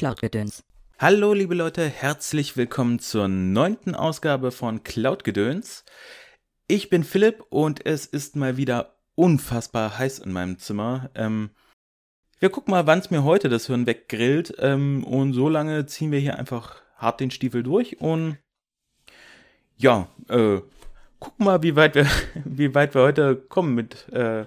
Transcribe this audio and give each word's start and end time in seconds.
Cloudgedöns. 0.00 0.64
Hallo 0.98 1.34
liebe 1.34 1.54
Leute, 1.54 1.86
herzlich 1.86 2.56
willkommen 2.56 3.00
zur 3.00 3.28
neunten 3.28 3.94
Ausgabe 3.94 4.50
von 4.50 4.82
Cloudgedöns. 4.82 5.84
Ich 6.68 6.88
bin 6.88 7.04
Philipp 7.04 7.44
und 7.50 7.84
es 7.84 8.06
ist 8.06 8.34
mal 8.34 8.56
wieder 8.56 8.96
unfassbar 9.14 9.98
heiß 9.98 10.20
in 10.20 10.32
meinem 10.32 10.58
Zimmer. 10.58 11.10
Ähm, 11.14 11.50
wir 12.38 12.48
gucken 12.48 12.70
mal, 12.70 12.86
wann 12.86 13.00
es 13.00 13.10
mir 13.10 13.24
heute 13.24 13.50
das 13.50 13.66
Hirn 13.66 13.86
weggrillt. 13.86 14.54
Ähm, 14.58 15.04
und 15.04 15.34
so 15.34 15.50
lange 15.50 15.84
ziehen 15.84 16.12
wir 16.12 16.18
hier 16.18 16.38
einfach 16.38 16.80
hart 16.96 17.20
den 17.20 17.30
Stiefel 17.30 17.62
durch 17.62 18.00
und 18.00 18.38
ja, 19.76 20.08
äh, 20.30 20.62
gucken 21.18 21.44
mal, 21.44 21.62
wie 21.62 21.76
weit 21.76 21.94
wir, 21.94 22.06
wie 22.46 22.74
weit 22.74 22.94
wir 22.94 23.02
heute 23.02 23.36
kommen 23.36 23.74
mit. 23.74 24.08
Äh, 24.14 24.46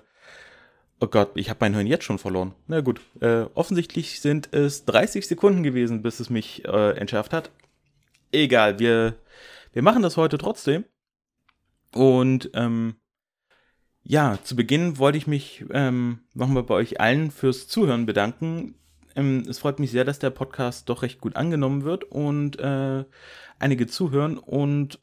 oh 1.03 1.07
Gott, 1.07 1.31
ich 1.35 1.49
habe 1.49 1.57
mein 1.59 1.73
Hirn 1.73 1.85
jetzt 1.85 2.05
schon 2.05 2.17
verloren. 2.17 2.53
Na 2.67 2.79
gut, 2.79 3.01
äh, 3.19 3.43
offensichtlich 3.55 4.21
sind 4.21 4.53
es 4.53 4.85
30 4.85 5.27
Sekunden 5.27 5.61
gewesen, 5.61 6.01
bis 6.01 6.21
es 6.21 6.29
mich 6.29 6.63
äh, 6.63 6.91
entschärft 6.97 7.33
hat. 7.33 7.51
Egal, 8.31 8.79
wir, 8.79 9.15
wir 9.73 9.81
machen 9.81 10.01
das 10.01 10.15
heute 10.15 10.37
trotzdem. 10.37 10.85
Und 11.93 12.51
ähm, 12.53 12.95
ja, 14.01 14.39
zu 14.45 14.55
Beginn 14.55 14.97
wollte 14.97 15.17
ich 15.17 15.27
mich 15.27 15.65
ähm, 15.71 16.19
nochmal 16.33 16.63
bei 16.63 16.75
euch 16.75 17.01
allen 17.01 17.31
fürs 17.31 17.67
Zuhören 17.67 18.05
bedanken. 18.05 18.75
Ähm, 19.17 19.43
es 19.49 19.59
freut 19.59 19.79
mich 19.79 19.91
sehr, 19.91 20.05
dass 20.05 20.19
der 20.19 20.29
Podcast 20.29 20.87
doch 20.87 21.01
recht 21.01 21.19
gut 21.19 21.35
angenommen 21.35 21.83
wird 21.83 22.05
und 22.05 22.57
äh, 22.61 23.03
einige 23.59 23.87
zuhören. 23.87 24.37
Und 24.37 25.01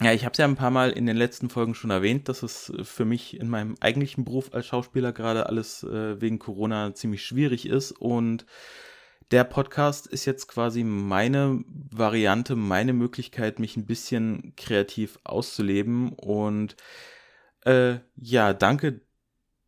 ja, 0.00 0.12
ich 0.12 0.24
habe 0.24 0.32
es 0.32 0.38
ja 0.38 0.46
ein 0.46 0.56
paar 0.56 0.70
Mal 0.70 0.90
in 0.90 1.06
den 1.06 1.16
letzten 1.16 1.50
Folgen 1.50 1.74
schon 1.74 1.90
erwähnt, 1.90 2.28
dass 2.28 2.42
es 2.42 2.72
für 2.82 3.04
mich 3.04 3.38
in 3.38 3.48
meinem 3.48 3.76
eigentlichen 3.80 4.24
Beruf 4.24 4.54
als 4.54 4.66
Schauspieler 4.66 5.12
gerade 5.12 5.46
alles 5.46 5.82
äh, 5.82 6.20
wegen 6.20 6.38
Corona 6.38 6.94
ziemlich 6.94 7.24
schwierig 7.24 7.66
ist. 7.66 7.92
Und 7.92 8.46
der 9.30 9.44
Podcast 9.44 10.06
ist 10.06 10.24
jetzt 10.24 10.48
quasi 10.48 10.82
meine 10.82 11.62
Variante, 11.66 12.56
meine 12.56 12.92
Möglichkeit, 12.92 13.58
mich 13.58 13.76
ein 13.76 13.86
bisschen 13.86 14.54
kreativ 14.56 15.18
auszuleben. 15.24 16.12
Und 16.14 16.76
äh, 17.64 17.96
ja, 18.16 18.54
danke 18.54 19.02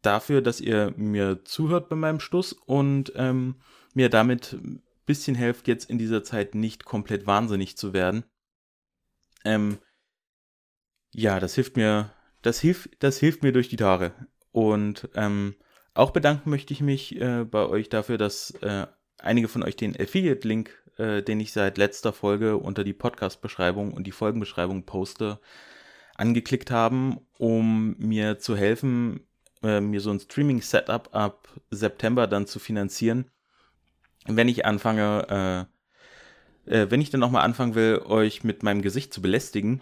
dafür, 0.02 0.42
dass 0.42 0.60
ihr 0.60 0.92
mir 0.96 1.44
zuhört 1.44 1.88
bei 1.88 1.96
meinem 1.96 2.20
Stuss 2.20 2.52
und 2.52 3.12
ähm, 3.16 3.56
mir 3.94 4.08
damit 4.08 4.54
ein 4.54 4.82
bisschen 5.06 5.34
helft, 5.34 5.68
jetzt 5.68 5.88
in 5.88 5.98
dieser 5.98 6.24
Zeit 6.24 6.54
nicht 6.54 6.84
komplett 6.84 7.26
wahnsinnig 7.26 7.76
zu 7.76 7.92
werden. 7.92 8.24
Ähm, 9.44 9.78
ja, 11.14 11.40
das 11.40 11.54
hilft 11.54 11.76
mir, 11.76 12.10
das 12.42 12.60
hilft, 12.60 12.90
das 13.00 13.18
hilft 13.18 13.42
mir 13.42 13.52
durch 13.52 13.68
die 13.68 13.76
Tage. 13.76 14.12
Und 14.52 15.08
ähm, 15.14 15.54
auch 15.94 16.10
bedanken 16.10 16.50
möchte 16.50 16.72
ich 16.72 16.80
mich 16.80 17.20
äh, 17.20 17.44
bei 17.44 17.66
euch 17.66 17.88
dafür, 17.88 18.18
dass 18.18 18.50
äh, 18.62 18.86
einige 19.18 19.48
von 19.48 19.62
euch 19.62 19.76
den 19.76 19.98
Affiliate-Link, 19.98 20.70
äh, 20.98 21.22
den 21.22 21.40
ich 21.40 21.52
seit 21.52 21.78
letzter 21.78 22.12
Folge 22.12 22.56
unter 22.56 22.84
die 22.84 22.92
Podcast-Beschreibung 22.92 23.92
und 23.92 24.06
die 24.06 24.12
Folgenbeschreibung 24.12 24.84
poste, 24.84 25.40
angeklickt 26.16 26.70
haben, 26.70 27.18
um 27.38 27.96
mir 27.98 28.38
zu 28.38 28.56
helfen, 28.56 29.26
äh, 29.62 29.80
mir 29.80 30.00
so 30.00 30.10
ein 30.10 30.20
Streaming-Setup 30.20 31.08
ab 31.12 31.48
September 31.70 32.26
dann 32.26 32.46
zu 32.46 32.58
finanzieren, 32.58 33.30
wenn 34.26 34.48
ich 34.48 34.64
anfange, 34.64 35.68
äh, 36.68 36.72
äh, 36.72 36.90
wenn 36.90 37.00
ich 37.00 37.10
dann 37.10 37.20
nochmal 37.20 37.44
anfangen 37.44 37.74
will, 37.74 38.00
euch 38.04 38.44
mit 38.44 38.62
meinem 38.62 38.82
Gesicht 38.82 39.12
zu 39.12 39.20
belästigen. 39.20 39.80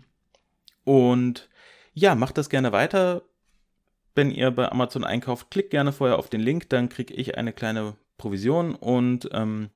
Und 0.84 1.48
ja, 1.94 2.14
macht 2.14 2.38
das 2.38 2.48
gerne 2.48 2.72
weiter. 2.72 3.22
Wenn 4.14 4.30
ihr 4.30 4.50
bei 4.50 4.70
Amazon 4.70 5.04
einkauft, 5.04 5.50
klickt 5.50 5.70
gerne 5.70 5.92
vorher 5.92 6.18
auf 6.18 6.28
den 6.28 6.40
Link, 6.40 6.68
dann 6.68 6.88
kriege 6.88 7.14
ich 7.14 7.36
eine 7.38 7.52
kleine 7.52 7.96
Provision 8.18 8.74
und 8.74 9.28
ähm, 9.32 9.70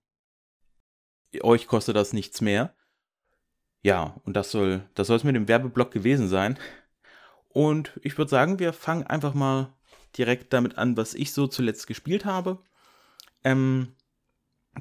euch 1.42 1.66
kostet 1.66 1.96
das 1.96 2.12
nichts 2.12 2.40
mehr. 2.40 2.74
Ja, 3.82 4.20
und 4.24 4.34
das 4.34 4.50
soll 4.50 4.88
das 4.94 5.06
soll 5.06 5.16
es 5.16 5.24
mit 5.24 5.36
dem 5.36 5.48
Werbeblock 5.48 5.90
gewesen 5.90 6.28
sein. 6.28 6.58
Und 7.48 7.98
ich 8.02 8.18
würde 8.18 8.30
sagen, 8.30 8.58
wir 8.58 8.72
fangen 8.72 9.06
einfach 9.06 9.32
mal 9.32 9.72
direkt 10.18 10.52
damit 10.52 10.76
an, 10.76 10.96
was 10.96 11.14
ich 11.14 11.32
so 11.32 11.46
zuletzt 11.46 11.86
gespielt 11.86 12.24
habe. 12.24 12.58
Ähm, 13.44 13.95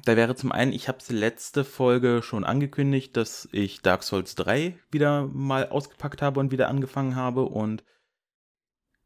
da 0.04 0.16
wäre 0.16 0.34
zum 0.34 0.52
einen, 0.52 0.72
ich 0.72 0.88
habe 0.88 0.98
es 0.98 1.10
letzte 1.10 1.64
Folge 1.64 2.20
schon 2.22 2.44
angekündigt, 2.44 3.16
dass 3.16 3.48
ich 3.52 3.82
Dark 3.82 4.02
Souls 4.02 4.34
3 4.34 4.76
wieder 4.90 5.26
mal 5.26 5.68
ausgepackt 5.68 6.22
habe 6.22 6.40
und 6.40 6.50
wieder 6.50 6.68
angefangen 6.68 7.16
habe. 7.16 7.44
Und 7.44 7.84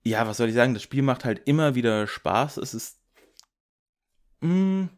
ja, 0.02 0.26
was 0.26 0.38
soll 0.38 0.48
ich 0.48 0.54
sagen, 0.54 0.74
das 0.74 0.82
Spiel 0.82 1.02
macht 1.02 1.24
halt 1.24 1.46
immer 1.46 1.74
wieder 1.74 2.06
Spaß. 2.06 2.56
Es 2.56 2.74
ist. 2.74 3.00
Mh, 4.40 4.48
hm, 4.48 4.88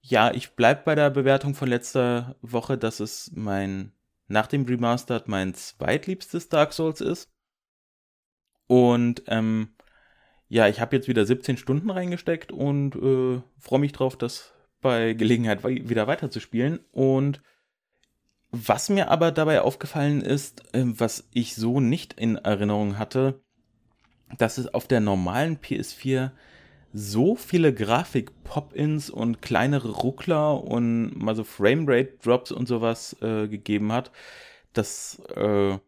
ja, 0.00 0.32
ich 0.32 0.56
bleibe 0.56 0.82
bei 0.84 0.94
der 0.96 1.10
Bewertung 1.10 1.54
von 1.54 1.68
letzter 1.68 2.34
Woche, 2.42 2.76
dass 2.76 2.98
es 2.98 3.30
mein 3.34 3.92
nach 4.26 4.46
dem 4.48 4.64
Remastered 4.64 5.28
mein 5.28 5.54
zweitliebstes 5.54 6.48
Dark 6.48 6.72
Souls 6.72 7.00
ist. 7.00 7.30
Und 8.66 9.22
ähm, 9.26 9.74
ja, 10.48 10.66
ich 10.68 10.80
habe 10.80 10.96
jetzt 10.96 11.06
wieder 11.06 11.24
17 11.24 11.56
Stunden 11.56 11.90
reingesteckt 11.90 12.50
und 12.50 12.96
äh, 12.96 13.42
freue 13.58 13.80
mich 13.80 13.92
drauf, 13.92 14.16
das 14.16 14.54
bei 14.82 15.14
Gelegenheit 15.14 15.64
wieder 15.64 16.06
weiterzuspielen. 16.06 16.80
Und 16.92 17.40
was 18.50 18.90
mir 18.90 19.10
aber 19.10 19.32
dabei 19.32 19.62
aufgefallen 19.62 20.20
ist, 20.20 20.74
äh, 20.74 20.84
was 20.84 21.26
ich 21.32 21.54
so 21.54 21.80
nicht 21.80 22.12
in 22.12 22.36
Erinnerung 22.36 22.98
hatte, 22.98 23.40
dass 24.36 24.58
es 24.58 24.72
auf 24.72 24.86
der 24.86 25.00
normalen 25.00 25.58
PS4 25.58 26.32
so 26.92 27.34
viele 27.36 27.72
Grafik-Pop-Ins 27.72 29.08
und 29.08 29.40
kleinere 29.40 29.90
Ruckler 29.90 30.62
und 30.62 31.16
mal 31.16 31.34
so 31.34 31.44
Framerate-Drops 31.44 32.52
und 32.52 32.68
sowas 32.68 33.16
äh, 33.22 33.48
gegeben 33.48 33.92
hat. 33.92 34.10
Das, 34.74 35.22
äh, 35.34 35.78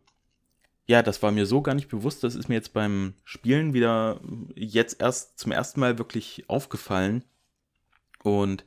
ja, 0.87 1.03
das 1.03 1.23
war 1.23 1.31
mir 1.31 1.45
so 1.45 1.61
gar 1.61 1.75
nicht 1.75 1.89
bewusst. 1.89 2.25
Das 2.25 2.35
ist 2.35 2.49
mir 2.49 2.55
jetzt 2.55 2.73
beim 2.73 3.15
Spielen 3.25 3.75
wieder 3.75 4.21
jetzt 4.55 5.03
erst 5.03 5.39
zum 5.39 5.53
ersten 5.53 5.81
Mal 5.81 5.99
wirklich 5.99 6.45
aufgefallen. 6.49 7.25
Und 8.25 8.65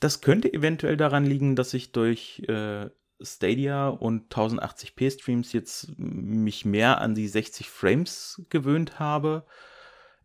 das 0.00 0.20
könnte 0.20 0.52
eventuell 0.52 0.96
daran 0.96 1.26
liegen, 1.26 1.56
dass 1.56 1.74
ich 1.74 1.92
durch 1.92 2.42
äh, 2.48 2.88
Stadia 3.20 3.88
und 3.88 4.32
1080p 4.32 5.10
Streams 5.10 5.52
jetzt 5.52 5.98
mich 5.98 6.64
mehr 6.64 7.00
an 7.00 7.14
die 7.14 7.28
60 7.28 7.68
Frames 7.68 8.42
gewöhnt 8.48 8.98
habe. 8.98 9.44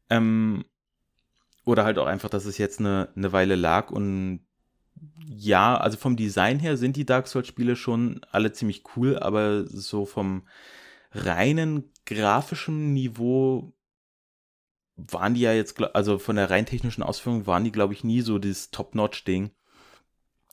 Ähm, 0.10 0.66
oder 1.66 1.84
halt 1.84 1.98
auch 1.98 2.08
einfach, 2.08 2.30
dass 2.30 2.46
es 2.46 2.58
jetzt 2.58 2.80
eine, 2.80 3.10
eine 3.16 3.32
Weile 3.32 3.56
lag 3.56 3.92
und 3.92 4.42
ja, 5.26 5.78
also 5.78 5.98
vom 5.98 6.16
Design 6.16 6.60
her 6.60 6.78
sind 6.78 6.96
die 6.96 7.06
Dark 7.06 7.28
Souls-Spiele 7.28 7.76
schon 7.76 8.22
alle 8.32 8.52
ziemlich 8.52 8.84
cool, 8.96 9.18
aber 9.18 9.66
so 9.66 10.06
vom 10.06 10.48
reinen 11.12 11.92
grafischen 12.06 12.94
Niveau 12.94 13.74
waren 15.08 15.34
die 15.34 15.42
ja 15.42 15.54
jetzt, 15.54 15.82
also 15.96 16.20
von 16.20 16.36
der 16.36 16.50
rein 16.50 16.66
technischen 16.66 17.04
Ausführung 17.04 17.48
waren 17.48 17.64
die, 17.64 17.72
glaube 17.72 17.94
ich, 17.94 18.04
nie 18.04 18.22
so 18.22 18.40
das 18.40 18.72
Top-Notch-Ding. 18.72 19.52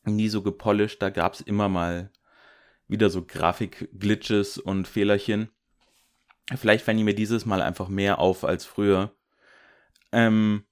Nie 0.04 0.28
so 0.28 0.42
gepolished. 0.42 1.02
Da 1.02 1.10
gab 1.10 1.34
es 1.34 1.40
immer 1.40 1.68
mal 1.68 2.10
wieder 2.88 3.10
so 3.10 3.24
Grafik-Glitches 3.24 4.58
und 4.58 4.86
Fehlerchen. 4.86 5.50
Vielleicht 6.54 6.84
fallen 6.84 6.98
die 6.98 7.04
mir 7.04 7.14
dieses 7.14 7.44
Mal 7.44 7.60
einfach 7.60 7.88
mehr 7.88 8.20
auf 8.20 8.44
als 8.44 8.64
früher. 8.64 9.12
Ähm, 10.12 10.64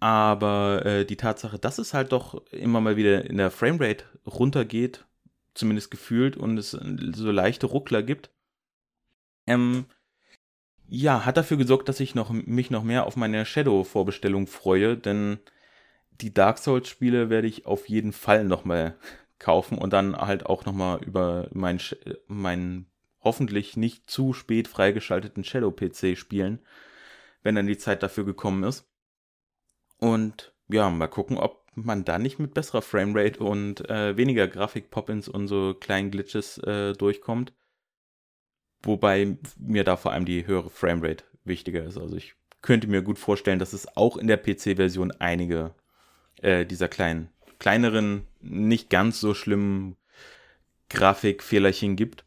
aber 0.00 0.86
äh, 0.86 1.04
die 1.04 1.16
Tatsache, 1.16 1.58
dass 1.58 1.78
es 1.78 1.92
halt 1.92 2.12
doch 2.12 2.46
immer 2.52 2.80
mal 2.80 2.96
wieder 2.96 3.26
in 3.26 3.36
der 3.36 3.50
Framerate 3.50 4.04
runtergeht, 4.26 5.06
zumindest 5.54 5.90
gefühlt, 5.90 6.36
und 6.36 6.56
es 6.56 6.70
so 6.70 7.30
leichte 7.30 7.66
Ruckler 7.66 8.02
gibt, 8.02 8.30
ähm, 9.46 9.86
ja, 10.88 11.24
hat 11.24 11.36
dafür 11.36 11.56
gesorgt, 11.58 11.88
dass 11.88 12.00
ich 12.00 12.14
noch, 12.14 12.30
mich 12.30 12.70
noch 12.70 12.82
mehr 12.82 13.06
auf 13.06 13.16
meine 13.16 13.44
Shadow-Vorbestellung 13.44 14.46
freue, 14.46 14.96
denn 14.96 15.38
die 16.20 16.32
Dark 16.32 16.58
Souls-Spiele 16.58 17.30
werde 17.30 17.46
ich 17.46 17.66
auf 17.66 17.88
jeden 17.88 18.12
Fall 18.12 18.44
nochmal 18.44 18.96
kaufen 19.38 19.78
und 19.78 19.92
dann 19.92 20.16
halt 20.16 20.46
auch 20.46 20.64
nochmal 20.64 21.04
über 21.04 21.48
meinen 21.52 21.80
mein 22.26 22.86
hoffentlich 23.20 23.76
nicht 23.76 24.10
zu 24.10 24.32
spät 24.32 24.68
freigeschalteten 24.68 25.44
Shadow-PC 25.44 26.16
spielen, 26.16 26.60
wenn 27.42 27.54
dann 27.54 27.66
die 27.66 27.78
Zeit 27.78 28.02
dafür 28.02 28.24
gekommen 28.24 28.64
ist. 28.64 28.88
Und 29.98 30.54
ja, 30.68 30.88
mal 30.90 31.08
gucken, 31.08 31.36
ob 31.36 31.66
man 31.74 32.04
da 32.04 32.18
nicht 32.18 32.38
mit 32.38 32.54
besserer 32.54 32.82
Framerate 32.82 33.40
und 33.40 33.88
äh, 33.88 34.16
weniger 34.16 34.48
Grafik-Pop-Ins 34.48 35.28
und 35.28 35.48
so 35.48 35.74
kleinen 35.74 36.10
Glitches 36.10 36.58
äh, 36.58 36.94
durchkommt. 36.94 37.52
Wobei 38.82 39.36
mir 39.58 39.84
da 39.84 39.96
vor 39.96 40.12
allem 40.12 40.24
die 40.24 40.46
höhere 40.46 40.70
Framerate 40.70 41.24
wichtiger 41.44 41.84
ist. 41.84 41.98
Also 41.98 42.16
ich 42.16 42.34
könnte 42.62 42.86
mir 42.86 43.02
gut 43.02 43.18
vorstellen, 43.18 43.58
dass 43.58 43.72
es 43.72 43.96
auch 43.96 44.16
in 44.16 44.26
der 44.26 44.36
PC-Version 44.36 45.12
einige 45.12 45.74
äh, 46.42 46.64
dieser 46.64 46.88
kleinen, 46.88 47.28
kleineren, 47.58 48.26
nicht 48.40 48.90
ganz 48.90 49.20
so 49.20 49.34
schlimmen 49.34 49.96
Grafikfehlerchen 50.88 51.96
gibt. 51.96 52.24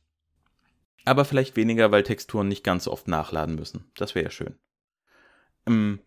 Aber 1.05 1.25
vielleicht 1.25 1.55
weniger, 1.55 1.91
weil 1.91 2.03
Texturen 2.03 2.47
nicht 2.47 2.63
ganz 2.63 2.83
so 2.83 2.91
oft 2.91 3.07
nachladen 3.07 3.55
müssen. 3.55 3.85
Das 3.95 4.13
wäre 4.13 4.25
ja 4.25 4.31
schön. 4.31 4.55
Ähm, 5.65 5.99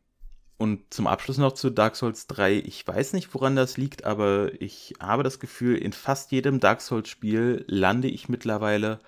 und 0.56 0.94
zum 0.94 1.06
Abschluss 1.06 1.38
noch 1.38 1.52
zu 1.52 1.70
Dark 1.70 1.96
Souls 1.96 2.26
3. 2.28 2.54
Ich 2.54 2.86
weiß 2.86 3.12
nicht, 3.12 3.34
woran 3.34 3.56
das 3.56 3.76
liegt, 3.76 4.04
aber 4.04 4.52
ich 4.60 4.94
habe 5.00 5.24
das 5.24 5.40
Gefühl, 5.40 5.76
in 5.76 5.92
fast 5.92 6.30
jedem 6.30 6.60
Dark 6.60 6.80
Souls-Spiel 6.80 7.64
lande 7.66 8.08
ich 8.08 8.28
mittlerweile 8.28 9.00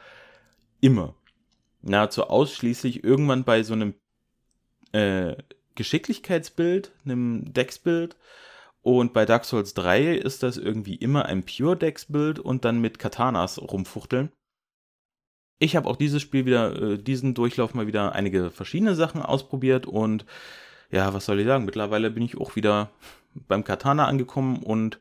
immer. 0.80 1.14
Nahezu 1.86 2.24
ausschließlich 2.24 3.04
irgendwann 3.04 3.44
bei 3.44 3.62
so 3.62 3.74
einem 3.74 3.94
äh, 4.92 5.36
Geschicklichkeitsbild, 5.74 6.92
einem 7.04 7.52
Decksbild. 7.52 8.16
Und 8.82 9.12
bei 9.12 9.24
Dark 9.26 9.44
Souls 9.44 9.74
3 9.74 10.14
ist 10.14 10.42
das 10.42 10.56
irgendwie 10.56 10.94
immer 10.94 11.26
ein 11.26 11.44
Pure 11.44 11.76
Decksbild 11.76 12.38
und 12.38 12.64
dann 12.64 12.80
mit 12.80 12.98
Katanas 12.98 13.60
rumfuchteln. 13.60 14.30
Ich 15.58 15.74
habe 15.74 15.88
auch 15.88 15.96
dieses 15.96 16.22
Spiel 16.22 16.46
wieder, 16.46 16.80
äh, 16.80 16.98
diesen 16.98 17.34
Durchlauf 17.34 17.74
mal 17.74 17.86
wieder 17.86 18.12
einige 18.12 18.50
verschiedene 18.50 18.94
Sachen 18.94 19.22
ausprobiert 19.22 19.86
und 19.86 20.24
ja, 20.90 21.12
was 21.14 21.26
soll 21.26 21.40
ich 21.40 21.46
sagen? 21.46 21.64
Mittlerweile 21.64 22.10
bin 22.10 22.22
ich 22.22 22.38
auch 22.38 22.54
wieder 22.54 22.90
beim 23.34 23.64
Katana 23.64 24.06
angekommen 24.06 24.62
und 24.62 25.00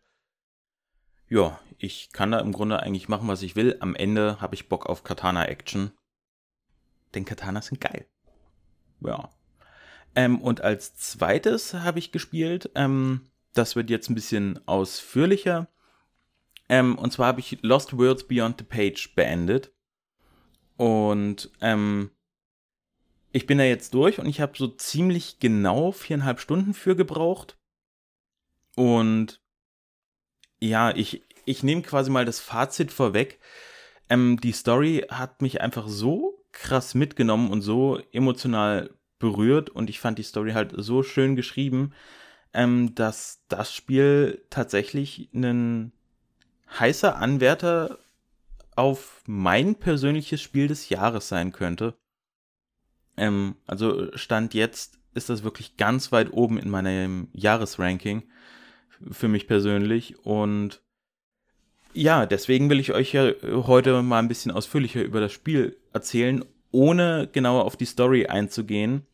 ja, 1.29 1.59
ich 1.77 2.11
kann 2.11 2.31
da 2.31 2.39
im 2.39 2.53
Grunde 2.53 2.81
eigentlich 2.81 3.09
machen, 3.09 3.27
was 3.27 3.41
ich 3.41 3.55
will. 3.55 3.77
Am 3.79 3.95
Ende 3.95 4.39
habe 4.41 4.55
ich 4.55 4.69
Bock 4.69 4.85
auf 4.85 5.03
Katana-Action. 5.03 5.91
Denn 7.15 7.25
Katanas 7.25 7.67
sind 7.67 7.81
geil. 7.81 8.05
Ja. 9.01 9.29
Ähm, 10.15 10.41
und 10.41 10.61
als 10.61 10.95
zweites 10.95 11.73
habe 11.73 11.99
ich 11.99 12.11
gespielt, 12.11 12.69
ähm, 12.75 13.29
das 13.53 13.75
wird 13.75 13.89
jetzt 13.89 14.09
ein 14.09 14.15
bisschen 14.15 14.59
ausführlicher. 14.67 15.67
Ähm, 16.69 16.97
und 16.97 17.11
zwar 17.11 17.27
habe 17.27 17.39
ich 17.39 17.59
Lost 17.61 17.97
Worlds 17.97 18.27
Beyond 18.27 18.59
the 18.59 18.63
Page 18.65 19.15
beendet. 19.15 19.71
Und 20.77 21.51
ähm, 21.61 22.11
ich 23.31 23.45
bin 23.47 23.57
da 23.57 23.63
jetzt 23.63 23.93
durch 23.93 24.19
und 24.19 24.27
ich 24.27 24.41
habe 24.41 24.57
so 24.57 24.67
ziemlich 24.67 25.39
genau 25.39 25.91
viereinhalb 25.91 26.39
Stunden 26.39 26.73
für 26.73 26.95
gebraucht. 26.95 27.57
Und 28.75 29.41
ja, 30.59 30.95
ich, 30.95 31.21
ich 31.45 31.63
nehme 31.63 31.81
quasi 31.81 32.09
mal 32.09 32.25
das 32.25 32.39
Fazit 32.39 32.91
vorweg. 32.91 33.39
Ähm, 34.09 34.39
die 34.41 34.51
Story 34.51 35.05
hat 35.09 35.41
mich 35.41 35.61
einfach 35.61 35.87
so 35.87 36.34
krass 36.55 36.95
mitgenommen 36.95 37.51
und 37.51 37.61
so 37.61 37.99
emotional 38.11 38.89
berührt 39.19 39.69
und 39.69 39.89
ich 39.89 39.99
fand 39.99 40.17
die 40.17 40.23
Story 40.23 40.53
halt 40.53 40.73
so 40.75 41.03
schön 41.03 41.35
geschrieben, 41.35 41.93
ähm, 42.53 42.95
dass 42.95 43.43
das 43.49 43.73
Spiel 43.73 44.43
tatsächlich 44.49 45.29
ein 45.33 45.91
heißer 46.79 47.17
Anwärter 47.17 47.99
auf 48.75 49.21
mein 49.27 49.75
persönliches 49.75 50.41
Spiel 50.41 50.67
des 50.67 50.89
Jahres 50.89 51.27
sein 51.27 51.51
könnte. 51.51 51.95
Ähm, 53.17 53.57
also 53.67 54.15
Stand 54.17 54.53
jetzt 54.53 54.97
ist 55.13 55.29
das 55.29 55.43
wirklich 55.43 55.77
ganz 55.77 56.11
weit 56.11 56.33
oben 56.33 56.57
in 56.57 56.69
meinem 56.69 57.27
Jahresranking 57.33 58.23
für 59.11 59.27
mich 59.27 59.47
persönlich 59.47 60.17
und 60.25 60.81
ja, 61.93 62.25
deswegen 62.25 62.69
will 62.69 62.81
ich 62.81 62.91
euch 62.91 63.13
ja 63.13 63.31
heute 63.43 64.01
mal 64.01 64.19
ein 64.19 64.27
bisschen 64.27 64.51
ausführlicher 64.51 65.01
über 65.01 65.21
das 65.21 65.31
Spiel 65.31 65.77
erzählen, 65.95 66.45
ohne 66.71 67.27
genauer 67.31 67.65
auf 67.65 67.77
die 67.77 67.85
Story 67.85 68.27
einzugehen. 68.27 69.07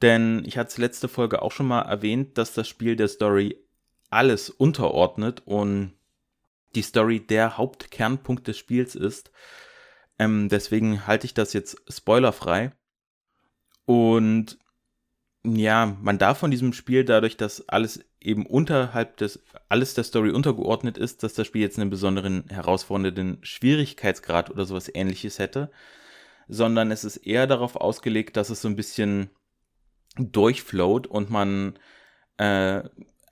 Denn 0.00 0.44
ich 0.46 0.56
hatte 0.56 0.68
es 0.68 0.78
letzte 0.78 1.08
Folge 1.08 1.42
auch 1.42 1.52
schon 1.52 1.66
mal 1.66 1.82
erwähnt, 1.82 2.38
dass 2.38 2.54
das 2.54 2.68
Spiel 2.68 2.96
der 2.96 3.08
Story 3.08 3.58
alles 4.10 4.48
unterordnet 4.48 5.42
und 5.44 5.92
die 6.74 6.82
Story 6.82 7.20
der 7.20 7.58
Hauptkernpunkt 7.58 8.46
des 8.46 8.56
Spiels 8.56 8.94
ist. 8.94 9.32
Ähm, 10.18 10.48
deswegen 10.48 11.06
halte 11.06 11.26
ich 11.26 11.34
das 11.34 11.52
jetzt 11.52 11.82
spoilerfrei. 11.88 12.72
Und 13.84 14.58
ja, 15.44 15.96
man 16.00 16.18
darf 16.18 16.38
von 16.38 16.50
diesem 16.50 16.72
Spiel 16.72 17.04
dadurch, 17.04 17.36
dass 17.36 17.68
alles 17.68 18.04
eben 18.20 18.46
unterhalb 18.46 19.16
des, 19.18 19.40
alles 19.68 19.94
der 19.94 20.04
Story 20.04 20.30
untergeordnet 20.30 20.98
ist, 20.98 21.22
dass 21.22 21.34
das 21.34 21.46
Spiel 21.46 21.62
jetzt 21.62 21.78
einen 21.78 21.90
besonderen 21.90 22.44
herausfordernden 22.48 23.38
Schwierigkeitsgrad 23.42 24.50
oder 24.50 24.64
sowas 24.64 24.90
ähnliches 24.92 25.38
hätte, 25.38 25.70
sondern 26.48 26.90
es 26.90 27.04
ist 27.04 27.18
eher 27.18 27.46
darauf 27.46 27.76
ausgelegt, 27.76 28.36
dass 28.36 28.50
es 28.50 28.62
so 28.62 28.68
ein 28.68 28.76
bisschen 28.76 29.30
durchflowt 30.16 31.06
und 31.06 31.30
man 31.30 31.78
äh, 32.38 32.82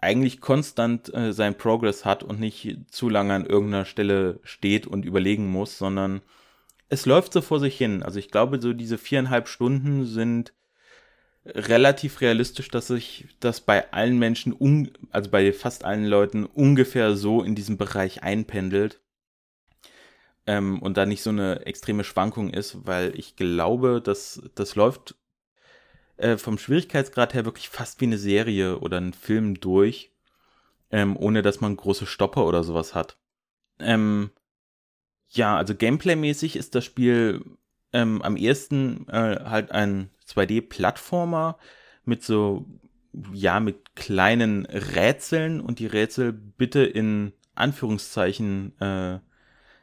eigentlich 0.00 0.40
konstant 0.40 1.12
äh, 1.14 1.32
seinen 1.32 1.56
Progress 1.56 2.04
hat 2.04 2.22
und 2.22 2.38
nicht 2.38 2.78
zu 2.90 3.08
lange 3.08 3.34
an 3.34 3.46
irgendeiner 3.46 3.86
Stelle 3.86 4.40
steht 4.44 4.86
und 4.86 5.04
überlegen 5.04 5.50
muss, 5.50 5.78
sondern 5.78 6.20
es 6.88 7.06
läuft 7.06 7.32
so 7.32 7.40
vor 7.40 7.58
sich 7.58 7.76
hin. 7.76 8.02
Also 8.02 8.18
ich 8.18 8.30
glaube, 8.30 8.60
so 8.60 8.72
diese 8.72 8.98
viereinhalb 8.98 9.48
Stunden 9.48 10.04
sind 10.04 10.52
relativ 11.54 12.20
realistisch, 12.20 12.68
dass 12.68 12.88
sich 12.88 13.26
das 13.40 13.60
bei 13.60 13.92
allen 13.92 14.18
Menschen, 14.18 14.52
un 14.52 14.90
also 15.10 15.30
bei 15.30 15.52
fast 15.52 15.84
allen 15.84 16.04
Leuten 16.04 16.44
ungefähr 16.44 17.16
so 17.16 17.42
in 17.42 17.54
diesem 17.54 17.76
Bereich 17.76 18.22
einpendelt. 18.22 19.00
Ähm, 20.46 20.80
und 20.80 20.96
da 20.96 21.06
nicht 21.06 21.22
so 21.22 21.30
eine 21.30 21.66
extreme 21.66 22.04
Schwankung 22.04 22.50
ist, 22.50 22.86
weil 22.86 23.18
ich 23.18 23.36
glaube, 23.36 24.00
dass 24.02 24.42
das 24.54 24.76
läuft 24.76 25.16
äh, 26.16 26.36
vom 26.36 26.58
Schwierigkeitsgrad 26.58 27.34
her 27.34 27.44
wirklich 27.44 27.68
fast 27.68 28.00
wie 28.00 28.06
eine 28.06 28.18
Serie 28.18 28.78
oder 28.78 28.98
ein 28.98 29.12
Film 29.12 29.60
durch, 29.60 30.12
ähm, 30.90 31.16
ohne 31.16 31.42
dass 31.42 31.60
man 31.60 31.76
große 31.76 32.06
Stopper 32.06 32.46
oder 32.46 32.64
sowas 32.64 32.94
hat. 32.94 33.18
Ähm, 33.78 34.30
ja, 35.28 35.56
also 35.56 35.74
Gameplay-mäßig 35.74 36.56
ist 36.56 36.74
das 36.74 36.84
Spiel 36.84 37.44
ähm, 37.92 38.22
am 38.22 38.36
ehesten 38.36 39.08
äh, 39.08 39.40
halt 39.44 39.72
ein 39.72 40.10
2D-Plattformer 40.28 41.58
mit 42.04 42.22
so, 42.22 42.66
ja, 43.32 43.60
mit 43.60 43.94
kleinen 43.94 44.66
Rätseln 44.66 45.60
und 45.60 45.78
die 45.78 45.86
Rätsel 45.86 46.32
bitte 46.32 46.84
in 46.84 47.32
Anführungszeichen 47.54 48.78
äh, 48.80 49.18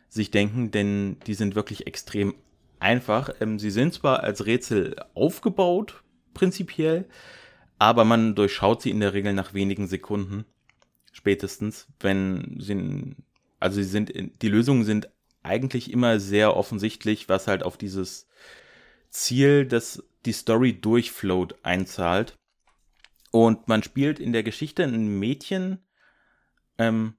sich 0.10 0.32
denken, 0.32 0.72
denn 0.72 1.18
die 1.26 1.34
sind 1.34 1.56
wirklich 1.56 1.88
extrem 1.88 2.36
einfach. 2.80 3.30
Ähm, 3.42 3.58
sie 3.58 3.72
sind 3.72 3.94
zwar 3.94 4.22
als 4.22 4.46
Rätsel 4.46 4.96
aufgebaut, 5.16 6.04
prinzipiell, 6.34 7.06
aber 7.80 8.06
man 8.06 8.36
durchschaut 8.36 8.82
sie 8.82 8.92
in 8.92 9.00
der 9.00 9.14
Regel 9.14 9.34
nach 9.34 9.54
wenigen 9.54 9.88
Sekunden, 9.88 10.46
spätestens, 11.12 11.88
wenn 12.00 12.58
sie, 12.60 13.16
also 13.60 13.78
sie 13.78 13.90
sind, 13.90 14.14
die 14.42 14.50
Lösungen 14.50 14.84
sind 14.84 15.10
eigentlich 15.42 15.92
immer 15.92 16.20
sehr 16.20 16.56
offensichtlich, 16.56 17.28
was 17.28 17.48
halt 17.48 17.64
auf 17.64 17.78
dieses 17.78 18.28
Ziel, 19.10 19.66
das 19.66 20.04
die 20.26 20.34
Story 20.34 20.80
durchflowt, 20.80 21.56
einzahlt. 21.64 22.38
Und 23.32 23.68
man 23.68 23.84
spielt 23.84 24.20
in 24.20 24.34
der 24.34 24.44
Geschichte 24.44 24.84
ein 24.84 25.20
Mädchen, 25.20 25.80
ähm, 26.78 27.16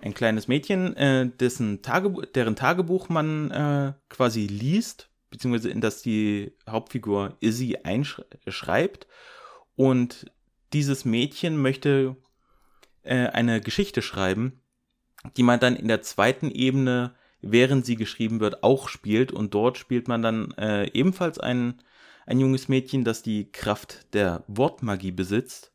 ein 0.00 0.14
kleines 0.14 0.48
Mädchen, 0.48 0.96
äh, 0.96 1.28
dessen 1.28 1.82
Tagebuch, 1.82 2.24
deren 2.26 2.56
Tagebuch 2.56 3.08
man 3.08 3.50
äh, 3.50 3.92
quasi 4.08 4.46
liest, 4.46 5.10
beziehungsweise 5.30 5.70
in 5.70 5.80
das 5.80 6.02
die 6.02 6.52
Hauptfigur 6.68 7.36
Izzy 7.40 7.78
einschreibt. 7.82 9.06
Und 9.76 10.32
dieses 10.72 11.04
Mädchen 11.04 11.60
möchte 11.60 12.16
äh, 13.02 13.26
eine 13.26 13.60
Geschichte 13.60 14.02
schreiben, 14.02 14.60
die 15.36 15.42
man 15.42 15.60
dann 15.60 15.76
in 15.76 15.88
der 15.88 16.02
zweiten 16.02 16.50
Ebene 16.50 17.14
während 17.40 17.86
sie 17.86 17.96
geschrieben 17.96 18.40
wird, 18.40 18.62
auch 18.62 18.88
spielt. 18.88 19.32
Und 19.32 19.54
dort 19.54 19.78
spielt 19.78 20.08
man 20.08 20.22
dann 20.22 20.52
äh, 20.52 20.90
ebenfalls 20.92 21.38
ein, 21.38 21.80
ein 22.28 22.40
junges 22.40 22.68
Mädchen, 22.68 23.04
das 23.04 23.22
die 23.22 23.50
Kraft 23.50 24.12
der 24.12 24.44
Wortmagie 24.48 25.12
besitzt. 25.12 25.72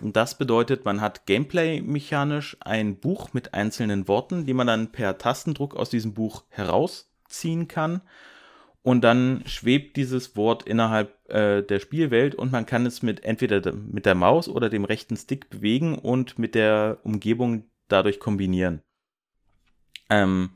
Und 0.00 0.16
das 0.16 0.38
bedeutet, 0.38 0.86
man 0.86 1.02
hat 1.02 1.26
gameplay-mechanisch 1.26 2.56
ein 2.60 2.96
Buch 2.96 3.34
mit 3.34 3.52
einzelnen 3.52 4.08
Worten, 4.08 4.46
die 4.46 4.54
man 4.54 4.66
dann 4.66 4.90
per 4.90 5.18
Tastendruck 5.18 5.76
aus 5.76 5.90
diesem 5.90 6.14
Buch 6.14 6.44
herausziehen 6.48 7.68
kann. 7.68 8.00
Und 8.82 9.02
dann 9.02 9.44
schwebt 9.44 9.96
dieses 9.96 10.34
Wort 10.34 10.64
innerhalb 10.64 11.28
äh, 11.28 11.62
der 11.62 11.78
Spielwelt 11.78 12.34
und 12.34 12.50
man 12.50 12.66
kann 12.66 12.86
es 12.86 13.02
mit 13.02 13.22
entweder 13.22 13.72
mit 13.72 14.06
der 14.06 14.16
Maus 14.16 14.48
oder 14.48 14.70
dem 14.70 14.84
rechten 14.84 15.16
Stick 15.16 15.50
bewegen 15.50 15.96
und 15.96 16.38
mit 16.38 16.54
der 16.54 16.98
Umgebung 17.04 17.64
dadurch 17.88 18.18
kombinieren. 18.18 18.80
Ähm, 20.10 20.50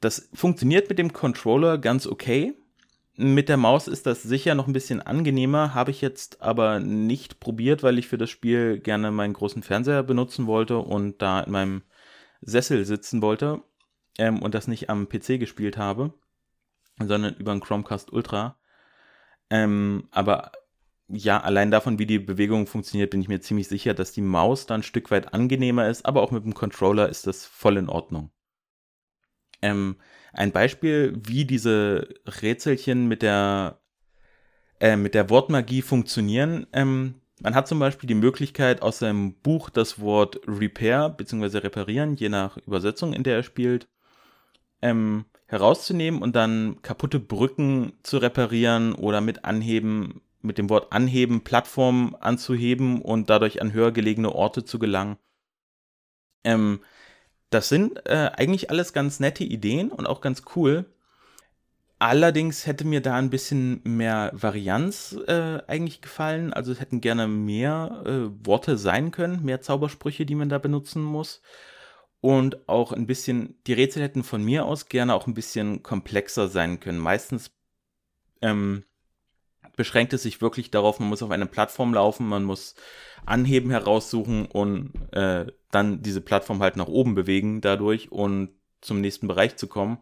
das 0.00 0.28
funktioniert 0.34 0.88
mit 0.88 0.98
dem 0.98 1.12
Controller 1.12 1.78
ganz 1.78 2.06
okay. 2.06 2.54
Mit 3.16 3.48
der 3.48 3.56
Maus 3.56 3.88
ist 3.88 4.06
das 4.06 4.22
sicher 4.22 4.54
noch 4.54 4.66
ein 4.66 4.72
bisschen 4.72 5.02
angenehmer, 5.02 5.74
habe 5.74 5.90
ich 5.90 6.00
jetzt 6.00 6.40
aber 6.40 6.80
nicht 6.80 7.40
probiert, 7.40 7.82
weil 7.82 7.98
ich 7.98 8.08
für 8.08 8.18
das 8.18 8.30
Spiel 8.30 8.78
gerne 8.78 9.10
meinen 9.10 9.34
großen 9.34 9.62
Fernseher 9.62 10.02
benutzen 10.02 10.46
wollte 10.46 10.78
und 10.78 11.20
da 11.20 11.40
in 11.40 11.52
meinem 11.52 11.82
Sessel 12.40 12.84
sitzen 12.84 13.20
wollte 13.20 13.62
ähm, 14.18 14.40
und 14.40 14.54
das 14.54 14.68
nicht 14.68 14.88
am 14.88 15.08
PC 15.08 15.38
gespielt 15.38 15.76
habe, 15.76 16.14
sondern 16.98 17.34
über 17.34 17.52
einen 17.52 17.60
Chromecast 17.60 18.12
Ultra. 18.12 18.58
Ähm, 19.50 20.08
aber 20.12 20.52
ja, 21.08 21.40
allein 21.40 21.70
davon, 21.70 21.98
wie 21.98 22.06
die 22.06 22.20
Bewegung 22.20 22.66
funktioniert, 22.66 23.10
bin 23.10 23.20
ich 23.20 23.28
mir 23.28 23.40
ziemlich 23.40 23.68
sicher, 23.68 23.94
dass 23.94 24.12
die 24.12 24.22
Maus 24.22 24.66
da 24.66 24.76
ein 24.76 24.82
Stück 24.84 25.10
weit 25.10 25.34
angenehmer 25.34 25.88
ist, 25.88 26.06
aber 26.06 26.22
auch 26.22 26.30
mit 26.30 26.44
dem 26.44 26.54
Controller 26.54 27.08
ist 27.08 27.26
das 27.26 27.44
voll 27.44 27.76
in 27.76 27.88
Ordnung. 27.88 28.30
Ähm, 29.62 29.96
ein 30.32 30.52
Beispiel, 30.52 31.18
wie 31.24 31.44
diese 31.44 32.08
Rätselchen 32.26 33.08
mit 33.08 33.22
der 33.22 33.80
äh, 34.80 34.96
mit 34.96 35.14
der 35.14 35.28
Wortmagie 35.30 35.82
funktionieren. 35.82 36.66
Ähm, 36.72 37.16
man 37.42 37.54
hat 37.54 37.68
zum 37.68 37.78
Beispiel 37.78 38.06
die 38.06 38.14
Möglichkeit, 38.14 38.82
aus 38.82 38.98
seinem 38.98 39.34
Buch 39.34 39.70
das 39.70 40.00
Wort 40.00 40.40
Repair 40.46 41.10
bzw. 41.10 41.58
reparieren, 41.58 42.16
je 42.16 42.28
nach 42.28 42.56
Übersetzung, 42.58 43.12
in 43.12 43.22
der 43.22 43.36
er 43.36 43.42
spielt, 43.42 43.88
ähm, 44.82 45.26
herauszunehmen 45.46 46.22
und 46.22 46.36
dann 46.36 46.80
kaputte 46.82 47.18
Brücken 47.18 47.92
zu 48.02 48.18
reparieren 48.18 48.94
oder 48.94 49.20
mit 49.20 49.44
Anheben, 49.44 50.22
mit 50.42 50.58
dem 50.58 50.70
Wort 50.70 50.92
Anheben 50.92 51.42
Plattformen 51.42 52.14
anzuheben 52.14 53.02
und 53.02 53.30
dadurch 53.30 53.60
an 53.60 53.72
höher 53.72 53.92
gelegene 53.92 54.32
Orte 54.32 54.64
zu 54.64 54.78
gelangen. 54.78 55.18
Ähm, 56.44 56.80
das 57.50 57.68
sind 57.68 58.06
äh, 58.06 58.30
eigentlich 58.34 58.70
alles 58.70 58.92
ganz 58.92 59.20
nette 59.20 59.44
Ideen 59.44 59.90
und 59.90 60.06
auch 60.06 60.20
ganz 60.20 60.42
cool. 60.56 60.86
Allerdings 61.98 62.66
hätte 62.66 62.86
mir 62.86 63.02
da 63.02 63.16
ein 63.16 63.28
bisschen 63.28 63.82
mehr 63.84 64.30
Varianz 64.32 65.18
äh, 65.26 65.58
eigentlich 65.66 66.00
gefallen. 66.00 66.52
Also 66.52 66.72
es 66.72 66.80
hätten 66.80 67.02
gerne 67.02 67.28
mehr 67.28 68.02
äh, 68.06 68.46
Worte 68.46 68.78
sein 68.78 69.10
können, 69.10 69.44
mehr 69.44 69.60
Zaubersprüche, 69.60 70.24
die 70.24 70.34
man 70.34 70.48
da 70.48 70.58
benutzen 70.58 71.02
muss. 71.02 71.42
Und 72.22 72.68
auch 72.68 72.92
ein 72.92 73.06
bisschen, 73.06 73.60
die 73.66 73.74
Rätsel 73.74 74.02
hätten 74.02 74.24
von 74.24 74.42
mir 74.42 74.64
aus 74.64 74.86
gerne 74.86 75.14
auch 75.14 75.26
ein 75.26 75.34
bisschen 75.34 75.82
komplexer 75.82 76.48
sein 76.48 76.80
können. 76.80 76.98
Meistens 76.98 77.50
ähm, 78.40 78.84
beschränkt 79.80 80.12
es 80.12 80.24
sich 80.24 80.42
wirklich 80.42 80.70
darauf, 80.70 81.00
man 81.00 81.08
muss 81.08 81.22
auf 81.22 81.30
eine 81.30 81.46
Plattform 81.46 81.94
laufen, 81.94 82.28
man 82.28 82.44
muss 82.44 82.74
Anheben 83.24 83.70
heraussuchen 83.70 84.44
und 84.44 84.92
äh, 85.12 85.46
dann 85.70 86.02
diese 86.02 86.20
Plattform 86.20 86.60
halt 86.60 86.76
nach 86.76 86.86
oben 86.86 87.14
bewegen 87.14 87.62
dadurch 87.62 88.12
und 88.12 88.50
zum 88.82 89.00
nächsten 89.00 89.26
Bereich 89.26 89.56
zu 89.56 89.68
kommen. 89.68 89.96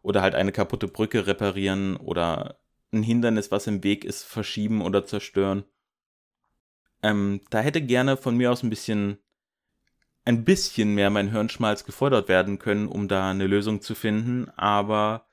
Oder 0.00 0.22
halt 0.22 0.34
eine 0.34 0.52
kaputte 0.52 0.88
Brücke 0.88 1.26
reparieren 1.26 1.98
oder 1.98 2.60
ein 2.94 3.02
Hindernis, 3.02 3.50
was 3.50 3.66
im 3.66 3.84
Weg 3.84 4.06
ist, 4.06 4.22
verschieben 4.22 4.80
oder 4.80 5.04
zerstören. 5.04 5.64
Ähm, 7.02 7.42
da 7.50 7.60
hätte 7.60 7.82
gerne 7.82 8.16
von 8.16 8.38
mir 8.38 8.50
aus 8.50 8.62
ein 8.62 8.70
bisschen, 8.70 9.18
ein 10.24 10.46
bisschen 10.46 10.94
mehr 10.94 11.10
mein 11.10 11.30
Hirnschmalz 11.30 11.84
gefordert 11.84 12.28
werden 12.28 12.58
können, 12.58 12.88
um 12.88 13.06
da 13.06 13.28
eine 13.28 13.46
Lösung 13.46 13.82
zu 13.82 13.94
finden. 13.94 14.48
Aber 14.56 15.26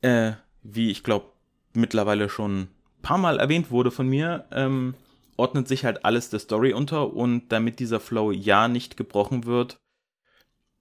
äh, 0.00 0.32
wie 0.64 0.90
ich 0.90 1.04
glaube 1.04 1.26
mittlerweile 1.74 2.28
schon 2.28 2.70
paar 3.02 3.18
Mal 3.18 3.38
erwähnt 3.38 3.70
wurde 3.70 3.90
von 3.90 4.08
mir, 4.08 4.46
ähm, 4.52 4.94
ordnet 5.36 5.68
sich 5.68 5.84
halt 5.84 6.04
alles 6.04 6.30
der 6.30 6.40
Story 6.40 6.72
unter 6.72 7.12
und 7.14 7.48
damit 7.50 7.78
dieser 7.78 8.00
Flow 8.00 8.32
ja 8.32 8.68
nicht 8.68 8.96
gebrochen 8.96 9.46
wird, 9.46 9.78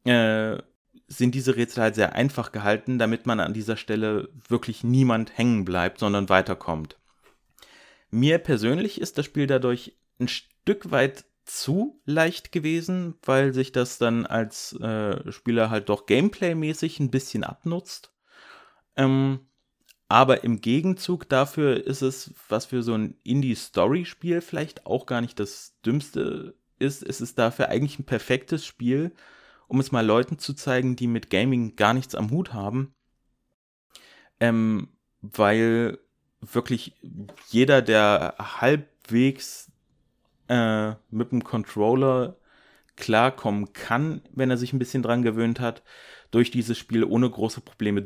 äh, 0.03 0.57
sind 1.07 1.36
diese 1.36 1.55
Rätsel 1.55 1.83
halt 1.83 1.95
sehr 1.95 2.13
einfach 2.13 2.51
gehalten, 2.51 3.00
damit 3.00 3.25
man 3.25 3.39
an 3.39 3.53
dieser 3.53 3.77
Stelle 3.77 4.29
wirklich 4.47 4.83
niemand 4.83 5.38
hängen 5.38 5.63
bleibt, 5.63 6.00
sondern 6.00 6.27
weiterkommt. 6.27 6.97
Mir 8.09 8.39
persönlich 8.39 9.00
ist 9.00 9.17
das 9.17 9.25
Spiel 9.25 9.47
dadurch 9.47 9.97
ein 10.19 10.27
Stück 10.27 10.91
weit 10.91 11.25
zu 11.45 12.01
leicht 12.05 12.51
gewesen, 12.51 13.15
weil 13.24 13.53
sich 13.53 13.71
das 13.71 13.97
dann 13.97 14.25
als 14.25 14.74
äh, 14.74 15.31
Spieler 15.31 15.69
halt 15.69 15.88
doch 15.89 16.05
gameplay-mäßig 16.05 17.00
ein 17.00 17.09
bisschen 17.09 17.43
abnutzt. 17.43 18.13
Ähm, 18.97 19.47
aber 20.09 20.43
im 20.43 20.61
Gegenzug 20.61 21.27
dafür 21.27 21.85
ist 21.85 22.01
es, 22.01 22.33
was 22.47 22.65
für 22.65 22.81
so 22.81 22.93
ein 22.93 23.17
Indie-Story-Spiel 23.23 24.41
vielleicht 24.41 24.85
auch 24.85 25.05
gar 25.05 25.21
nicht 25.21 25.39
das 25.39 25.75
Dümmste 25.85 26.55
ist. 26.79 27.03
Es 27.03 27.19
ist 27.19 27.37
dafür 27.37 27.69
eigentlich 27.69 27.99
ein 27.99 28.05
perfektes 28.05 28.65
Spiel, 28.65 29.11
um 29.67 29.79
es 29.79 29.91
mal 29.91 30.05
Leuten 30.05 30.39
zu 30.39 30.53
zeigen, 30.53 30.95
die 30.95 31.07
mit 31.07 31.29
Gaming 31.29 31.75
gar 31.75 31.93
nichts 31.93 32.15
am 32.15 32.31
Hut 32.31 32.53
haben. 32.53 32.93
Ähm, 34.39 34.89
weil 35.21 35.99
wirklich 36.39 36.93
jeder, 37.49 37.81
der 37.81 38.35
halbwegs 38.39 39.71
äh, 40.47 40.91
mit 41.09 41.31
dem 41.31 41.43
Controller 41.43 42.37
klarkommen 42.95 43.73
kann, 43.73 44.21
wenn 44.31 44.49
er 44.49 44.57
sich 44.57 44.71
ein 44.71 44.79
bisschen 44.79 45.03
dran 45.03 45.21
gewöhnt 45.21 45.59
hat, 45.59 45.83
durch 46.31 46.49
dieses 46.49 46.77
Spiel 46.77 47.03
ohne 47.03 47.29
große 47.29 47.61
Probleme 47.61 48.01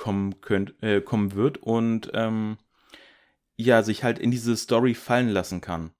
durchkommen 0.00 0.40
könnt, 0.40 0.82
äh, 0.82 1.00
kommen 1.00 1.34
wird 1.34 1.58
und 1.58 2.10
ähm, 2.14 2.58
ja, 3.56 3.82
sich 3.82 4.02
halt 4.02 4.18
in 4.18 4.30
diese 4.30 4.56
Story 4.56 4.94
fallen 4.94 5.28
lassen 5.28 5.60
kann. 5.60 5.92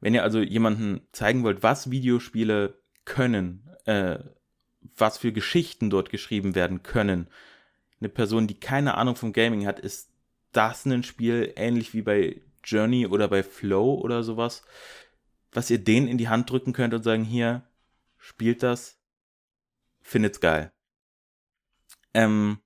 Wenn 0.00 0.14
ihr 0.14 0.24
also 0.24 0.40
jemanden 0.40 1.06
zeigen 1.12 1.44
wollt, 1.44 1.62
was 1.62 1.90
Videospiele 1.90 2.82
können, 3.04 3.68
äh, 3.84 4.18
was 4.96 5.18
für 5.18 5.32
Geschichten 5.32 5.90
dort 5.90 6.10
geschrieben 6.10 6.54
werden 6.54 6.82
können. 6.82 7.28
Eine 8.00 8.08
Person, 8.08 8.46
die 8.46 8.58
keine 8.58 8.94
Ahnung 8.94 9.14
vom 9.14 9.32
Gaming 9.32 9.66
hat, 9.66 9.78
ist 9.78 10.10
das 10.52 10.86
ein 10.86 11.02
Spiel 11.02 11.52
ähnlich 11.54 11.92
wie 11.92 12.02
bei 12.02 12.40
Journey 12.64 13.06
oder 13.06 13.28
bei 13.28 13.42
Flow 13.42 13.94
oder 13.94 14.22
sowas, 14.22 14.64
was 15.52 15.70
ihr 15.70 15.78
denen 15.78 16.08
in 16.08 16.18
die 16.18 16.28
Hand 16.28 16.50
drücken 16.50 16.72
könnt 16.72 16.94
und 16.94 17.02
sagen, 17.02 17.24
hier, 17.24 17.62
spielt 18.16 18.62
das, 18.62 18.98
findet's 20.02 20.40
geil. 20.40 20.72
Ähm, 22.14 22.58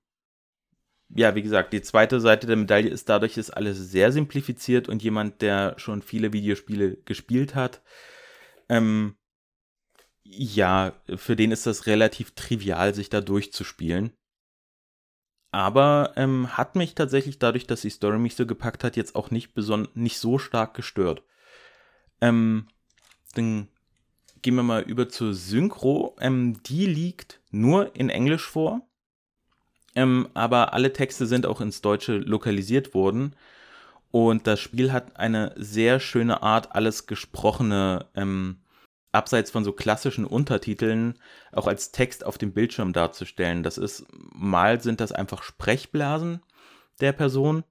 ja, 1.09 1.35
wie 1.35 1.41
gesagt, 1.41 1.73
die 1.73 1.81
zweite 1.81 2.19
Seite 2.19 2.47
der 2.47 2.55
Medaille 2.55 2.89
ist 2.89 3.09
dadurch, 3.09 3.37
ist 3.37 3.51
alles 3.51 3.77
sehr 3.77 4.11
simplifiziert 4.11 4.89
und 4.89 5.03
jemand, 5.03 5.41
der 5.41 5.75
schon 5.77 6.01
viele 6.01 6.33
Videospiele 6.33 6.97
gespielt 7.05 7.55
hat, 7.55 7.81
ähm, 8.69 9.15
ja, 10.23 10.93
für 11.15 11.35
den 11.35 11.51
ist 11.51 11.67
das 11.67 11.85
relativ 11.85 12.31
trivial, 12.31 12.95
sich 12.95 13.09
da 13.09 13.21
durchzuspielen. 13.21 14.11
Aber 15.51 16.13
ähm, 16.17 16.57
hat 16.57 16.75
mich 16.75 16.95
tatsächlich 16.95 17.39
dadurch, 17.39 17.67
dass 17.67 17.81
die 17.81 17.89
Story 17.89 18.17
mich 18.17 18.35
so 18.35 18.45
gepackt 18.45 18.83
hat, 18.83 18.97
jetzt 18.97 19.15
auch 19.15 19.31
nicht, 19.31 19.55
nicht 19.95 20.17
so 20.17 20.37
stark 20.37 20.73
gestört. 20.73 21.23
Ähm, 22.19 22.67
dann 23.35 23.69
gehen 24.41 24.55
wir 24.55 24.63
mal 24.63 24.81
über 24.81 25.07
zur 25.07 25.33
Synchro. 25.33 26.15
Ähm, 26.19 26.61
die 26.63 26.87
liegt 26.87 27.39
nur 27.51 27.95
in 27.95 28.09
Englisch 28.09 28.45
vor. 28.45 28.81
Ähm, 29.95 30.27
aber 30.33 30.73
alle 30.73 30.93
Texte 30.93 31.25
sind 31.25 31.45
auch 31.45 31.61
ins 31.61 31.81
Deutsche 31.81 32.17
lokalisiert 32.17 32.93
worden. 32.93 33.35
Und 34.11 34.47
das 34.47 34.59
Spiel 34.59 34.91
hat 34.91 35.17
eine 35.17 35.53
sehr 35.57 35.99
schöne 35.99 36.43
Art, 36.43 36.75
alles 36.75 37.07
Gesprochene 37.07 38.05
ähm, 38.15 38.57
abseits 39.15 39.49
von 39.49 39.63
so 39.63 39.71
klassischen 39.71 40.25
Untertiteln 40.25 41.17
auch 41.51 41.67
als 41.67 41.91
Text 41.91 42.25
auf 42.25 42.37
dem 42.37 42.53
Bildschirm 42.53 42.93
darzustellen. 42.93 43.63
Das 43.63 43.77
ist, 43.77 44.05
mal 44.11 44.81
sind 44.81 44.99
das 45.01 45.11
einfach 45.11 45.41
Sprechblasen 45.41 46.41
der 47.01 47.13
Person, 47.13 47.63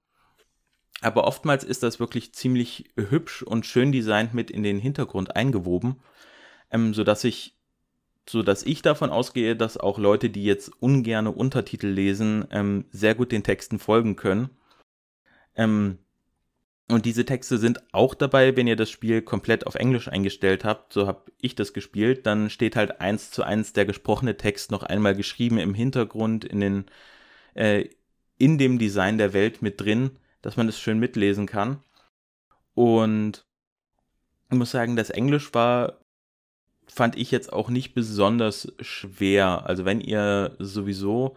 aber 1.01 1.25
oftmals 1.25 1.63
ist 1.63 1.83
das 1.83 1.99
wirklich 1.99 2.33
ziemlich 2.33 2.91
hübsch 2.95 3.43
und 3.43 3.65
schön 3.65 3.91
designt 3.91 4.33
mit 4.33 4.49
in 4.49 4.63
den 4.63 4.79
Hintergrund 4.79 5.35
eingewoben, 5.35 5.99
ähm, 6.71 6.93
sodass 6.93 7.23
ich 7.23 7.54
so 8.29 8.43
dass 8.43 8.63
ich 8.63 8.81
davon 8.81 9.09
ausgehe, 9.09 9.55
dass 9.55 9.77
auch 9.77 9.99
Leute, 9.99 10.29
die 10.29 10.43
jetzt 10.43 10.71
ungerne 10.79 11.31
Untertitel 11.31 11.87
lesen, 11.87 12.45
ähm, 12.51 12.85
sehr 12.91 13.15
gut 13.15 13.31
den 13.31 13.43
Texten 13.43 13.79
folgen 13.79 14.15
können. 14.15 14.49
Ähm, 15.55 15.99
und 16.87 17.05
diese 17.05 17.25
Texte 17.25 17.57
sind 17.57 17.81
auch 17.93 18.13
dabei, 18.13 18.55
wenn 18.55 18.67
ihr 18.67 18.75
das 18.75 18.91
Spiel 18.91 19.21
komplett 19.23 19.65
auf 19.65 19.75
Englisch 19.75 20.07
eingestellt 20.07 20.63
habt, 20.63 20.93
so 20.93 21.07
habe 21.07 21.31
ich 21.39 21.55
das 21.55 21.73
gespielt, 21.73 22.27
dann 22.27 22.51
steht 22.51 22.75
halt 22.75 23.01
eins 23.01 23.31
zu 23.31 23.43
eins 23.43 23.73
der 23.73 23.85
gesprochene 23.85 24.37
Text 24.37 24.69
noch 24.69 24.83
einmal 24.83 25.15
geschrieben 25.15 25.57
im 25.57 25.73
Hintergrund 25.73 26.45
in 26.45 26.59
den 26.61 26.85
äh, 27.55 27.89
in 28.37 28.57
dem 28.57 28.77
Design 28.77 29.17
der 29.17 29.33
Welt 29.33 29.61
mit 29.61 29.81
drin, 29.81 30.11
dass 30.41 30.57
man 30.57 30.67
das 30.67 30.79
schön 30.79 30.99
mitlesen 30.99 31.47
kann. 31.47 31.81
Und 32.75 33.45
ich 34.51 34.57
muss 34.57 34.71
sagen, 34.71 34.95
das 34.95 35.09
Englisch 35.09 35.53
war 35.53 36.04
fand 36.87 37.17
ich 37.17 37.31
jetzt 37.31 37.51
auch 37.51 37.69
nicht 37.69 37.93
besonders 37.93 38.73
schwer. 38.79 39.63
Also 39.65 39.85
wenn 39.85 40.01
ihr 40.01 40.55
sowieso 40.59 41.35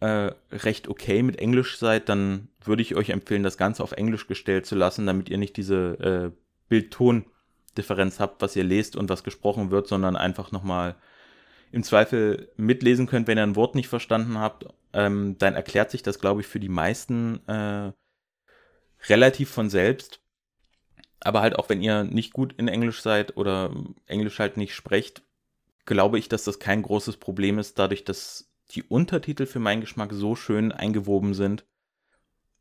äh, 0.00 0.30
recht 0.52 0.88
okay 0.88 1.22
mit 1.22 1.38
Englisch 1.38 1.78
seid, 1.78 2.08
dann 2.08 2.48
würde 2.62 2.82
ich 2.82 2.94
euch 2.94 3.10
empfehlen, 3.10 3.42
das 3.42 3.58
Ganze 3.58 3.82
auf 3.82 3.92
Englisch 3.92 4.26
gestellt 4.26 4.66
zu 4.66 4.76
lassen, 4.76 5.06
damit 5.06 5.28
ihr 5.28 5.38
nicht 5.38 5.56
diese 5.56 6.32
äh, 6.34 6.38
Bild-Ton-Differenz 6.68 8.20
habt, 8.20 8.40
was 8.42 8.56
ihr 8.56 8.64
lest 8.64 8.96
und 8.96 9.08
was 9.08 9.24
gesprochen 9.24 9.70
wird, 9.70 9.88
sondern 9.88 10.16
einfach 10.16 10.52
nochmal 10.52 10.94
im 11.72 11.82
Zweifel 11.82 12.50
mitlesen 12.56 13.06
könnt, 13.06 13.26
wenn 13.26 13.38
ihr 13.38 13.42
ein 13.42 13.56
Wort 13.56 13.74
nicht 13.74 13.88
verstanden 13.88 14.38
habt. 14.38 14.66
Ähm, 14.92 15.36
dann 15.38 15.54
erklärt 15.54 15.90
sich 15.90 16.02
das, 16.02 16.18
glaube 16.18 16.40
ich, 16.40 16.46
für 16.46 16.60
die 16.60 16.68
meisten 16.68 17.46
äh, 17.46 17.92
relativ 19.08 19.50
von 19.50 19.68
selbst. 19.68 20.20
Aber 21.20 21.40
halt 21.40 21.58
auch 21.58 21.68
wenn 21.68 21.82
ihr 21.82 22.04
nicht 22.04 22.32
gut 22.32 22.54
in 22.58 22.68
Englisch 22.68 23.00
seid 23.02 23.36
oder 23.36 23.74
Englisch 24.06 24.38
halt 24.38 24.56
nicht 24.56 24.74
sprecht, 24.74 25.22
glaube 25.84 26.18
ich, 26.18 26.28
dass 26.28 26.44
das 26.44 26.58
kein 26.58 26.82
großes 26.82 27.16
Problem 27.16 27.58
ist, 27.58 27.78
dadurch, 27.78 28.04
dass 28.04 28.50
die 28.72 28.82
Untertitel 28.82 29.46
für 29.46 29.58
meinen 29.58 29.80
Geschmack 29.80 30.12
so 30.12 30.36
schön 30.36 30.70
eingewoben 30.70 31.34
sind, 31.34 31.64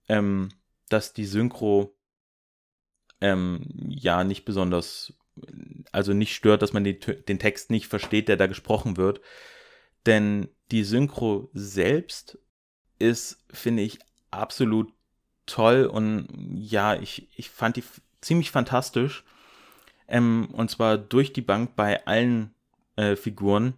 ähm, 0.07 0.49
dass 0.89 1.13
die 1.13 1.25
Synchro 1.25 1.93
ähm, 3.19 3.61
ja 3.89 4.23
nicht 4.23 4.45
besonders, 4.45 5.13
also 5.91 6.13
nicht 6.13 6.35
stört, 6.35 6.61
dass 6.61 6.73
man 6.73 6.83
die, 6.83 6.99
den 6.99 7.39
Text 7.39 7.69
nicht 7.69 7.87
versteht, 7.87 8.29
der 8.29 8.37
da 8.37 8.47
gesprochen 8.47 8.97
wird. 8.97 9.21
Denn 10.05 10.47
die 10.71 10.83
Synchro 10.83 11.49
selbst 11.53 12.39
ist, 12.99 13.43
finde 13.51 13.83
ich, 13.83 13.99
absolut 14.31 14.93
toll 15.45 15.85
und 15.85 16.27
ja, 16.55 16.95
ich, 16.95 17.29
ich 17.37 17.49
fand 17.49 17.77
die 17.77 17.83
ziemlich 18.27 18.51
fantastisch. 18.51 19.23
Ähm, 20.07 20.49
und 20.53 20.69
zwar 20.69 20.97
durch 20.97 21.33
die 21.33 21.41
Bank 21.41 21.75
bei 21.75 22.05
allen 22.05 22.53
äh, 22.95 23.15
Figuren. 23.15 23.73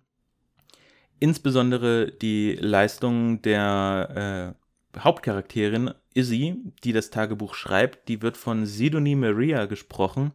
Insbesondere 1.19 2.11
die 2.11 2.55
Leistung 2.55 3.41
der 3.41 4.55
äh, 4.95 4.99
Hauptcharakterin 4.99 5.93
Izzy, 6.13 6.73
die 6.83 6.93
das 6.93 7.09
Tagebuch 7.09 7.53
schreibt, 7.53 8.07
die 8.07 8.21
wird 8.21 8.37
von 8.37 8.65
Sidonie 8.65 9.15
Maria 9.15 9.65
gesprochen. 9.65 10.33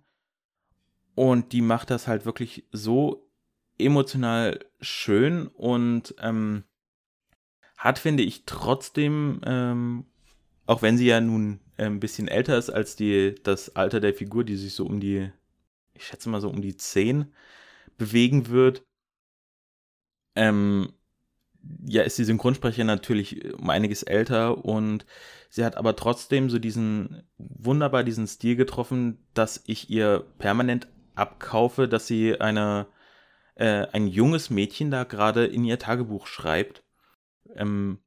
Und 1.14 1.52
die 1.52 1.62
macht 1.62 1.90
das 1.90 2.08
halt 2.08 2.26
wirklich 2.26 2.66
so 2.72 3.30
emotional 3.78 4.64
schön 4.80 5.46
und 5.48 6.14
ähm, 6.20 6.64
hat, 7.76 7.98
finde 7.98 8.22
ich, 8.22 8.44
trotzdem, 8.46 9.40
ähm, 9.44 10.06
auch 10.66 10.82
wenn 10.82 10.96
sie 10.96 11.06
ja 11.06 11.20
nun 11.20 11.60
ein 11.76 12.00
bisschen 12.00 12.28
älter 12.28 12.56
ist 12.58 12.70
als 12.70 12.96
die, 12.96 13.34
das 13.42 13.76
Alter 13.76 14.00
der 14.00 14.14
Figur, 14.14 14.44
die 14.44 14.56
sich 14.56 14.74
so 14.74 14.86
um 14.86 15.00
die, 15.00 15.30
ich 15.94 16.06
schätze 16.06 16.28
mal 16.28 16.40
so 16.40 16.48
um 16.48 16.62
die 16.62 16.76
10 16.76 17.32
bewegen 17.98 18.48
wird, 18.48 18.84
ähm, 20.36 20.92
ja, 21.86 22.02
ist 22.02 22.18
die 22.18 22.24
Synchronsprecherin 22.24 22.86
natürlich 22.86 23.54
um 23.54 23.70
einiges 23.70 24.02
älter 24.02 24.64
und 24.64 25.06
sie 25.48 25.64
hat 25.64 25.76
aber 25.76 25.96
trotzdem 25.96 26.50
so 26.50 26.58
diesen 26.58 27.22
wunderbar 27.38 28.04
diesen 28.04 28.26
Stil 28.26 28.56
getroffen, 28.56 29.24
dass 29.32 29.62
ich 29.66 29.88
ihr 29.90 30.26
permanent 30.38 30.88
abkaufe, 31.14 31.88
dass 31.88 32.06
sie 32.06 32.40
eine 32.40 32.86
äh, 33.54 33.86
ein 33.92 34.08
junges 34.08 34.50
Mädchen 34.50 34.90
da 34.90 35.04
gerade 35.04 35.46
in 35.46 35.64
ihr 35.64 35.78
Tagebuch 35.78 36.26
schreibt. 36.26 36.82
Ähm, 37.54 38.00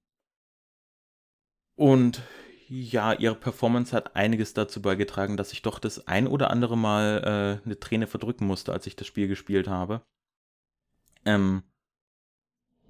und 1.75 2.21
ja, 2.69 3.13
ihre 3.13 3.35
Performance 3.35 3.95
hat 3.95 4.15
einiges 4.15 4.53
dazu 4.53 4.81
beigetragen, 4.81 5.37
dass 5.37 5.53
ich 5.53 5.61
doch 5.61 5.79
das 5.79 6.07
ein 6.07 6.27
oder 6.27 6.51
andere 6.51 6.77
Mal 6.77 7.61
äh, 7.63 7.65
eine 7.65 7.79
Träne 7.79 8.07
verdrücken 8.07 8.45
musste, 8.45 8.73
als 8.73 8.87
ich 8.87 8.95
das 8.95 9.07
Spiel 9.07 9.27
gespielt 9.27 9.67
habe. 9.67 10.01
Ähm, 11.25 11.63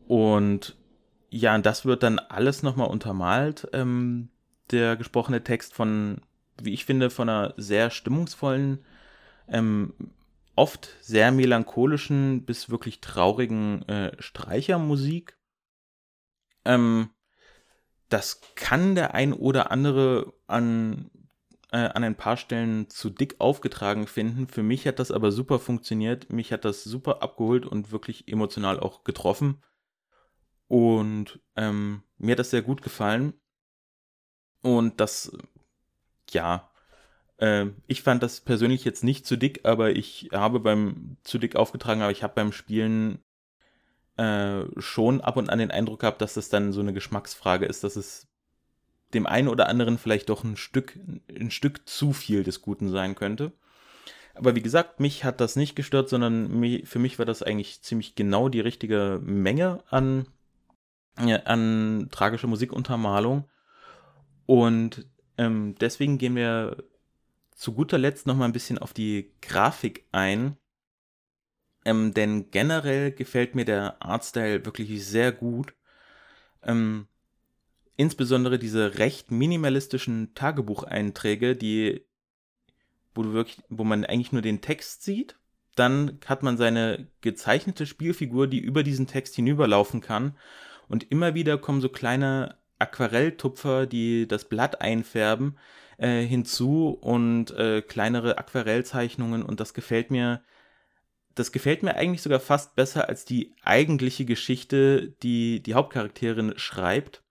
und 0.08 0.76
ja, 1.30 1.58
das 1.58 1.86
wird 1.86 2.04
dann 2.04 2.20
alles 2.20 2.64
nochmal 2.64 2.88
untermalt. 2.90 3.68
Ähm, 3.74 4.30
der 4.72 4.96
gesprochene 4.96 5.44
Text 5.44 5.74
von, 5.74 6.22
wie 6.62 6.74
ich 6.74 6.86
finde, 6.86 7.10
von 7.10 7.30
einer 7.30 7.54
sehr 7.58 7.90
stimmungsvollen, 7.90 8.84
ähm, 9.48 9.94
oft 10.56 10.90
sehr 11.02 11.32
melancholischen 11.32 12.46
bis 12.46 12.70
wirklich 12.70 13.00
traurigen 13.00 13.88
äh, 13.88 14.12
Streichermusik. 14.22 15.38
Ähm, 16.66 17.10
das 18.10 18.42
kann 18.56 18.96
der 18.96 19.14
ein 19.14 19.34
oder 19.34 19.72
andere 19.72 20.34
an, 20.48 21.10
äh, 21.72 21.78
an 21.78 22.04
ein 22.04 22.16
paar 22.16 22.38
Stellen 22.38 22.90
zu 22.90 23.10
dick 23.10 23.36
aufgetragen 23.40 24.08
finden. 24.08 24.48
Für 24.48 24.64
mich 24.64 24.88
hat 24.88 25.00
das 25.00 25.12
aber 25.12 25.32
super 25.32 25.60
funktioniert. 25.60 26.32
Mich 26.32 26.52
hat 26.52 26.66
das 26.66 26.84
super 26.84 27.22
abgeholt 27.22 27.66
und 27.66 27.92
wirklich 27.92 28.28
emotional 28.28 28.80
auch 28.80 29.04
getroffen. 29.04 29.62
Und 30.68 31.40
ähm, 31.56 32.04
mir 32.18 32.34
hat 32.34 32.40
das 32.40 32.50
sehr 32.50 32.62
gut 32.62 32.82
gefallen. 32.82 33.34
Und 34.62 35.00
das, 35.00 35.32
ja, 36.32 36.70
äh, 37.38 37.68
ich 37.88 38.02
fand 38.02 38.24
das 38.24 38.42
persönlich 38.42 38.84
jetzt 38.84 39.04
nicht 39.04 39.26
zu 39.26 39.38
dick, 39.38 39.66
aber 39.66 39.96
ich 39.96 40.30
habe 40.34 40.60
beim 40.60 41.18
zu 41.24 41.38
dick 41.38 41.56
aufgetragen, 41.56 42.02
aber 42.02 42.12
ich 42.12 42.24
habe 42.24 42.36
beim 42.36 42.52
Spielen 42.52 43.20
äh, 44.18 44.66
schon 44.78 45.22
ab 45.22 45.38
und 45.38 45.50
an 45.50 45.60
den 45.60 45.72
Eindruck 45.72 46.02
gehabt, 46.02 46.22
dass 46.22 46.34
das 46.34 46.50
dann 46.50 46.74
so 46.74 46.82
eine 46.82 46.94
Geschmacksfrage 46.94 47.66
ist, 47.66 47.84
dass 47.84 47.96
es 47.96 48.28
dem 49.14 49.26
einen 49.26 49.48
oder 49.48 49.70
anderen 49.70 49.98
vielleicht 49.98 50.30
doch 50.30 50.44
ein 50.44 50.58
Stück, 50.58 51.00
ein 51.30 51.52
Stück 51.52 51.88
zu 51.88 52.14
viel 52.14 52.44
des 52.44 52.62
Guten 52.62 52.90
sein 52.90 53.16
könnte. 53.16 53.54
Aber 54.36 54.56
wie 54.56 54.62
gesagt, 54.62 55.00
mich 55.00 55.24
hat 55.24 55.42
das 55.42 55.56
nicht 55.56 55.76
gestört, 55.76 56.10
sondern 56.10 56.64
für 56.86 57.00
mich 57.00 57.18
war 57.18 57.26
das 57.26 57.42
eigentlich 57.42 57.82
ziemlich 57.82 58.16
genau 58.16 58.50
die 58.50 58.60
richtige 58.60 59.20
Menge 59.24 59.84
an 59.90 60.28
an 61.18 62.10
tragischer 62.12 62.48
Musikuntermalung. 62.48 63.46
Und 64.46 65.08
ähm, 65.38 65.76
deswegen 65.80 66.18
gehen 66.18 66.36
wir 66.36 66.84
zu 67.56 67.74
guter 67.74 67.98
Letzt 67.98 68.28
noch 68.28 68.36
mal 68.36 68.46
ein 68.46 68.54
bisschen 68.54 68.78
auf 68.78 68.94
die 68.94 69.34
Grafik 69.42 70.06
ein. 70.12 70.58
Ähm, 71.88 72.14
denn 72.14 72.52
generell 72.52 73.14
gefällt 73.14 73.56
mir 73.56 73.64
der 73.64 74.04
Artstyle 74.04 74.66
wirklich 74.66 75.06
sehr 75.06 75.32
gut. 75.32 75.74
Ähm, 76.62 77.08
insbesondere 77.96 78.60
diese 78.60 78.98
recht 78.98 79.32
minimalistischen 79.32 80.34
Tagebucheinträge, 80.34 81.56
die, 81.56 82.06
wo 83.16 83.24
du 83.24 83.32
wirklich, 83.32 83.64
wo 83.70 83.86
man 83.86 84.04
eigentlich 84.04 84.34
nur 84.34 84.42
den 84.42 84.60
Text 84.60 85.04
sieht. 85.04 85.40
Dann 85.76 86.20
hat 86.26 86.44
man 86.44 86.58
seine 86.58 87.08
gezeichnete 87.22 87.86
Spielfigur, 87.86 88.48
die 88.48 88.60
über 88.60 88.84
diesen 88.84 89.08
Text 89.08 89.36
hinüberlaufen 89.36 90.02
kann 90.02 90.36
und 90.90 91.10
immer 91.10 91.36
wieder 91.36 91.58
kommen 91.58 91.80
so 91.80 91.88
kleine 91.88 92.58
Aquarelltupfer, 92.80 93.86
die 93.86 94.28
das 94.28 94.50
Blatt 94.50 94.82
einfärben, 94.82 95.58
äh, 95.98 96.22
hinzu 96.22 96.90
und 96.90 97.52
äh, 97.52 97.82
kleinere 97.82 98.38
Aquarellzeichnungen 98.38 99.42
und 99.42 99.62
das 99.62 99.74
gefällt 99.74 100.12
mir. 100.12 100.42
Das 101.38 101.52
gefällt 101.52 101.84
mir 101.84 101.96
eigentlich 101.96 102.24
sogar 102.24 102.40
fast 102.40 102.76
besser 102.76 103.10
als 103.10 103.24
die 103.24 103.56
eigentliche 103.62 104.26
Geschichte, 104.26 105.16
die 105.22 105.62
die 105.62 105.76
Hauptcharakterin 105.76 106.58
schreibt. 106.58 107.24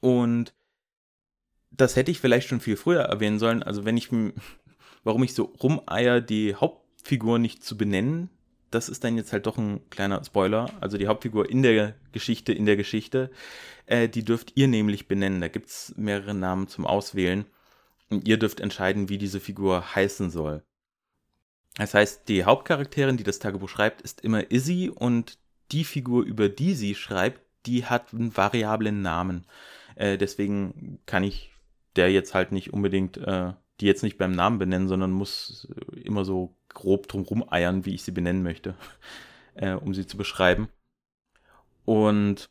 Und 0.00 0.54
das 1.70 1.94
hätte 1.94 2.10
ich 2.10 2.20
vielleicht 2.20 2.48
schon 2.48 2.60
viel 2.60 2.78
früher 2.78 3.02
erwähnen 3.02 3.38
sollen. 3.38 3.62
Also 3.62 3.84
wenn 3.84 3.98
ich, 3.98 4.08
warum 5.04 5.22
ich 5.24 5.34
so 5.34 5.44
rumeier, 5.62 6.22
die 6.22 6.54
Hauptfigur 6.54 7.38
nicht 7.38 7.62
zu 7.62 7.76
benennen, 7.76 8.30
das 8.70 8.88
ist 8.88 9.04
dann 9.04 9.18
jetzt 9.18 9.34
halt 9.34 9.44
doch 9.44 9.58
ein 9.58 9.88
kleiner 9.90 10.24
Spoiler. 10.24 10.70
Also 10.80 10.96
die 10.96 11.06
Hauptfigur 11.06 11.50
in 11.50 11.62
der 11.62 11.96
Geschichte, 12.12 12.54
in 12.54 12.64
der 12.64 12.76
Geschichte, 12.78 13.30
äh, 13.84 14.08
die 14.08 14.24
dürft 14.24 14.52
ihr 14.54 14.68
nämlich 14.68 15.06
benennen. 15.06 15.42
Da 15.42 15.48
gibt 15.48 15.68
es 15.68 15.92
mehrere 15.98 16.32
Namen 16.32 16.66
zum 16.68 16.86
Auswählen. 16.86 17.44
Und 18.08 18.26
ihr 18.26 18.38
dürft 18.38 18.60
entscheiden, 18.60 19.10
wie 19.10 19.18
diese 19.18 19.40
Figur 19.40 19.94
heißen 19.94 20.30
soll. 20.30 20.62
Das 21.76 21.94
heißt, 21.94 22.28
die 22.28 22.44
Hauptcharakterin, 22.44 23.16
die 23.16 23.24
das 23.24 23.38
Tagebuch 23.38 23.68
schreibt, 23.68 24.00
ist 24.02 24.22
immer 24.22 24.50
Izzy 24.50 24.90
und 24.94 25.38
die 25.72 25.84
Figur, 25.84 26.24
über 26.24 26.48
die 26.48 26.74
sie 26.74 26.94
schreibt, 26.94 27.40
die 27.66 27.84
hat 27.84 28.14
einen 28.14 28.36
variablen 28.36 29.02
Namen. 29.02 29.46
Äh, 29.96 30.16
deswegen 30.16 31.00
kann 31.06 31.24
ich 31.24 31.52
der 31.96 32.12
jetzt 32.12 32.34
halt 32.34 32.52
nicht 32.52 32.72
unbedingt, 32.72 33.16
äh, 33.16 33.52
die 33.80 33.86
jetzt 33.86 34.02
nicht 34.02 34.18
beim 34.18 34.32
Namen 34.32 34.58
benennen, 34.58 34.88
sondern 34.88 35.10
muss 35.10 35.68
immer 36.04 36.24
so 36.24 36.54
grob 36.68 37.08
drumrum 37.08 37.50
eiern, 37.50 37.84
wie 37.86 37.94
ich 37.94 38.02
sie 38.02 38.12
benennen 38.12 38.42
möchte, 38.42 38.74
äh, 39.54 39.72
um 39.72 39.94
sie 39.94 40.06
zu 40.06 40.16
beschreiben. 40.16 40.68
Und 41.84 42.46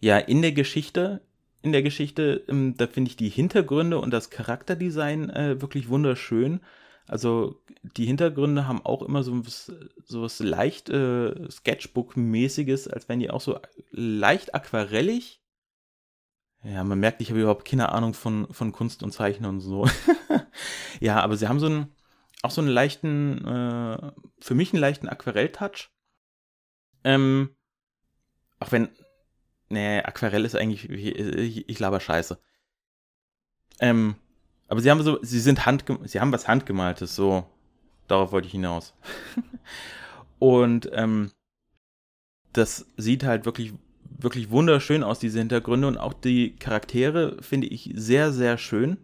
ja, 0.00 0.18
in 0.18 0.42
der 0.42 0.52
Geschichte, 0.52 1.22
in 1.62 1.72
der 1.72 1.82
Geschichte, 1.82 2.44
ähm, 2.48 2.74
da 2.76 2.86
finde 2.86 3.10
ich 3.10 3.16
die 3.16 3.28
Hintergründe 3.28 3.98
und 3.98 4.10
das 4.10 4.30
Charakterdesign 4.30 5.30
äh, 5.30 5.60
wirklich 5.60 5.88
wunderschön. 5.88 6.60
Also 7.08 7.62
die 7.82 8.06
Hintergründe 8.06 8.66
haben 8.66 8.84
auch 8.84 9.02
immer 9.02 9.22
so 9.22 9.46
was, 9.46 9.72
so 10.04 10.22
was 10.22 10.40
leicht 10.40 10.88
äh, 10.90 11.48
Sketchbook-mäßiges, 11.50 12.88
als 12.88 13.08
wären 13.08 13.20
die 13.20 13.30
auch 13.30 13.40
so 13.40 13.60
leicht 13.90 14.54
aquarellig. 14.54 15.40
Ja, 16.64 16.82
man 16.82 16.98
merkt, 16.98 17.20
ich 17.20 17.30
habe 17.30 17.40
überhaupt 17.40 17.64
keine 17.64 17.90
Ahnung 17.90 18.12
von, 18.12 18.52
von 18.52 18.72
Kunst 18.72 19.04
und 19.04 19.12
Zeichnen 19.12 19.48
und 19.48 19.60
so. 19.60 19.88
ja, 21.00 21.20
aber 21.20 21.36
sie 21.36 21.46
haben 21.46 21.60
so 21.60 21.68
ein, 21.68 21.94
auch 22.42 22.50
so 22.50 22.60
einen 22.60 22.70
leichten, 22.70 23.46
äh, 23.46 24.12
für 24.40 24.54
mich 24.54 24.72
einen 24.72 24.80
leichten 24.80 25.08
Aquarell-Touch. 25.08 25.90
Ähm, 27.04 27.54
auch 28.58 28.72
wenn, 28.72 28.88
nee, 29.68 30.00
Aquarell 30.00 30.44
ist 30.44 30.56
eigentlich, 30.56 30.90
ich, 30.90 31.68
ich 31.68 31.78
laber 31.78 32.00
Scheiße. 32.00 32.40
Ähm, 33.78 34.16
aber 34.68 34.80
sie 34.80 34.90
haben 34.90 35.02
so, 35.02 35.18
sie 35.22 35.40
sind 35.40 35.66
hand, 35.66 35.84
sie 36.04 36.20
haben 36.20 36.32
was 36.32 36.48
handgemaltes, 36.48 37.14
so, 37.14 37.44
darauf 38.08 38.32
wollte 38.32 38.46
ich 38.46 38.52
hinaus. 38.52 38.94
Und 40.38 40.90
ähm, 40.92 41.30
das 42.52 42.86
sieht 42.96 43.24
halt 43.24 43.44
wirklich, 43.44 43.74
wirklich 44.18 44.50
wunderschön 44.50 45.02
aus, 45.02 45.18
diese 45.18 45.38
Hintergründe 45.38 45.88
und 45.88 45.98
auch 45.98 46.14
die 46.14 46.56
Charaktere 46.56 47.42
finde 47.42 47.66
ich 47.66 47.92
sehr, 47.94 48.32
sehr 48.32 48.56
schön 48.58 48.96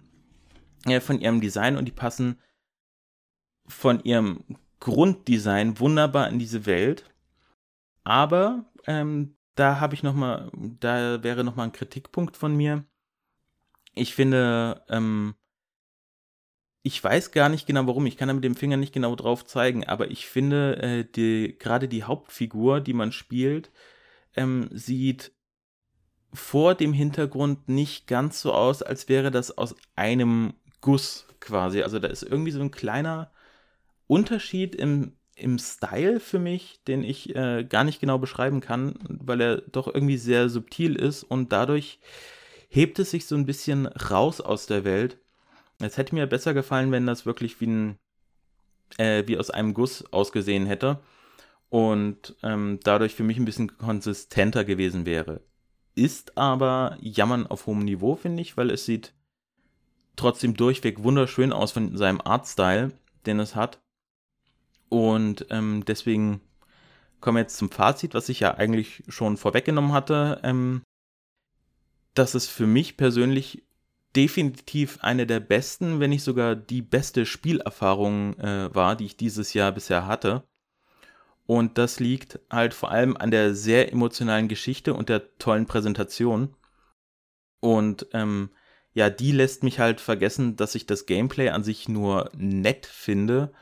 äh, 0.86 1.00
von 1.00 1.20
ihrem 1.20 1.40
Design 1.40 1.76
und 1.76 1.86
die 1.86 1.92
passen 1.92 2.38
von 3.66 4.02
ihrem 4.04 4.44
Grunddesign 4.80 5.78
wunderbar 5.78 6.28
in 6.28 6.38
diese 6.38 6.66
Welt. 6.66 7.04
Aber 8.04 8.64
ähm, 8.86 9.36
da 9.54 9.80
habe 9.80 9.94
ich 9.94 10.02
noch 10.02 10.14
mal, 10.14 10.50
da 10.80 11.22
wäre 11.22 11.44
noch 11.44 11.56
mal 11.56 11.64
ein 11.64 11.72
Kritikpunkt 11.72 12.36
von 12.36 12.56
mir. 12.56 12.84
Ich 13.94 14.14
finde, 14.14 14.82
ähm, 14.88 15.34
ich 16.82 17.02
weiß 17.02 17.30
gar 17.30 17.48
nicht 17.48 17.66
genau 17.66 17.86
warum, 17.86 18.06
ich 18.06 18.16
kann 18.16 18.28
da 18.28 18.34
mit 18.34 18.44
dem 18.44 18.56
Finger 18.56 18.76
nicht 18.76 18.92
genau 18.92 19.14
drauf 19.14 19.44
zeigen, 19.44 19.86
aber 19.86 20.10
ich 20.10 20.26
finde, 20.26 20.76
äh, 20.82 21.04
die, 21.04 21.56
gerade 21.58 21.88
die 21.88 22.04
Hauptfigur, 22.04 22.80
die 22.80 22.92
man 22.92 23.12
spielt, 23.12 23.70
ähm, 24.34 24.68
sieht 24.72 25.32
vor 26.34 26.74
dem 26.74 26.92
Hintergrund 26.92 27.68
nicht 27.68 28.06
ganz 28.06 28.40
so 28.40 28.52
aus, 28.52 28.82
als 28.82 29.08
wäre 29.08 29.30
das 29.30 29.56
aus 29.56 29.76
einem 29.94 30.54
Guss 30.80 31.26
quasi. 31.40 31.82
Also 31.82 31.98
da 31.98 32.08
ist 32.08 32.22
irgendwie 32.22 32.50
so 32.50 32.60
ein 32.60 32.70
kleiner 32.70 33.30
Unterschied 34.06 34.74
im, 34.74 35.12
im 35.36 35.58
Style 35.58 36.20
für 36.20 36.38
mich, 36.38 36.80
den 36.88 37.04
ich 37.04 37.36
äh, 37.36 37.64
gar 37.64 37.84
nicht 37.84 38.00
genau 38.00 38.18
beschreiben 38.18 38.60
kann, 38.60 38.94
weil 39.08 39.40
er 39.40 39.60
doch 39.60 39.92
irgendwie 39.92 40.16
sehr 40.16 40.48
subtil 40.48 40.96
ist 40.96 41.22
und 41.22 41.52
dadurch 41.52 42.00
hebt 42.68 42.98
es 42.98 43.10
sich 43.10 43.26
so 43.26 43.36
ein 43.36 43.46
bisschen 43.46 43.86
raus 43.86 44.40
aus 44.40 44.66
der 44.66 44.84
Welt. 44.84 45.18
Es 45.82 45.96
hätte 45.96 46.14
mir 46.14 46.26
besser 46.26 46.54
gefallen, 46.54 46.92
wenn 46.92 47.06
das 47.06 47.26
wirklich 47.26 47.60
wie 47.60 47.66
ein 47.66 47.98
äh, 48.98 49.24
wie 49.26 49.38
aus 49.38 49.50
einem 49.50 49.74
Guss 49.74 50.12
ausgesehen 50.12 50.66
hätte 50.66 51.00
und 51.68 52.36
ähm, 52.42 52.78
dadurch 52.82 53.14
für 53.14 53.22
mich 53.22 53.38
ein 53.38 53.44
bisschen 53.44 53.78
konsistenter 53.78 54.64
gewesen 54.64 55.06
wäre. 55.06 55.40
Ist 55.94 56.36
aber 56.36 56.96
Jammern 57.00 57.46
auf 57.46 57.66
hohem 57.66 57.80
Niveau, 57.80 58.16
finde 58.16 58.42
ich, 58.42 58.56
weil 58.56 58.70
es 58.70 58.84
sieht 58.84 59.14
trotzdem 60.16 60.54
durchweg 60.54 61.02
wunderschön 61.02 61.52
aus 61.52 61.72
von 61.72 61.96
seinem 61.96 62.20
Artstyle, 62.20 62.92
den 63.26 63.40
es 63.40 63.54
hat. 63.54 63.80
Und 64.88 65.46
ähm, 65.50 65.84
deswegen 65.86 66.40
kommen 67.20 67.36
wir 67.36 67.42
jetzt 67.42 67.56
zum 67.56 67.70
Fazit, 67.70 68.14
was 68.14 68.28
ich 68.28 68.40
ja 68.40 68.54
eigentlich 68.54 69.04
schon 69.08 69.38
vorweggenommen 69.38 69.92
hatte. 69.92 70.40
Ähm, 70.42 70.82
dass 72.14 72.34
es 72.34 72.46
für 72.46 72.66
mich 72.66 72.98
persönlich 72.98 73.62
definitiv 74.16 74.98
eine 75.02 75.26
der 75.26 75.40
besten, 75.40 76.00
wenn 76.00 76.10
nicht 76.10 76.24
sogar 76.24 76.54
die 76.54 76.82
beste 76.82 77.26
Spielerfahrung 77.26 78.38
äh, 78.38 78.74
war, 78.74 78.96
die 78.96 79.06
ich 79.06 79.16
dieses 79.16 79.54
Jahr 79.54 79.72
bisher 79.72 80.06
hatte. 80.06 80.44
Und 81.46 81.78
das 81.78 82.00
liegt 82.00 82.40
halt 82.50 82.72
vor 82.74 82.90
allem 82.90 83.16
an 83.16 83.30
der 83.30 83.54
sehr 83.54 83.92
emotionalen 83.92 84.48
Geschichte 84.48 84.94
und 84.94 85.08
der 85.08 85.36
tollen 85.38 85.66
Präsentation. 85.66 86.54
Und 87.60 88.06
ähm, 88.12 88.50
ja, 88.94 89.10
die 89.10 89.32
lässt 89.32 89.62
mich 89.62 89.78
halt 89.78 90.00
vergessen, 90.00 90.56
dass 90.56 90.74
ich 90.74 90.86
das 90.86 91.06
Gameplay 91.06 91.48
an 91.48 91.64
sich 91.64 91.88
nur 91.88 92.30
nett 92.36 92.86
finde. 92.86 93.52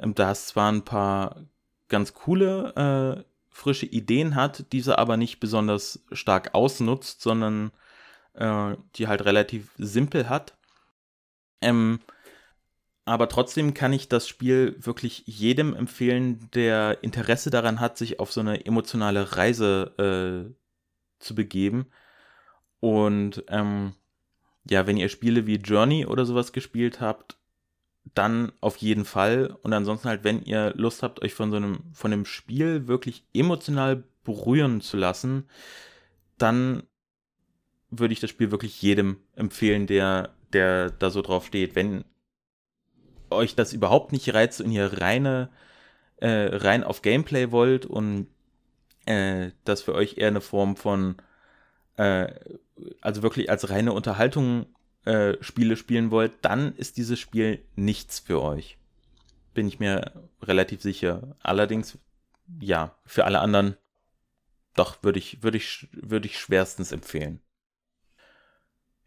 Ähm, 0.00 0.14
da 0.14 0.30
es 0.30 0.48
zwar 0.48 0.72
ein 0.72 0.84
paar 0.84 1.44
ganz 1.88 2.14
coole, 2.14 3.24
äh, 3.24 3.24
frische 3.50 3.86
Ideen 3.86 4.34
hat, 4.34 4.72
diese 4.72 4.98
aber 4.98 5.16
nicht 5.16 5.40
besonders 5.40 6.04
stark 6.12 6.54
ausnutzt, 6.54 7.22
sondern 7.22 7.72
äh, 8.38 8.76
die 8.96 9.08
halt 9.08 9.24
relativ 9.24 9.70
simpel 9.78 10.28
hat. 10.28 10.56
Ähm, 11.60 12.00
aber 13.04 13.28
trotzdem 13.28 13.72
kann 13.72 13.92
ich 13.92 14.08
das 14.08 14.28
Spiel 14.28 14.76
wirklich 14.78 15.22
jedem 15.26 15.74
empfehlen, 15.74 16.50
der 16.52 16.98
Interesse 17.02 17.50
daran 17.50 17.80
hat, 17.80 17.96
sich 17.96 18.20
auf 18.20 18.32
so 18.32 18.40
eine 18.40 18.66
emotionale 18.66 19.36
Reise 19.36 20.52
äh, 20.52 20.54
zu 21.18 21.34
begeben. 21.34 21.86
Und 22.80 23.44
ähm, 23.48 23.94
ja, 24.68 24.86
wenn 24.86 24.98
ihr 24.98 25.08
Spiele 25.08 25.46
wie 25.46 25.56
Journey 25.56 26.06
oder 26.06 26.26
sowas 26.26 26.52
gespielt 26.52 27.00
habt, 27.00 27.38
dann 28.14 28.52
auf 28.60 28.76
jeden 28.76 29.04
Fall. 29.04 29.56
Und 29.62 29.72
ansonsten 29.72 30.08
halt, 30.08 30.24
wenn 30.24 30.42
ihr 30.42 30.74
Lust 30.76 31.02
habt, 31.02 31.22
euch 31.22 31.34
von 31.34 31.50
so 31.50 31.56
einem, 31.56 31.84
von 31.94 32.12
einem 32.12 32.26
Spiel 32.26 32.88
wirklich 32.88 33.24
emotional 33.32 34.04
berühren 34.24 34.80
zu 34.80 34.96
lassen, 34.96 35.48
dann 36.36 36.82
würde 37.90 38.12
ich 38.12 38.20
das 38.20 38.30
Spiel 38.30 38.50
wirklich 38.50 38.80
jedem 38.82 39.18
empfehlen, 39.34 39.86
der, 39.86 40.34
der 40.52 40.90
da 40.90 41.10
so 41.10 41.22
drauf 41.22 41.46
steht. 41.46 41.74
Wenn 41.74 42.04
euch 43.30 43.54
das 43.54 43.72
überhaupt 43.72 44.12
nicht 44.12 44.32
reizt 44.34 44.60
und 44.60 44.70
ihr 44.72 45.00
reine, 45.00 45.50
äh, 46.16 46.48
rein 46.52 46.84
auf 46.84 47.02
Gameplay 47.02 47.50
wollt 47.50 47.86
und 47.86 48.28
äh, 49.06 49.50
das 49.64 49.82
für 49.82 49.94
euch 49.94 50.18
eher 50.18 50.28
eine 50.28 50.40
Form 50.40 50.76
von, 50.76 51.16
äh, 51.96 52.32
also 53.00 53.22
wirklich 53.22 53.50
als 53.50 53.70
reine 53.70 53.92
Unterhaltung 53.92 54.66
äh, 55.04 55.36
Spiele 55.40 55.76
spielen 55.76 56.10
wollt, 56.10 56.32
dann 56.42 56.74
ist 56.76 56.96
dieses 56.96 57.18
Spiel 57.18 57.64
nichts 57.76 58.18
für 58.18 58.42
euch. 58.42 58.76
Bin 59.54 59.66
ich 59.66 59.80
mir 59.80 60.12
relativ 60.42 60.82
sicher. 60.82 61.36
Allerdings, 61.42 61.98
ja, 62.60 62.94
für 63.04 63.24
alle 63.24 63.40
anderen, 63.40 63.76
doch, 64.74 65.02
würde 65.02 65.18
ich, 65.18 65.42
würde 65.42 65.56
ich, 65.56 65.88
würde 65.92 66.26
ich 66.26 66.38
schwerstens 66.38 66.92
empfehlen. 66.92 67.40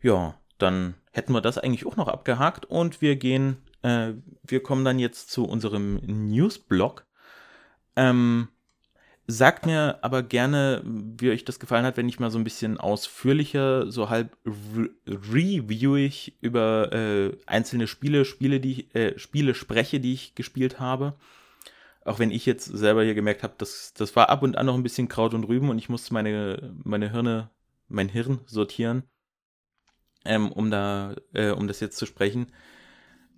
Ja, 0.02 0.36
dann 0.58 0.96
hätten 1.12 1.34
wir 1.34 1.42
das 1.42 1.58
eigentlich 1.58 1.86
auch 1.86 1.96
noch 1.96 2.08
abgehakt 2.08 2.66
und 2.66 3.02
wir 3.02 3.16
gehen, 3.16 3.58
äh, 3.84 4.14
wir 4.44 4.64
kommen 4.64 4.86
dann 4.86 5.00
jetzt 5.00 5.30
zu 5.32 5.46
unserem 5.46 5.96
Newsblog. 6.06 7.06
Ähm, 7.96 8.48
sagt 9.28 9.66
mir 9.66 10.00
aber 10.02 10.24
gerne, 10.24 10.82
wie 10.86 11.30
euch 11.30 11.46
das 11.46 11.60
gefallen 11.60 11.86
hat, 11.86 11.98
wenn 11.98 12.10
ich 12.10 12.20
mal 12.20 12.32
so 12.32 12.40
ein 12.40 12.44
bisschen 12.44 12.80
ausführlicher, 12.80 13.92
so 13.92 14.10
halb 14.10 14.36
re 14.46 14.90
reviewig 15.08 16.38
über 16.42 16.92
äh, 16.92 17.38
einzelne 17.46 17.88
Spiele, 17.88 18.26
Spiele, 18.26 18.60
die 18.60 18.72
ich, 18.72 18.96
äh, 18.96 19.20
Spiele 19.20 19.54
spreche, 19.54 20.00
die 20.00 20.14
ich 20.14 20.36
gespielt 20.36 20.80
habe. 20.80 21.16
Auch 22.04 22.18
wenn 22.18 22.32
ich 22.32 22.48
jetzt 22.48 22.66
selber 22.66 23.04
hier 23.04 23.14
gemerkt 23.14 23.44
habe, 23.44 23.54
das, 23.58 23.94
das 23.94 24.16
war 24.16 24.30
ab 24.30 24.42
und 24.42 24.58
an 24.58 24.66
noch 24.66 24.76
ein 24.76 24.84
bisschen 24.84 25.08
Kraut 25.08 25.36
und 25.36 25.44
Rüben 25.44 25.70
und 25.70 25.78
ich 25.78 25.90
musste 25.90 26.14
meine, 26.14 26.74
meine 26.84 27.12
Hirne, 27.12 27.52
mein 27.88 28.10
Hirn 28.10 28.40
sortieren 28.48 29.04
ähm, 30.26 30.52
um 30.52 30.72
da, 30.72 31.16
äh, 31.34 31.52
um 31.52 31.68
das 31.68 31.80
jetzt 31.80 31.98
zu 31.98 32.06
sprechen. 32.06 32.48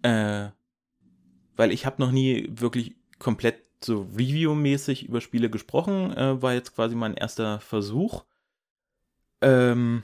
Äh, 0.02 0.50
weil 1.56 1.72
ich 1.72 1.86
habe 1.86 2.02
noch 2.02 2.12
nie 2.12 2.50
wirklich 2.52 2.96
komplett 3.20 3.64
so 3.84 4.08
Review-mäßig 4.16 5.08
über 5.08 5.22
Spiele 5.22 5.50
gesprochen. 5.50 6.16
Äh, 6.16 6.42
war 6.42 6.54
jetzt 6.54 6.76
quasi 6.76 6.96
mein 6.96 7.16
erster 7.16 7.60
Versuch. 7.60 8.24
Ähm, 9.42 10.04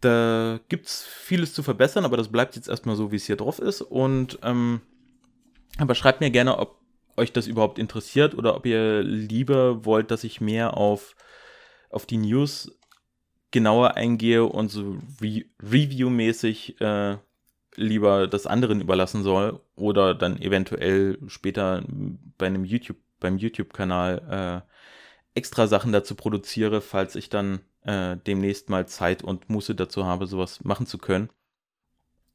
da 0.00 0.60
gibt's 0.68 1.04
vieles 1.04 1.52
zu 1.54 1.62
verbessern, 1.62 2.04
aber 2.04 2.16
das 2.16 2.28
bleibt 2.28 2.56
jetzt 2.56 2.68
erstmal 2.68 2.96
so, 2.96 3.12
wie 3.12 3.16
es 3.16 3.26
hier 3.26 3.36
drauf 3.36 3.58
ist. 3.58 3.82
Und 3.82 4.38
ähm, 4.42 4.80
aber 5.78 5.94
schreibt 5.94 6.20
mir 6.20 6.30
gerne, 6.30 6.58
ob 6.58 6.78
euch 7.16 7.32
das 7.32 7.46
überhaupt 7.46 7.78
interessiert 7.78 8.34
oder 8.34 8.54
ob 8.54 8.64
ihr 8.64 9.02
lieber 9.02 9.84
wollt, 9.84 10.10
dass 10.10 10.24
ich 10.24 10.40
mehr 10.40 10.76
auf, 10.76 11.16
auf 11.90 12.06
die 12.06 12.16
News 12.16 12.77
genauer 13.50 13.96
eingehe 13.96 14.44
und 14.44 14.68
so 14.68 14.98
Re 15.20 15.44
Review-mäßig 15.62 16.80
äh, 16.80 17.16
lieber 17.76 18.26
das 18.26 18.46
anderen 18.46 18.80
überlassen 18.80 19.22
soll 19.22 19.60
oder 19.76 20.14
dann 20.14 20.40
eventuell 20.40 21.18
später 21.28 21.84
bei 22.36 22.46
einem 22.46 22.64
YouTube, 22.64 22.98
beim 23.20 23.38
YouTube-Kanal 23.38 24.64
äh, 24.64 25.38
extra 25.38 25.66
Sachen 25.66 25.92
dazu 25.92 26.14
produziere, 26.14 26.80
falls 26.80 27.14
ich 27.14 27.30
dann 27.30 27.60
äh, 27.84 28.16
demnächst 28.26 28.68
mal 28.68 28.86
Zeit 28.88 29.22
und 29.22 29.48
Muße 29.48 29.74
dazu 29.74 30.04
habe, 30.04 30.26
sowas 30.26 30.64
machen 30.64 30.86
zu 30.86 30.98
können. 30.98 31.30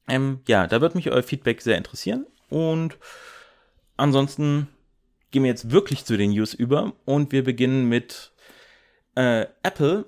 Ähm, 0.08 0.39
ja, 0.47 0.67
da 0.67 0.82
wird 0.82 0.95
mich 0.95 1.12
euer 1.12 1.23
Feedback 1.23 1.62
sehr 1.62 1.78
interessieren 1.78 2.26
und 2.49 2.97
ansonsten 3.97 4.67
gehen 5.32 5.43
wir 5.43 5.49
jetzt 5.49 5.71
wirklich 5.71 6.06
zu 6.06 6.17
den 6.17 6.32
News 6.32 6.54
über 6.54 6.93
und 7.06 7.32
wir 7.32 7.43
beginnen 7.43 7.88
mit 7.89 8.32
äh, 9.15 9.45
Apple 9.63 10.06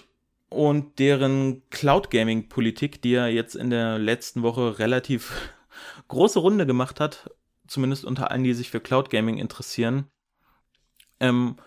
und 0.56 1.00
deren 1.00 1.62
Cloud 1.70 2.10
Gaming 2.10 2.48
Politik, 2.48 3.02
die 3.02 3.12
ja 3.12 3.28
jetzt 3.28 3.56
in 3.56 3.70
der 3.70 4.00
letzten 4.00 4.42
Woche 4.42 4.80
relativ 4.80 5.54
große 6.08 6.40
Runde 6.40 6.66
gemacht 6.66 7.00
hat, 7.00 7.30
zumindest 7.68 8.06
unter 8.06 8.32
allen, 8.32 8.44
die 8.44 8.54
sich 8.54 8.72
für 8.72 8.80
Cloud 8.80 9.10
Gaming 9.10 9.38
interessieren. 9.38 10.08
Ähm, 11.20 11.58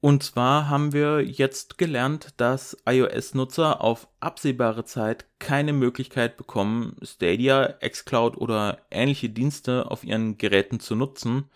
und 0.00 0.22
zwar 0.22 0.68
haben 0.68 0.92
wir 0.92 1.20
jetzt 1.20 1.78
gelernt, 1.78 2.34
dass 2.36 2.76
iOS-Nutzer 2.86 3.80
auf 3.80 4.08
absehbare 4.18 4.84
Zeit 4.84 5.26
keine 5.38 5.72
Möglichkeit 5.72 6.36
bekommen, 6.36 6.96
Stadia, 7.02 7.74
xCloud 7.80 8.36
oder 8.36 8.78
ähnliche 8.90 9.30
Dienste 9.30 9.90
auf 9.90 10.02
ihren 10.04 10.38
Geräten 10.38 10.80
zu 10.80 10.96
nutzen. 10.96 11.50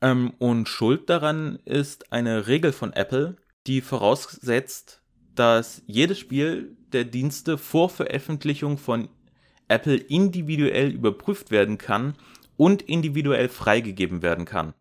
Ähm, 0.00 0.32
und 0.38 0.68
Schuld 0.68 1.08
daran 1.08 1.60
ist 1.64 2.12
eine 2.12 2.46
Regel 2.48 2.72
von 2.72 2.92
Apple, 2.92 3.36
die 3.66 3.80
voraussetzt, 3.80 5.01
dass 5.34 5.82
jedes 5.86 6.18
Spiel 6.18 6.76
der 6.92 7.04
Dienste 7.04 7.58
vor 7.58 7.88
Veröffentlichung 7.88 8.78
von 8.78 9.08
Apple 9.68 9.96
individuell 9.96 10.90
überprüft 10.90 11.50
werden 11.50 11.78
kann 11.78 12.14
und 12.56 12.82
individuell 12.82 13.48
freigegeben 13.48 14.22
werden 14.22 14.44
kann. 14.44 14.74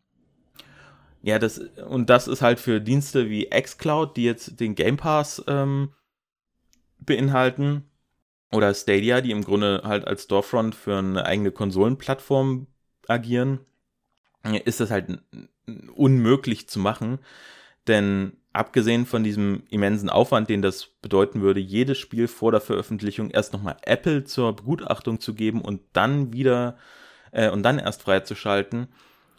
Ja, 1.21 1.39
das, 1.39 1.59
und 1.87 2.09
das 2.09 2.27
ist 2.27 2.41
halt 2.41 2.59
für 2.59 2.81
Dienste 2.81 3.29
wie 3.29 3.49
xCloud, 3.49 4.17
die 4.17 4.23
jetzt 4.23 4.59
den 4.59 4.75
Game 4.75 4.97
Pass 4.97 5.43
ähm, 5.47 5.93
beinhalten, 6.99 7.85
oder 8.51 8.73
Stadia, 8.73 9.21
die 9.21 9.31
im 9.31 9.43
Grunde 9.43 9.81
halt 9.83 10.05
als 10.05 10.23
Storefront 10.23 10.75
für 10.75 10.97
eine 10.97 11.25
eigene 11.25 11.51
Konsolenplattform 11.51 12.67
agieren, 13.07 13.59
ist 14.65 14.79
das 14.79 14.91
halt 14.91 15.19
unmöglich 15.95 16.67
zu 16.67 16.79
machen, 16.79 17.19
denn 17.87 18.33
abgesehen 18.53 19.05
von 19.05 19.23
diesem 19.23 19.63
immensen 19.69 20.09
Aufwand, 20.09 20.49
den 20.49 20.61
das 20.61 20.87
bedeuten 21.01 21.41
würde, 21.41 21.59
jedes 21.59 21.97
Spiel 21.97 22.27
vor 22.27 22.51
der 22.51 22.61
Veröffentlichung 22.61 23.29
erst 23.29 23.53
nochmal 23.53 23.77
Apple 23.83 24.23
zur 24.25 24.55
Begutachtung 24.55 25.19
zu 25.19 25.33
geben 25.33 25.61
und 25.61 25.81
dann 25.93 26.33
wieder 26.33 26.77
äh, 27.31 27.49
und 27.49 27.63
dann 27.63 27.79
erst 27.79 28.01
freizuschalten, 28.01 28.87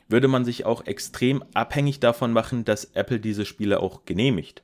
würde 0.09 0.29
man 0.29 0.45
sich 0.45 0.65
auch 0.65 0.87
extrem 0.87 1.45
abhängig 1.55 2.01
davon 2.01 2.33
machen, 2.33 2.65
dass 2.65 2.85
Apple 2.95 3.21
diese 3.21 3.45
Spiele 3.45 3.81
auch 3.81 4.05
genehmigt. 4.05 4.63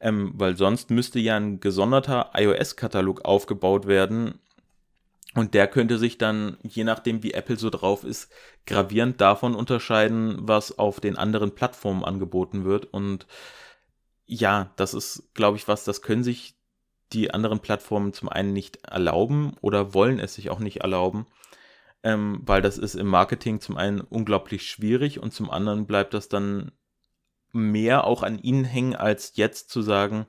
Ähm, 0.00 0.32
weil 0.34 0.56
sonst 0.56 0.90
müsste 0.90 1.18
ja 1.18 1.36
ein 1.36 1.60
gesonderter 1.60 2.30
iOS-Katalog 2.34 3.24
aufgebaut 3.24 3.86
werden. 3.86 4.40
Und 5.34 5.54
der 5.54 5.66
könnte 5.66 5.98
sich 5.98 6.16
dann, 6.16 6.58
je 6.62 6.84
nachdem 6.84 7.22
wie 7.22 7.32
Apple 7.32 7.56
so 7.56 7.70
drauf 7.70 8.04
ist, 8.04 8.30
gravierend 8.66 9.20
davon 9.20 9.54
unterscheiden, 9.56 10.36
was 10.40 10.78
auf 10.78 11.00
den 11.00 11.16
anderen 11.16 11.54
Plattformen 11.54 12.04
angeboten 12.04 12.64
wird. 12.64 12.86
Und 12.92 13.26
ja, 14.26 14.72
das 14.76 14.94
ist, 14.94 15.34
glaube 15.34 15.56
ich, 15.56 15.68
was, 15.68 15.84
das 15.84 16.02
können 16.02 16.24
sich 16.24 16.54
die 17.12 17.32
anderen 17.32 17.60
Plattformen 17.60 18.12
zum 18.12 18.28
einen 18.28 18.52
nicht 18.52 18.84
erlauben 18.84 19.54
oder 19.60 19.94
wollen 19.94 20.18
es 20.18 20.34
sich 20.34 20.50
auch 20.50 20.58
nicht 20.58 20.78
erlauben, 20.78 21.26
ähm, 22.02 22.40
weil 22.44 22.62
das 22.62 22.78
ist 22.78 22.94
im 22.94 23.06
Marketing 23.06 23.60
zum 23.60 23.76
einen 23.76 24.00
unglaublich 24.00 24.68
schwierig 24.68 25.20
und 25.20 25.32
zum 25.32 25.50
anderen 25.50 25.86
bleibt 25.86 26.14
das 26.14 26.28
dann 26.28 26.72
mehr 27.52 28.04
auch 28.04 28.22
an 28.22 28.38
ihnen 28.38 28.64
hängen, 28.64 28.96
als 28.96 29.36
jetzt 29.36 29.70
zu 29.70 29.80
sagen, 29.80 30.26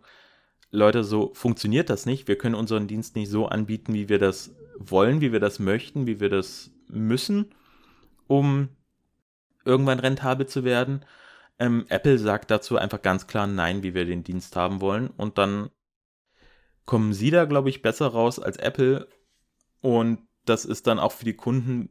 Leute, 0.72 1.04
so 1.04 1.34
funktioniert 1.34 1.90
das 1.90 2.06
nicht. 2.06 2.28
Wir 2.28 2.38
können 2.38 2.56
unseren 2.56 2.88
Dienst 2.88 3.16
nicht 3.16 3.30
so 3.30 3.48
anbieten, 3.48 3.94
wie 3.94 4.10
wir 4.10 4.20
das 4.20 4.54
wollen, 4.78 5.22
wie 5.22 5.32
wir 5.32 5.40
das 5.40 5.60
möchten, 5.60 6.06
wie 6.06 6.20
wir 6.20 6.30
das 6.30 6.72
müssen, 6.88 7.56
um 8.28 8.70
irgendwann 9.64 10.00
rentabel 10.00 10.48
zu 10.48 10.64
werden. 10.64 11.06
Ähm, 11.60 11.86
Apple 11.90 12.18
sagt 12.18 12.52
dazu 12.52 12.78
einfach 12.78 13.02
ganz 13.02 13.28
klar 13.28 13.48
Nein, 13.48 13.84
wie 13.84 13.94
wir 13.94 14.06
den 14.06 14.24
Dienst 14.24 14.56
haben 14.56 14.82
wollen. 14.82 15.08
Und 15.08 15.38
dann 15.38 15.70
kommen 16.86 17.14
sie 17.14 17.32
da, 17.32 17.46
glaube 17.46 17.70
ich, 17.70 17.82
besser 17.82 18.08
raus 18.08 18.40
als 18.40 18.58
Apple. 18.58 19.08
Und 19.82 20.20
das 20.46 20.66
ist 20.66 20.88
dann 20.88 21.00
auch 21.00 21.12
für 21.12 21.26
die 21.26 21.36
Kunden, 21.36 21.90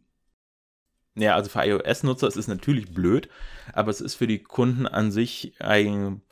ja, 1.14 1.34
also 1.34 1.50
für 1.50 1.64
iOS-Nutzer 1.64 2.28
ist 2.28 2.36
es 2.36 2.48
natürlich 2.48 2.92
blöd, 2.92 3.28
aber 3.72 3.90
es 3.90 4.00
ist 4.00 4.14
für 4.14 4.26
die 4.26 4.42
Kunden 4.42 4.86
an 4.86 5.10
sich 5.10 5.54
ein 5.60 6.22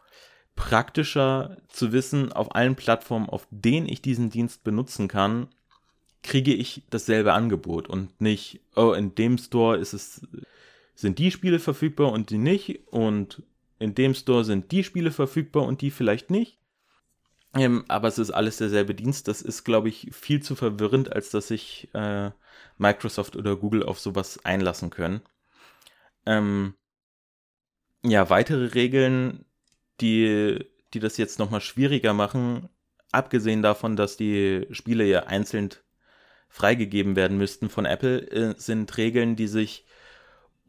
praktischer 0.55 1.57
zu 1.69 1.93
wissen, 1.93 2.33
auf 2.33 2.55
allen 2.55 2.77
Plattformen, 2.77 3.29
auf 3.29 3.47
denen 3.51 3.89
ich 3.89 4.03
diesen 4.03 4.31
Dienst 4.31 4.65
benutzen 4.65 5.09
kann, 5.09 5.49
kriege 6.23 6.55
ich 6.55 6.83
dasselbe 6.91 7.33
Angebot 7.33 7.89
und 7.89 8.21
nicht, 8.21 8.61
oh, 8.77 8.93
in 8.93 9.15
dem 9.15 9.39
Store 9.39 9.77
ist 9.77 9.93
es, 9.93 10.27
sind 10.95 11.19
die 11.19 11.31
Spiele 11.31 11.59
verfügbar 11.59 12.13
und 12.13 12.31
die 12.31 12.39
nicht 12.39 12.87
und 12.89 13.43
in 13.79 13.95
dem 13.95 14.15
Store 14.15 14.45
sind 14.45 14.71
die 14.71 14.85
Spiele 14.85 15.11
verfügbar 15.11 15.65
und 15.65 15.81
die 15.81 15.91
vielleicht 15.91 16.31
nicht. 16.31 16.59
Ähm, 17.55 17.85
aber 17.89 18.09
es 18.09 18.19
ist 18.19 18.31
alles 18.31 18.57
derselbe 18.57 18.95
Dienst. 18.95 19.29
Das 19.29 19.43
ist, 19.43 19.65
glaube 19.65 19.89
ich, 19.89 20.09
viel 20.13 20.43
zu 20.43 20.55
verwirrend, 20.55 21.13
als 21.13 21.31
dass 21.31 21.49
sich 21.49 21.89
äh, 21.93 22.31
Microsoft 22.79 23.37
oder 23.37 23.57
Google 23.57 23.83
auf 23.83 23.99
sowas 23.99 24.45
einlassen 24.45 24.91
können. 24.91 25.21
Ähm, 26.25 26.75
ja, 28.05 28.31
weitere 28.31 28.67
Regeln, 28.67 29.45
die, 30.01 30.65
die 30.95 31.01
das 31.01 31.17
jetzt 31.17 31.39
nochmal 31.39 31.61
schwieriger 31.61 32.15
machen, 32.15 32.69
abgesehen 33.11 33.63
davon, 33.63 33.97
dass 33.97 34.17
die 34.17 34.67
Spiele 34.71 35.05
ja 35.05 35.25
einzeln 35.25 35.71
freigegeben 36.49 37.17
werden 37.17 37.39
müssten 37.39 37.69
von 37.69 37.85
Apple, 37.85 38.31
äh, 38.31 38.55
sind 38.59 38.97
Regeln, 38.97 39.37
die 39.37 39.49
sich 39.49 39.87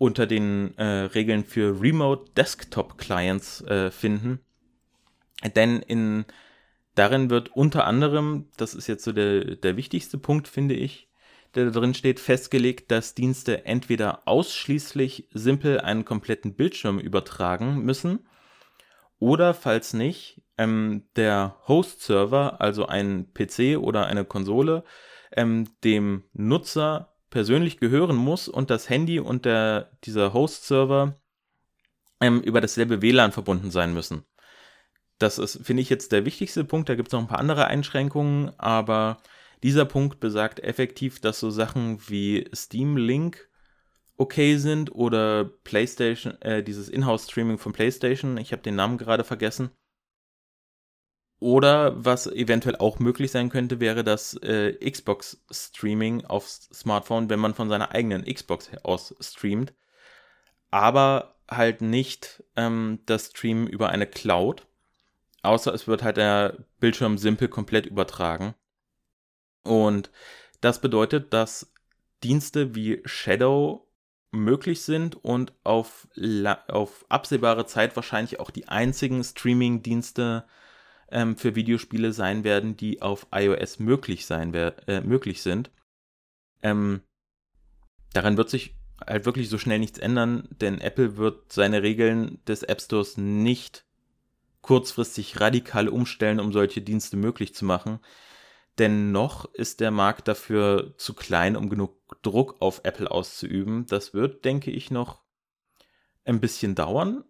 unter 0.03 0.27
den 0.27 0.77
äh, 0.77 0.83
Regeln 0.83 1.45
für 1.45 1.81
Remote 1.81 2.31
Desktop 2.35 2.97
Clients 2.97 3.61
äh, 3.61 3.89
finden. 3.89 4.39
Denn 5.55 5.79
in 5.79 6.25
Darin 6.95 7.29
wird 7.29 7.55
unter 7.55 7.87
anderem, 7.87 8.49
das 8.57 8.75
ist 8.75 8.87
jetzt 8.87 9.03
so 9.03 9.13
der, 9.13 9.55
der 9.55 9.77
wichtigste 9.77 10.17
Punkt, 10.17 10.47
finde 10.47 10.75
ich, 10.75 11.07
der 11.55 11.65
da 11.65 11.71
drin 11.71 11.93
steht, 11.93 12.19
festgelegt, 12.19 12.91
dass 12.91 13.15
Dienste 13.15 13.65
entweder 13.65 14.27
ausschließlich 14.27 15.29
simpel 15.33 15.79
einen 15.79 16.05
kompletten 16.05 16.53
Bildschirm 16.53 16.99
übertragen 16.99 17.79
müssen 17.79 18.27
oder 19.19 19.53
falls 19.53 19.93
nicht, 19.93 20.41
ähm, 20.57 21.03
der 21.15 21.55
Host-Server, 21.67 22.61
also 22.61 22.87
ein 22.87 23.33
PC 23.33 23.77
oder 23.79 24.05
eine 24.05 24.25
Konsole, 24.25 24.83
ähm, 25.31 25.69
dem 25.83 26.25
Nutzer 26.33 27.12
persönlich 27.33 27.79
gehören 27.79 28.15
muss 28.15 28.47
und 28.47 28.69
das 28.69 28.89
Handy 28.89 29.19
und 29.19 29.43
der, 29.43 29.89
dieser 30.03 30.33
Host-Server 30.33 31.15
ähm, 32.21 32.41
über 32.41 32.61
dasselbe 32.61 33.01
WLAN 33.01 33.31
verbunden 33.31 33.71
sein 33.71 33.91
müssen. 33.91 34.23
Das 35.17 35.39
ist, 35.39 35.65
finde 35.65 35.81
ich, 35.81 35.89
jetzt 35.89 36.11
der 36.11 36.25
wichtigste 36.25 36.63
Punkt. 36.63 36.89
Da 36.89 36.95
gibt 36.95 37.07
es 37.07 37.11
noch 37.11 37.21
ein 37.21 37.27
paar 37.27 37.39
andere 37.39 37.65
Einschränkungen, 37.65 38.51
aber 38.59 39.17
dieser 39.63 39.85
Punkt 39.85 40.19
besagt 40.19 40.59
effektiv, 40.59 41.21
dass 41.21 41.39
so 41.39 41.49
Sachen 41.49 42.07
wie 42.07 42.47
Steam 42.53 42.97
Link 42.97 43.49
okay 44.15 44.57
sind 44.57 44.93
oder 44.93 45.45
PlayStation, 45.63 46.39
äh, 46.41 46.61
dieses 46.61 46.87
Inhouse-Streaming 46.87 47.57
von 47.57 47.73
PlayStation, 47.73 48.37
ich 48.37 48.51
habe 48.51 48.61
den 48.61 48.75
Namen 48.75 48.99
gerade 48.99 49.23
vergessen. 49.23 49.71
Oder 51.43 52.05
was 52.05 52.27
eventuell 52.27 52.77
auch 52.77 52.99
möglich 52.99 53.31
sein 53.31 53.49
könnte, 53.49 53.79
wäre 53.79 54.03
das 54.03 54.35
äh, 54.43 54.73
Xbox-Streaming 54.89 56.25
auf 56.25 56.47
Smartphone, 56.47 57.29
wenn 57.29 57.39
man 57.39 57.53
von 57.53 57.67
seiner 57.67 57.91
eigenen 57.91 58.23
Xbox 58.23 58.71
aus 58.83 59.13
streamt. 59.19 59.73
Aber 60.71 61.35
halt 61.49 61.81
nicht 61.81 62.43
ähm, 62.55 62.99
das 63.05 63.27
Streamen 63.27 63.67
über 63.67 63.89
eine 63.89 64.07
Cloud, 64.07 64.65
Außer 65.43 65.73
es 65.73 65.87
wird 65.87 66.03
halt 66.03 66.17
der 66.17 66.57
Bildschirm 66.79 67.17
simpel 67.17 67.49
komplett 67.49 67.85
übertragen. 67.85 68.55
Und 69.63 70.09
das 70.61 70.79
bedeutet, 70.79 71.33
dass 71.33 71.73
Dienste 72.23 72.75
wie 72.75 73.01
Shadow 73.03 73.85
möglich 74.31 74.81
sind 74.81 75.23
und 75.23 75.53
auf, 75.65 76.07
auf 76.69 77.05
absehbare 77.09 77.65
Zeit 77.65 77.95
wahrscheinlich 77.97 78.39
auch 78.39 78.49
die 78.49 78.69
einzigen 78.69 79.21
Streaming-Dienste 79.21 80.45
ähm, 81.13 81.37
für 81.37 81.55
Videospiele 81.55 82.11
sein 82.11 82.43
werden, 82.43 82.75
die 82.75 83.01
auf 83.01 83.27
iOS 83.31 83.79
möglich 83.79 84.25
sein 84.25 84.53
äh, 84.53 85.01
möglich 85.01 85.41
sind. 85.41 85.71
Ähm, 86.61 87.01
daran 88.13 88.35
wird 88.35 88.49
sich 88.49 88.75
halt 89.05 89.25
wirklich 89.25 89.49
so 89.49 89.57
schnell 89.57 89.79
nichts 89.79 89.99
ändern, 89.99 90.47
denn 90.49 90.81
Apple 90.81 91.17
wird 91.17 91.53
seine 91.53 91.83
Regeln 91.83 92.43
des 92.45 92.63
App 92.63 92.81
Stores 92.81 93.17
nicht 93.17 93.85
kurzfristig 94.61 95.39
radikal 95.39 95.87
umstellen, 95.87 96.39
um 96.39 96.51
solche 96.51 96.81
Dienste 96.81 97.17
möglich 97.17 97.53
zu 97.53 97.65
machen. 97.65 97.99
Dennoch 98.79 99.45
ist 99.53 99.81
der 99.81 99.91
Markt 99.91 100.27
dafür 100.27 100.95
zu 100.97 101.13
klein, 101.13 101.55
um 101.55 101.69
genug 101.69 102.21
Druck 102.23 102.55
auf 102.59 102.81
Apple 102.83 103.11
auszuüben. 103.11 103.85
Das 103.85 104.13
wird, 104.13 104.45
denke 104.45 104.71
ich, 104.71 104.89
noch 104.89 105.21
ein 106.23 106.39
bisschen 106.39 106.73
dauern. 106.73 107.23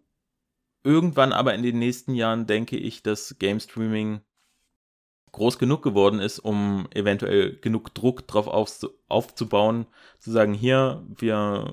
Irgendwann 0.84 1.32
aber 1.32 1.54
in 1.54 1.62
den 1.62 1.78
nächsten 1.78 2.14
Jahren 2.14 2.46
denke 2.46 2.76
ich, 2.76 3.02
dass 3.02 3.38
Game 3.38 3.58
Streaming 3.58 4.20
groß 5.32 5.58
genug 5.58 5.82
geworden 5.82 6.20
ist, 6.20 6.38
um 6.38 6.86
eventuell 6.94 7.56
genug 7.58 7.92
Druck 7.94 8.26
drauf 8.28 8.46
aufzubauen, 8.46 9.86
zu 10.20 10.30
sagen, 10.30 10.54
hier, 10.54 11.04
wir 11.08 11.72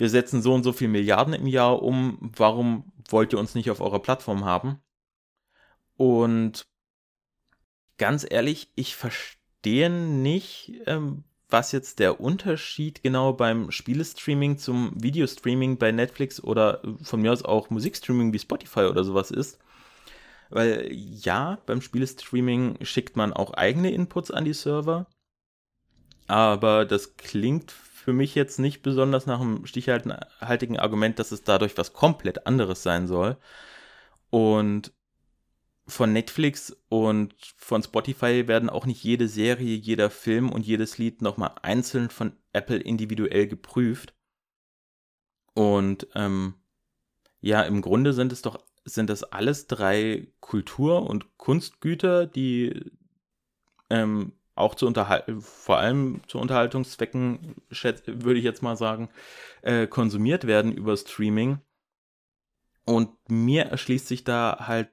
wir 0.00 0.08
setzen 0.08 0.40
so 0.40 0.54
und 0.54 0.62
so 0.62 0.72
viel 0.72 0.88
Milliarden 0.88 1.34
im 1.34 1.46
Jahr 1.46 1.82
um, 1.82 2.32
warum 2.34 2.90
wollt 3.10 3.34
ihr 3.34 3.38
uns 3.38 3.54
nicht 3.54 3.70
auf 3.70 3.82
eurer 3.82 4.00
Plattform 4.00 4.46
haben? 4.46 4.80
Und 5.98 6.66
ganz 7.98 8.26
ehrlich, 8.28 8.72
ich 8.76 8.96
verstehe 8.96 9.90
nicht, 9.90 10.72
ähm, 10.86 11.24
was 11.50 11.72
jetzt 11.72 11.98
der 11.98 12.20
Unterschied 12.20 13.02
genau 13.02 13.32
beim 13.32 13.70
Spielestreaming 13.70 14.58
zum 14.58 14.92
Videostreaming 14.94 15.78
bei 15.78 15.92
Netflix 15.92 16.42
oder 16.42 16.82
von 17.02 17.20
mir 17.20 17.32
aus 17.32 17.44
auch 17.44 17.70
Musikstreaming 17.70 18.32
wie 18.32 18.38
Spotify 18.38 18.80
oder 18.80 19.04
sowas 19.04 19.30
ist. 19.30 19.58
Weil 20.50 20.88
ja, 20.92 21.58
beim 21.66 21.80
Spielestreaming 21.80 22.78
schickt 22.82 23.16
man 23.16 23.32
auch 23.32 23.54
eigene 23.54 23.92
Inputs 23.92 24.30
an 24.30 24.44
die 24.44 24.52
Server, 24.52 25.06
aber 26.26 26.84
das 26.84 27.16
klingt 27.16 27.70
für 27.72 28.12
mich 28.12 28.34
jetzt 28.34 28.58
nicht 28.58 28.82
besonders 28.82 29.26
nach 29.26 29.40
einem 29.40 29.66
stichhaltigen 29.66 30.78
Argument, 30.78 31.18
dass 31.18 31.32
es 31.32 31.44
dadurch 31.44 31.76
was 31.76 31.92
komplett 31.92 32.46
anderes 32.46 32.82
sein 32.82 33.06
soll. 33.06 33.36
Und 34.30 34.92
von 35.90 36.12
Netflix 36.12 36.76
und 36.88 37.34
von 37.56 37.82
Spotify 37.82 38.48
werden 38.48 38.70
auch 38.70 38.86
nicht 38.86 39.02
jede 39.02 39.28
Serie, 39.28 39.76
jeder 39.76 40.10
Film 40.10 40.50
und 40.50 40.66
jedes 40.66 40.98
Lied 40.98 41.22
nochmal 41.22 41.54
einzeln 41.62 42.10
von 42.10 42.32
Apple 42.52 42.78
individuell 42.78 43.46
geprüft. 43.46 44.14
Und 45.54 46.06
ähm, 46.14 46.54
ja, 47.40 47.62
im 47.62 47.82
Grunde 47.82 48.12
sind 48.12 48.32
es 48.32 48.42
doch, 48.42 48.64
sind 48.84 49.10
das 49.10 49.24
alles 49.24 49.66
drei 49.66 50.28
Kultur- 50.40 51.08
und 51.08 51.36
Kunstgüter, 51.36 52.26
die 52.26 52.92
ähm, 53.90 54.32
auch 54.54 54.74
zu 54.74 54.86
unterhalten, 54.86 55.40
vor 55.40 55.78
allem 55.78 56.20
zu 56.28 56.38
Unterhaltungszwecken, 56.38 57.56
würde 57.68 58.38
ich 58.38 58.44
jetzt 58.44 58.62
mal 58.62 58.76
sagen, 58.76 59.08
äh, 59.62 59.86
konsumiert 59.86 60.46
werden 60.46 60.72
über 60.72 60.96
Streaming. 60.96 61.60
Und 62.84 63.10
mir 63.28 63.66
erschließt 63.66 64.06
sich 64.06 64.24
da 64.24 64.66
halt 64.66 64.90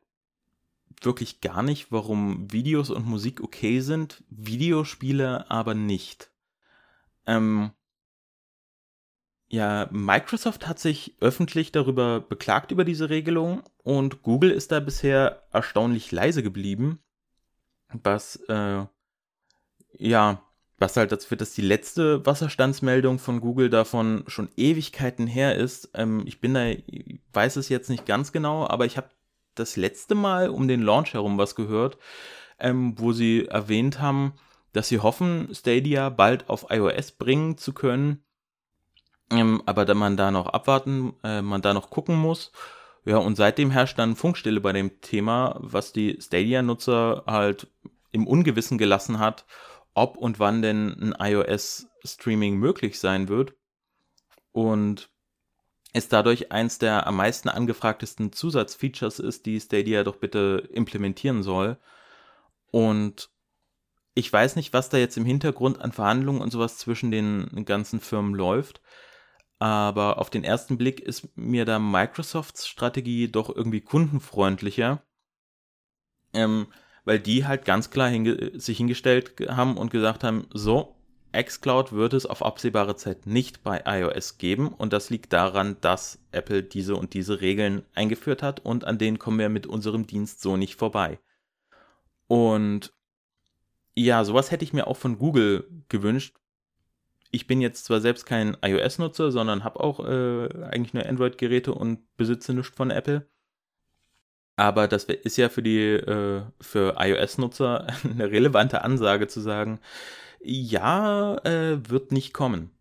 wirklich 1.01 1.41
gar 1.41 1.63
nicht, 1.63 1.91
warum 1.91 2.51
Videos 2.51 2.89
und 2.89 3.05
Musik 3.05 3.41
okay 3.41 3.81
sind, 3.81 4.23
Videospiele 4.29 5.49
aber 5.51 5.73
nicht. 5.73 6.31
Ähm, 7.25 7.71
Ja, 9.49 9.87
Microsoft 9.91 10.67
hat 10.67 10.77
sich 10.79 11.15
öffentlich 11.21 11.71
darüber 11.71 12.19
beklagt 12.19 12.71
über 12.71 12.83
diese 12.83 13.09
Regelung 13.09 13.63
und 13.83 14.21
Google 14.21 14.51
ist 14.51 14.73
da 14.73 14.81
bisher 14.81 15.43
erstaunlich 15.53 16.11
leise 16.11 16.43
geblieben, 16.43 16.99
was 18.03 18.35
äh, 18.49 18.85
ja, 19.93 20.41
was 20.77 20.97
halt 20.97 21.11
dazu 21.11 21.29
führt, 21.29 21.41
dass 21.41 21.53
die 21.53 21.61
letzte 21.61 22.25
Wasserstandsmeldung 22.25 23.19
von 23.19 23.39
Google 23.41 23.69
davon 23.69 24.23
schon 24.27 24.49
Ewigkeiten 24.57 25.27
her 25.27 25.55
ist. 25.55 25.89
Ähm, 25.93 26.23
ich 26.27 26.41
bin 26.41 26.53
da, 26.53 26.73
weiß 27.33 27.55
es 27.55 27.69
jetzt 27.69 27.89
nicht 27.89 28.05
ganz 28.05 28.31
genau, 28.33 28.67
aber 28.67 28.85
ich 28.85 28.97
habe 28.97 29.09
das 29.59 29.75
letzte 29.75 30.15
Mal 30.15 30.49
um 30.49 30.67
den 30.67 30.81
Launch 30.81 31.13
herum 31.13 31.37
was 31.37 31.55
gehört, 31.55 31.97
ähm, 32.59 32.93
wo 32.97 33.11
sie 33.11 33.45
erwähnt 33.45 33.99
haben, 33.99 34.33
dass 34.73 34.87
sie 34.87 34.99
hoffen, 34.99 35.49
Stadia 35.53 36.09
bald 36.09 36.49
auf 36.49 36.67
iOS 36.69 37.11
bringen 37.11 37.57
zu 37.57 37.73
können 37.73 38.23
ähm, 39.31 39.61
aber 39.65 39.85
da 39.85 39.93
man 39.93 40.17
da 40.17 40.31
noch 40.31 40.47
abwarten, 40.47 41.13
äh, 41.23 41.41
man 41.41 41.61
da 41.61 41.73
noch 41.73 41.89
gucken 41.89 42.15
muss. 42.15 42.51
Ja, 43.05 43.17
und 43.17 43.35
seitdem 43.35 43.71
herrscht 43.71 43.99
dann 43.99 44.15
Funkstille 44.15 44.61
bei 44.61 44.73
dem 44.73 45.01
Thema, 45.01 45.57
was 45.59 45.93
die 45.93 46.17
Stadia-Nutzer 46.19 47.23
halt 47.25 47.67
im 48.11 48.27
Ungewissen 48.27 48.77
gelassen 48.77 49.19
hat, 49.19 49.45
ob 49.93 50.17
und 50.17 50.39
wann 50.39 50.61
denn 50.61 50.95
ein 50.99 51.15
iOS-Streaming 51.19 52.57
möglich 52.57 52.99
sein 52.99 53.27
wird. 53.29 53.53
Und 54.51 55.09
es 55.93 56.09
dadurch 56.09 56.51
eins 56.51 56.79
der 56.79 57.07
am 57.07 57.15
meisten 57.15 57.49
angefragtesten 57.49 58.31
Zusatzfeatures 58.31 59.19
ist, 59.19 59.45
die 59.45 59.59
Stadia 59.59 60.03
doch 60.03 60.17
bitte 60.17 60.67
implementieren 60.71 61.43
soll. 61.43 61.77
Und 62.71 63.29
ich 64.13 64.31
weiß 64.31 64.55
nicht, 64.55 64.73
was 64.73 64.89
da 64.89 64.97
jetzt 64.97 65.17
im 65.17 65.25
Hintergrund 65.25 65.81
an 65.81 65.91
Verhandlungen 65.91 66.41
und 66.41 66.51
sowas 66.51 66.77
zwischen 66.77 67.11
den 67.11 67.65
ganzen 67.65 67.99
Firmen 67.99 68.33
läuft. 68.33 68.81
Aber 69.59 70.19
auf 70.19 70.29
den 70.29 70.43
ersten 70.43 70.77
Blick 70.77 70.99
ist 70.99 71.35
mir 71.35 71.65
da 71.65 71.79
Microsofts 71.79 72.67
Strategie 72.67 73.27
doch 73.27 73.55
irgendwie 73.55 73.81
kundenfreundlicher. 73.81 75.01
Ähm, 76.33 76.67
weil 77.05 77.19
die 77.19 77.45
halt 77.45 77.63
ganz 77.63 77.89
klar 77.89 78.09
hinge 78.09 78.59
sich 78.59 78.77
hingestellt 78.77 79.33
haben 79.47 79.77
und 79.77 79.91
gesagt 79.91 80.23
haben, 80.23 80.47
so, 80.53 80.96
xCloud 81.43 81.91
wird 81.91 82.13
es 82.13 82.25
auf 82.25 82.43
absehbare 82.43 82.95
Zeit 82.95 83.25
nicht 83.25 83.63
bei 83.63 83.83
iOS 83.85 84.37
geben 84.37 84.69
und 84.69 84.93
das 84.93 85.09
liegt 85.09 85.33
daran, 85.33 85.77
dass 85.81 86.19
Apple 86.31 86.63
diese 86.63 86.95
und 86.95 87.13
diese 87.13 87.41
Regeln 87.41 87.83
eingeführt 87.93 88.43
hat 88.43 88.59
und 88.59 88.85
an 88.85 88.97
denen 88.97 89.19
kommen 89.19 89.39
wir 89.39 89.49
mit 89.49 89.67
unserem 89.67 90.07
Dienst 90.07 90.41
so 90.41 90.57
nicht 90.57 90.75
vorbei. 90.75 91.19
Und 92.27 92.93
ja, 93.95 94.23
sowas 94.23 94.51
hätte 94.51 94.63
ich 94.63 94.73
mir 94.73 94.87
auch 94.87 94.97
von 94.97 95.17
Google 95.17 95.67
gewünscht, 95.89 96.35
ich 97.31 97.47
bin 97.47 97.61
jetzt 97.61 97.85
zwar 97.85 97.99
selbst 97.99 98.25
kein 98.25 98.55
iOS-Nutzer, 98.61 99.31
sondern 99.31 99.63
habe 99.63 99.79
auch 99.79 99.99
äh, 99.99 100.63
eigentlich 100.63 100.93
nur 100.93 101.05
Android-Geräte 101.05 101.73
und 101.73 101.99
besitze 102.15 102.53
nichts 102.53 102.75
von 102.75 102.89
Apple. 102.89 103.27
Aber 104.55 104.87
das 104.87 105.03
ist 105.03 105.37
ja 105.37 105.49
für 105.49 105.61
die 105.61 105.81
äh, 105.81 106.41
für 106.59 106.95
iOS-Nutzer 106.97 107.87
eine 108.03 108.31
relevante 108.31 108.83
Ansage 108.83 109.27
zu 109.27 109.41
sagen, 109.41 109.79
ja, 110.41 111.37
äh, 111.43 111.89
wird 111.89 112.11
nicht 112.11 112.33
kommen. 112.33 112.71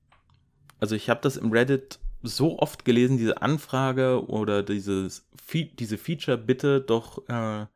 Also 0.80 0.94
ich 0.94 1.08
habe 1.08 1.20
das 1.22 1.36
im 1.36 1.52
Reddit 1.52 1.98
so 2.22 2.58
oft 2.58 2.84
gelesen, 2.84 3.18
diese 3.18 3.40
Anfrage 3.42 4.26
oder 4.28 4.62
dieses 4.62 5.26
Fe 5.42 5.64
diese 5.64 5.98
Feature 5.98 6.36
bitte 6.36 6.80
doch 6.80 7.28
äh, 7.28 7.66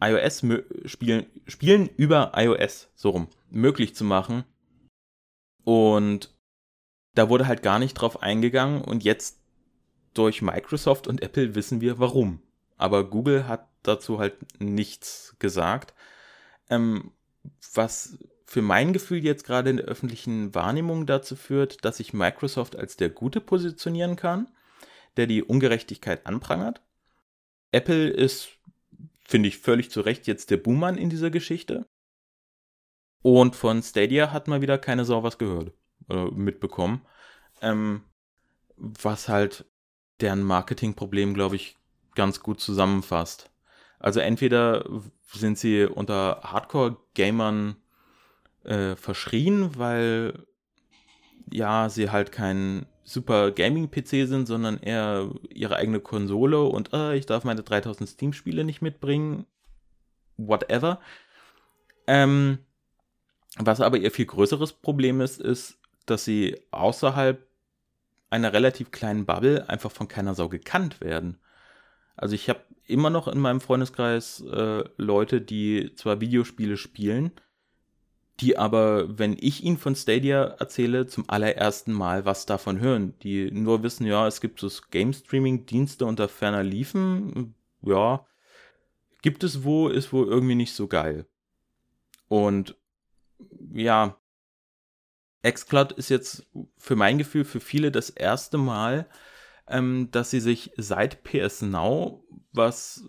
iOS 0.00 0.44
spielen, 0.84 1.26
spielen 1.46 1.88
über 1.96 2.32
iOS 2.34 2.88
so 2.94 3.10
rum 3.10 3.28
möglich 3.50 3.94
zu 3.94 4.04
machen 4.04 4.44
und 5.64 6.34
da 7.14 7.28
wurde 7.28 7.48
halt 7.48 7.62
gar 7.62 7.78
nicht 7.78 7.94
drauf 7.94 8.22
eingegangen 8.22 8.82
und 8.82 9.02
jetzt 9.02 9.40
durch 10.14 10.42
Microsoft 10.42 11.08
und 11.08 11.22
Apple 11.22 11.54
wissen 11.54 11.80
wir 11.80 11.98
warum. 11.98 12.40
Aber 12.76 13.08
Google 13.08 13.48
hat 13.48 13.68
dazu 13.82 14.18
halt 14.18 14.34
nichts 14.60 15.34
gesagt. 15.38 15.94
Ähm, 16.68 17.12
was 17.74 18.18
für 18.46 18.62
mein 18.62 18.92
Gefühl 18.92 19.24
jetzt 19.24 19.44
gerade 19.44 19.70
in 19.70 19.76
der 19.78 19.86
öffentlichen 19.86 20.54
Wahrnehmung 20.54 21.04
dazu 21.04 21.34
führt, 21.34 21.84
dass 21.84 21.96
sich 21.96 22.14
Microsoft 22.14 22.76
als 22.76 22.96
der 22.96 23.10
Gute 23.10 23.40
positionieren 23.40 24.14
kann, 24.14 24.48
der 25.16 25.26
die 25.26 25.42
Ungerechtigkeit 25.42 26.26
anprangert. 26.26 26.80
Apple 27.72 28.08
ist, 28.08 28.50
finde 29.24 29.48
ich, 29.48 29.58
völlig 29.58 29.90
zu 29.90 30.00
Recht 30.00 30.28
jetzt 30.28 30.50
der 30.50 30.58
Buhmann 30.58 30.96
in 30.96 31.10
dieser 31.10 31.30
Geschichte. 31.30 31.86
Und 33.22 33.56
von 33.56 33.82
Stadia 33.82 34.32
hat 34.32 34.46
man 34.46 34.62
wieder 34.62 34.78
keine 34.78 35.04
Sau 35.04 35.24
was 35.24 35.38
gehört 35.38 35.72
oder 36.08 36.30
mitbekommen. 36.30 37.04
Ähm, 37.60 38.04
was 38.76 39.28
halt 39.28 39.64
deren 40.20 40.44
Marketingproblem, 40.44 41.34
glaube 41.34 41.56
ich, 41.56 41.76
ganz 42.14 42.40
gut 42.40 42.60
zusammenfasst. 42.60 43.50
Also 43.98 44.20
entweder 44.20 44.88
sind 45.32 45.58
sie 45.58 45.84
unter 45.84 46.40
Hardcore-Gamern 46.44 47.76
äh, 48.66 48.96
verschrien, 48.96 49.78
weil 49.78 50.34
ja, 51.50 51.88
sie 51.88 52.10
halt 52.10 52.32
kein 52.32 52.86
super 53.04 53.52
Gaming-PC 53.52 54.26
sind, 54.26 54.46
sondern 54.46 54.78
eher 54.78 55.30
ihre 55.48 55.76
eigene 55.76 56.00
Konsole 56.00 56.62
und 56.62 56.92
äh, 56.92 57.14
ich 57.16 57.26
darf 57.26 57.44
meine 57.44 57.62
3000 57.62 58.08
Steam-Spiele 58.08 58.64
nicht 58.64 58.82
mitbringen. 58.82 59.46
Whatever. 60.36 61.00
Ähm, 62.08 62.58
was 63.58 63.80
aber 63.80 63.96
ihr 63.96 64.10
viel 64.10 64.26
größeres 64.26 64.72
Problem 64.72 65.20
ist, 65.20 65.40
ist, 65.40 65.78
dass 66.04 66.24
sie 66.24 66.60
außerhalb 66.72 67.46
einer 68.28 68.52
relativ 68.52 68.90
kleinen 68.90 69.24
Bubble 69.24 69.68
einfach 69.68 69.92
von 69.92 70.08
keiner 70.08 70.34
Sau 70.34 70.48
gekannt 70.48 71.00
werden. 71.00 71.38
Also 72.16 72.34
ich 72.34 72.48
habe 72.48 72.60
immer 72.86 73.10
noch 73.10 73.28
in 73.28 73.38
meinem 73.38 73.60
Freundeskreis 73.60 74.40
äh, 74.40 74.84
Leute, 74.96 75.40
die 75.40 75.94
zwar 75.94 76.20
Videospiele 76.20 76.76
spielen, 76.76 77.32
die 78.40 78.58
aber, 78.58 79.18
wenn 79.18 79.36
ich 79.38 79.64
ihnen 79.64 79.78
von 79.78 79.94
Stadia 79.94 80.44
erzähle, 80.44 81.06
zum 81.06 81.24
allerersten 81.28 81.92
Mal 81.92 82.24
was 82.24 82.44
davon 82.44 82.80
hören. 82.80 83.14
Die 83.22 83.50
nur 83.50 83.82
wissen, 83.82 84.06
ja, 84.06 84.26
es 84.26 84.40
gibt 84.40 84.60
so 84.60 84.68
Game-Streaming-Dienste 84.90 86.04
unter 86.04 86.28
ferner 86.28 86.62
Liefen. 86.62 87.54
Ja, 87.82 88.26
gibt 89.22 89.42
es 89.42 89.64
wo, 89.64 89.88
ist 89.88 90.12
wohl 90.12 90.28
irgendwie 90.28 90.54
nicht 90.54 90.74
so 90.74 90.86
geil. 90.86 91.26
Und 92.28 92.76
ja, 93.72 94.18
xCloud 95.42 95.92
ist 95.92 96.08
jetzt 96.08 96.46
für 96.76 96.96
mein 96.96 97.18
Gefühl 97.18 97.44
für 97.44 97.60
viele 97.60 97.90
das 97.90 98.10
erste 98.10 98.58
Mal, 98.58 99.08
ähm, 99.68 100.10
dass 100.10 100.30
sie 100.30 100.40
sich 100.40 100.72
seit 100.76 101.24
PS 101.24 101.62
Now, 101.62 102.24
was 102.52 103.04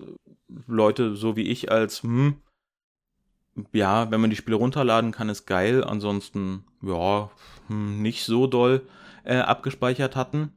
Leute 0.67 1.15
so 1.15 1.35
wie 1.35 1.49
ich 1.49 1.71
als, 1.71 2.03
hm, 2.03 2.41
ja, 3.73 4.11
wenn 4.11 4.21
man 4.21 4.29
die 4.29 4.35
Spiele 4.35 4.57
runterladen 4.57 5.11
kann, 5.11 5.29
ist 5.29 5.45
geil, 5.45 5.83
ansonsten, 5.83 6.63
ja, 6.81 7.29
hm, 7.67 8.01
nicht 8.01 8.23
so 8.25 8.47
doll 8.47 8.87
äh, 9.23 9.37
abgespeichert 9.37 10.15
hatten. 10.15 10.51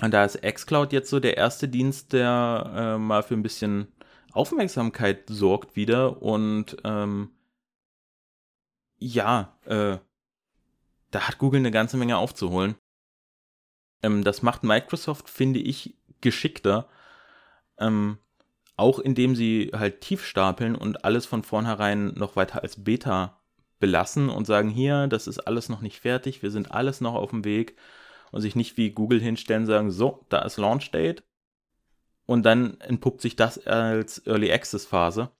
Und 0.00 0.12
da 0.12 0.24
ist 0.24 0.40
xCloud 0.42 0.92
jetzt 0.92 1.10
so 1.10 1.20
der 1.20 1.36
erste 1.36 1.68
Dienst, 1.68 2.12
der 2.12 2.72
äh, 2.74 2.98
mal 2.98 3.22
für 3.22 3.34
ein 3.34 3.42
bisschen 3.42 3.88
Aufmerksamkeit 4.32 5.24
sorgt 5.28 5.76
wieder 5.76 6.22
und 6.22 6.76
ähm, 6.84 7.30
ja, 8.98 9.56
äh, 9.64 9.98
da 11.10 11.20
hat 11.28 11.38
Google 11.38 11.60
eine 11.60 11.70
ganze 11.70 11.96
Menge 11.96 12.16
aufzuholen. 12.16 12.76
Ähm, 14.02 14.24
das 14.24 14.42
macht 14.42 14.62
Microsoft, 14.62 15.28
finde 15.28 15.58
ich, 15.58 15.96
geschickter. 16.20 16.88
Ähm, 17.78 18.18
auch 18.80 18.98
indem 18.98 19.36
sie 19.36 19.70
halt 19.74 20.00
tief 20.00 20.24
stapeln 20.24 20.74
und 20.74 21.04
alles 21.04 21.26
von 21.26 21.42
vornherein 21.42 22.14
noch 22.14 22.34
weiter 22.34 22.62
als 22.62 22.82
Beta 22.82 23.40
belassen 23.78 24.28
und 24.28 24.46
sagen, 24.46 24.70
hier, 24.70 25.06
das 25.06 25.26
ist 25.26 25.38
alles 25.40 25.68
noch 25.68 25.82
nicht 25.82 26.00
fertig, 26.00 26.42
wir 26.42 26.50
sind 26.50 26.72
alles 26.72 27.00
noch 27.00 27.14
auf 27.14 27.30
dem 27.30 27.44
Weg 27.44 27.76
und 28.32 28.40
sich 28.40 28.56
nicht 28.56 28.76
wie 28.76 28.90
Google 28.90 29.20
hinstellen 29.20 29.66
sagen, 29.66 29.90
so, 29.90 30.24
da 30.30 30.40
ist 30.40 30.56
Launch 30.56 30.90
Date 30.90 31.22
und 32.26 32.44
dann 32.44 32.80
entpuppt 32.80 33.20
sich 33.20 33.36
das 33.36 33.66
als 33.66 34.26
Early 34.26 34.50
Access 34.50 34.86
Phase. 34.86 35.30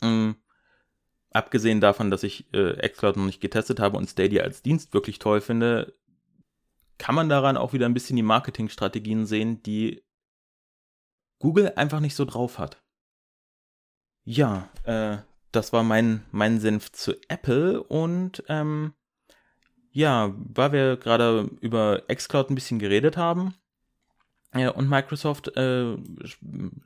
Ähm, 0.00 0.36
abgesehen 1.30 1.80
davon, 1.80 2.10
dass 2.10 2.22
ich 2.22 2.52
äh, 2.54 2.88
xCloud 2.88 3.16
noch 3.16 3.26
nicht 3.26 3.40
getestet 3.40 3.80
habe 3.80 3.96
und 3.96 4.08
Stadia 4.08 4.42
als 4.42 4.62
Dienst 4.62 4.94
wirklich 4.94 5.18
toll 5.18 5.40
finde, 5.40 5.94
kann 6.98 7.14
man 7.14 7.28
daran 7.28 7.56
auch 7.56 7.72
wieder 7.72 7.86
ein 7.86 7.94
bisschen 7.94 8.16
die 8.16 8.22
Marketingstrategien 8.22 9.26
sehen, 9.26 9.62
die 9.62 10.04
Google 11.40 11.72
einfach 11.74 11.98
nicht 11.98 12.14
so 12.14 12.24
drauf 12.24 12.58
hat. 12.58 12.80
Ja, 14.24 14.68
äh, 14.84 15.18
das 15.50 15.72
war 15.72 15.82
mein, 15.82 16.24
mein 16.30 16.60
Senf 16.60 16.92
zu 16.92 17.14
Apple 17.28 17.82
und 17.82 18.44
ähm, 18.48 18.92
ja, 19.90 20.32
weil 20.36 20.70
wir 20.70 20.96
gerade 20.96 21.50
über 21.60 22.02
xCloud 22.06 22.50
ein 22.50 22.54
bisschen 22.54 22.78
geredet 22.78 23.16
haben 23.16 23.54
äh, 24.52 24.68
und 24.68 24.88
Microsoft, 24.88 25.48
äh, 25.56 25.96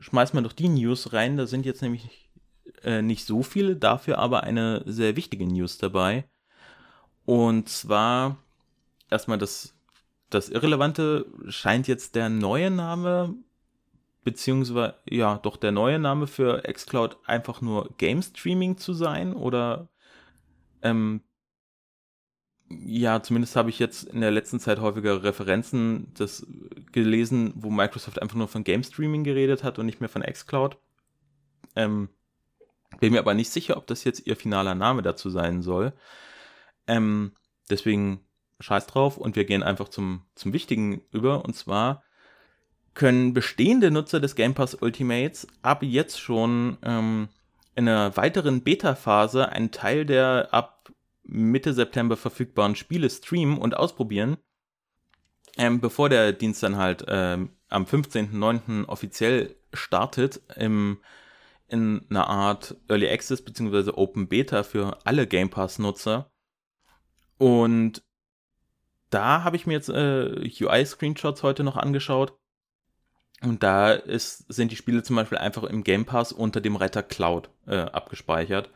schmeißen 0.01 0.39
wir 0.39 0.43
doch 0.43 0.53
die 0.53 0.71
News 0.71 1.13
rein. 1.13 1.37
Da 1.37 1.47
sind 1.47 1.67
jetzt 1.67 1.83
nämlich 1.83 2.31
äh, 2.83 3.03
nicht 3.03 3.27
so 3.27 3.43
viele, 3.43 3.77
dafür 3.77 4.19
aber 4.19 4.45
eine 4.45 4.83
sehr 4.87 5.17
wichtige 5.17 5.47
News 5.47 5.77
dabei. 5.77 6.25
Und 7.27 7.69
zwar 7.69 8.39
erstmal 9.11 9.39
das 9.39 9.75
das 10.35 10.49
Irrelevante 10.49 11.27
scheint 11.49 11.87
jetzt 11.87 12.15
der 12.17 12.29
neue 12.29 12.71
Name, 12.71 13.35
beziehungsweise, 14.25 14.95
ja, 15.09 15.39
doch 15.39 15.57
der 15.57 15.73
neue 15.73 15.99
Name 15.99 16.27
für 16.27 16.63
xCloud 16.63 17.19
einfach 17.27 17.61
nur 17.61 17.91
Game 17.99 18.23
Streaming 18.23 18.77
zu 18.79 18.95
sein 18.95 19.35
oder, 19.35 19.89
ähm, 20.83 21.23
ja, 22.71 23.23
zumindest 23.23 23.57
habe 23.57 23.71
ich 23.71 23.79
jetzt 23.79 24.05
in 24.05 24.21
der 24.21 24.31
letzten 24.31 24.59
Zeit 24.59 24.81
häufiger 24.81 25.23
Referenzen 25.23 26.13
das 26.15 26.47
gelesen, 26.93 27.53
wo 27.57 27.71
Microsoft 27.71 28.21
einfach 28.21 28.37
nur 28.37 28.49
von 28.49 28.65
Game 28.65 28.83
Streaming 28.83 29.23
geredet 29.23 29.63
hat 29.63 29.79
und 29.79 29.87
nicht 29.87 30.01
mehr 30.01 30.09
von 30.09 30.23
xCloud. 30.23 30.79
Ähm, 31.77 32.09
bin 33.01 33.13
mir 33.13 33.19
aber 33.19 33.35
nicht 33.35 33.51
sicher, 33.51 33.77
ob 33.77 33.87
das 33.87 34.05
jetzt 34.05 34.27
ihr 34.27 34.37
finaler 34.37 34.75
Name 34.75 35.03
dazu 35.03 35.31
sein 35.31 35.63
soll. 35.63 35.93
Ähm, 36.87 37.33
deswegen 37.71 38.21
scheiß 38.61 38.87
drauf 38.87 39.19
und 39.19 39.37
wir 39.37 39.45
gehen 39.45 39.63
einfach 39.63 39.89
zum, 39.89 40.23
zum 40.35 40.53
Wichtigen 40.53 41.03
über. 41.11 41.45
Und 41.45 41.55
zwar 41.55 42.03
können 42.95 43.35
bestehende 43.35 43.91
Nutzer 43.91 44.21
des 44.21 44.37
Game 44.37 44.55
Pass 44.55 44.75
Ultimates 44.75 45.47
ab 45.63 45.83
jetzt 45.83 46.21
schon 46.21 46.79
ähm, 46.83 47.29
in 47.75 47.89
einer 47.89 48.17
weiteren 48.17 48.63
Beta-Phase 48.63 49.49
einen 49.49 49.73
Teil 49.73 50.07
der 50.07 50.49
ab 50.53 50.93
Mitte 51.25 51.73
September 51.73 52.17
verfügbaren 52.17 52.77
Spiele 52.77 53.11
streamen 53.11 53.59
und 53.59 53.77
ausprobieren, 53.77 54.37
ähm, 55.57 55.81
bevor 55.81 56.09
der 56.09 56.33
Dienst 56.33 56.63
dann 56.63 56.77
halt 56.77 57.05
ähm, 57.09 57.51
am 57.69 57.85
15.09. 57.85 58.87
offiziell 58.87 59.57
startet 59.73 60.41
im, 60.57 61.01
in 61.67 62.07
einer 62.11 62.29
Art 62.29 62.77
Early 62.89 63.09
Access 63.09 63.43
bzw. 63.43 63.91
Open 63.95 64.29
Beta 64.29 64.63
für 64.63 64.99
alle 65.05 65.27
Game 65.27 65.51
Pass-Nutzer. 65.51 66.31
Und 67.39 68.03
da 69.11 69.43
habe 69.43 69.57
ich 69.57 69.67
mir 69.67 69.75
jetzt 69.75 69.89
äh, 69.89 70.51
UI-Screenshots 70.61 71.43
heute 71.43 71.65
noch 71.65 71.77
angeschaut. 71.77 72.39
Und 73.45 73.63
da 73.63 73.93
ist, 73.93 74.53
sind 74.53 74.73
die 74.73 74.77
Spiele 74.77 75.03
zum 75.03 75.17
Beispiel 75.17 75.39
einfach 75.39 75.65
im 75.65 75.85
Game 75.85 76.05
Pass 76.05 76.33
unter 76.33 76.61
dem 76.61 76.77
Reiter 76.77 77.03
Cloud 77.03 77.51
äh, 77.67 77.77
abgespeichert. 77.77 78.71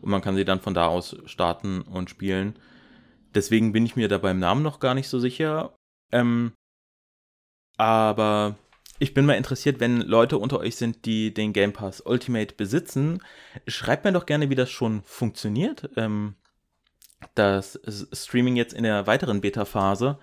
Und 0.00 0.10
man 0.10 0.20
kann 0.20 0.36
sie 0.36 0.44
dann 0.44 0.60
von 0.60 0.74
da 0.74 0.86
aus 0.86 1.16
starten 1.26 1.82
und 1.82 2.10
spielen. 2.10 2.56
Deswegen 3.34 3.72
bin 3.72 3.86
ich 3.86 3.96
mir 3.96 4.08
da 4.08 4.18
beim 4.18 4.38
Namen 4.38 4.62
noch 4.62 4.80
gar 4.80 4.94
nicht 4.94 5.08
so 5.08 5.18
sicher. 5.18 5.74
Ähm, 6.12 6.52
aber 7.76 8.56
ich 8.98 9.14
bin 9.14 9.26
mal 9.26 9.34
interessiert, 9.34 9.80
wenn 9.80 10.00
Leute 10.00 10.38
unter 10.38 10.58
euch 10.58 10.76
sind, 10.76 11.04
die 11.04 11.32
den 11.32 11.52
Game 11.52 11.72
Pass 11.72 12.00
Ultimate 12.00 12.54
besitzen. 12.54 13.22
Schreibt 13.66 14.04
mir 14.04 14.12
doch 14.12 14.26
gerne, 14.26 14.50
wie 14.50 14.56
das 14.56 14.70
schon 14.70 15.02
funktioniert. 15.02 15.90
Ähm, 15.96 16.34
das 17.34 17.78
Streaming 18.12 18.56
jetzt 18.56 18.74
in 18.74 18.84
der 18.84 19.06
weiteren 19.06 19.40
Beta-Phase. 19.40 20.18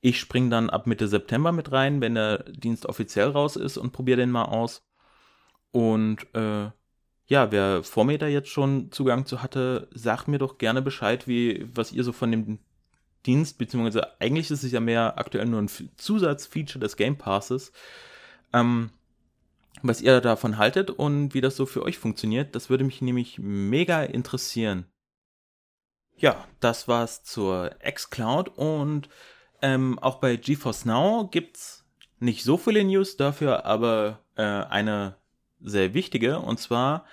Ich 0.00 0.18
springe 0.18 0.48
dann 0.48 0.70
ab 0.70 0.86
Mitte 0.86 1.08
September 1.08 1.52
mit 1.52 1.72
rein, 1.72 2.00
wenn 2.00 2.14
der 2.14 2.44
Dienst 2.50 2.86
offiziell 2.86 3.28
raus 3.28 3.56
ist 3.56 3.76
und 3.76 3.92
probiere 3.92 4.18
den 4.18 4.30
mal 4.30 4.44
aus. 4.44 4.82
Und 5.72 6.26
äh, 6.34 6.70
ja, 7.26 7.52
wer 7.52 7.84
vor 7.84 8.04
mir 8.04 8.18
da 8.18 8.26
jetzt 8.26 8.48
schon 8.48 8.90
Zugang 8.90 9.26
zu 9.26 9.42
hatte, 9.42 9.88
sagt 9.92 10.26
mir 10.26 10.38
doch 10.38 10.58
gerne 10.58 10.82
Bescheid, 10.82 11.28
wie, 11.28 11.64
was 11.74 11.92
ihr 11.92 12.02
so 12.02 12.12
von 12.12 12.32
dem 12.32 12.58
Dienst, 13.26 13.58
beziehungsweise 13.58 14.20
eigentlich 14.20 14.50
ist 14.50 14.64
es 14.64 14.72
ja 14.72 14.80
mehr 14.80 15.18
aktuell 15.18 15.46
nur 15.46 15.60
ein 15.60 15.70
Zusatzfeature 15.96 16.80
des 16.80 16.96
Game 16.96 17.18
Passes, 17.18 17.72
ähm, 18.52 18.90
was 19.82 20.00
ihr 20.00 20.20
davon 20.20 20.56
haltet 20.58 20.90
und 20.90 21.34
wie 21.34 21.40
das 21.40 21.56
so 21.56 21.66
für 21.66 21.82
euch 21.82 21.98
funktioniert. 21.98 22.54
Das 22.54 22.70
würde 22.70 22.84
mich 22.84 23.02
nämlich 23.02 23.38
mega 23.38 24.02
interessieren. 24.02 24.86
Ja, 26.16 26.46
das 26.60 26.88
war's 26.88 27.22
zur 27.22 27.70
xCloud 27.84 28.48
und 28.56 29.08
ähm, 29.62 29.98
auch 29.98 30.16
bei 30.16 30.36
GeForce 30.36 30.84
Now 30.84 31.28
gibt's 31.30 31.84
nicht 32.18 32.44
so 32.44 32.56
viele 32.56 32.84
News, 32.84 33.16
dafür 33.16 33.64
aber 33.64 34.20
äh, 34.36 34.42
eine 34.42 35.16
sehr 35.60 35.94
wichtige. 35.94 36.38
Und 36.38 36.60
zwar 36.60 37.04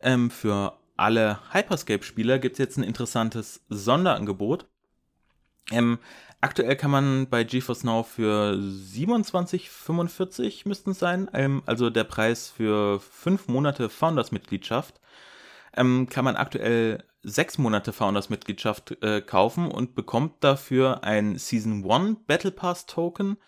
ähm, 0.00 0.30
für 0.30 0.78
alle 0.96 1.38
Hyperscape-Spieler 1.52 2.38
gibt 2.38 2.54
es 2.54 2.58
jetzt 2.58 2.76
ein 2.76 2.82
interessantes 2.82 3.64
Sonderangebot. 3.68 4.66
Ähm, 5.70 5.98
aktuell 6.40 6.76
kann 6.76 6.90
man 6.90 7.28
bei 7.28 7.44
GeForce 7.44 7.84
Now 7.84 8.02
für 8.02 8.54
27,45 8.54 10.66
müssten 10.66 10.90
es 10.90 10.98
sein, 10.98 11.30
ähm, 11.34 11.62
also 11.66 11.90
der 11.90 12.04
Preis 12.04 12.48
für 12.48 13.00
fünf 13.00 13.48
Monate 13.48 13.90
Founders-Mitgliedschaft, 13.90 14.98
ähm, 15.76 16.08
kann 16.08 16.24
man 16.24 16.36
aktuell 16.36 17.04
sechs 17.22 17.58
Monate 17.58 17.92
Founders-Mitgliedschaft 17.92 19.02
äh, 19.02 19.20
kaufen 19.20 19.70
und 19.70 19.94
bekommt 19.94 20.42
dafür 20.44 21.04
ein 21.04 21.38
Season 21.38 21.88
1 21.88 22.20
Battle 22.26 22.50
Pass 22.50 22.86
Token. 22.86 23.38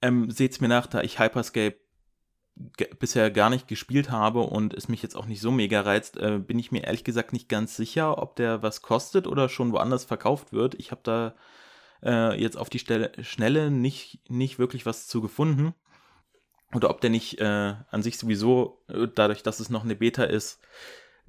Ähm, 0.00 0.30
seht's 0.30 0.60
mir 0.60 0.68
nach, 0.68 0.86
da 0.86 1.02
ich 1.02 1.18
Hyperscape 1.18 1.76
bisher 2.98 3.30
gar 3.30 3.48
nicht 3.48 3.66
gespielt 3.66 4.10
habe 4.10 4.40
und 4.40 4.74
es 4.74 4.88
mich 4.88 5.02
jetzt 5.02 5.16
auch 5.16 5.26
nicht 5.26 5.40
so 5.40 5.50
mega 5.50 5.80
reizt, 5.80 6.18
äh, 6.18 6.38
bin 6.38 6.58
ich 6.58 6.70
mir 6.70 6.84
ehrlich 6.84 7.04
gesagt 7.04 7.32
nicht 7.32 7.48
ganz 7.48 7.76
sicher, 7.76 8.18
ob 8.18 8.36
der 8.36 8.62
was 8.62 8.82
kostet 8.82 9.26
oder 9.26 9.48
schon 9.48 9.72
woanders 9.72 10.04
verkauft 10.04 10.52
wird. 10.52 10.74
Ich 10.74 10.90
habe 10.90 11.00
da 11.02 11.34
äh, 12.02 12.38
jetzt 12.40 12.56
auf 12.58 12.68
die 12.68 12.78
Stelle, 12.78 13.12
Schnelle 13.22 13.70
nicht, 13.70 14.20
nicht 14.28 14.58
wirklich 14.58 14.84
was 14.84 15.06
zu 15.06 15.22
gefunden. 15.22 15.74
Oder 16.74 16.90
ob 16.90 17.00
der 17.00 17.10
nicht 17.10 17.38
äh, 17.38 17.74
an 17.90 18.02
sich 18.02 18.18
sowieso, 18.18 18.82
äh, 18.88 19.06
dadurch, 19.14 19.42
dass 19.42 19.60
es 19.60 19.70
noch 19.70 19.84
eine 19.84 19.96
Beta 19.96 20.24
ist, 20.24 20.60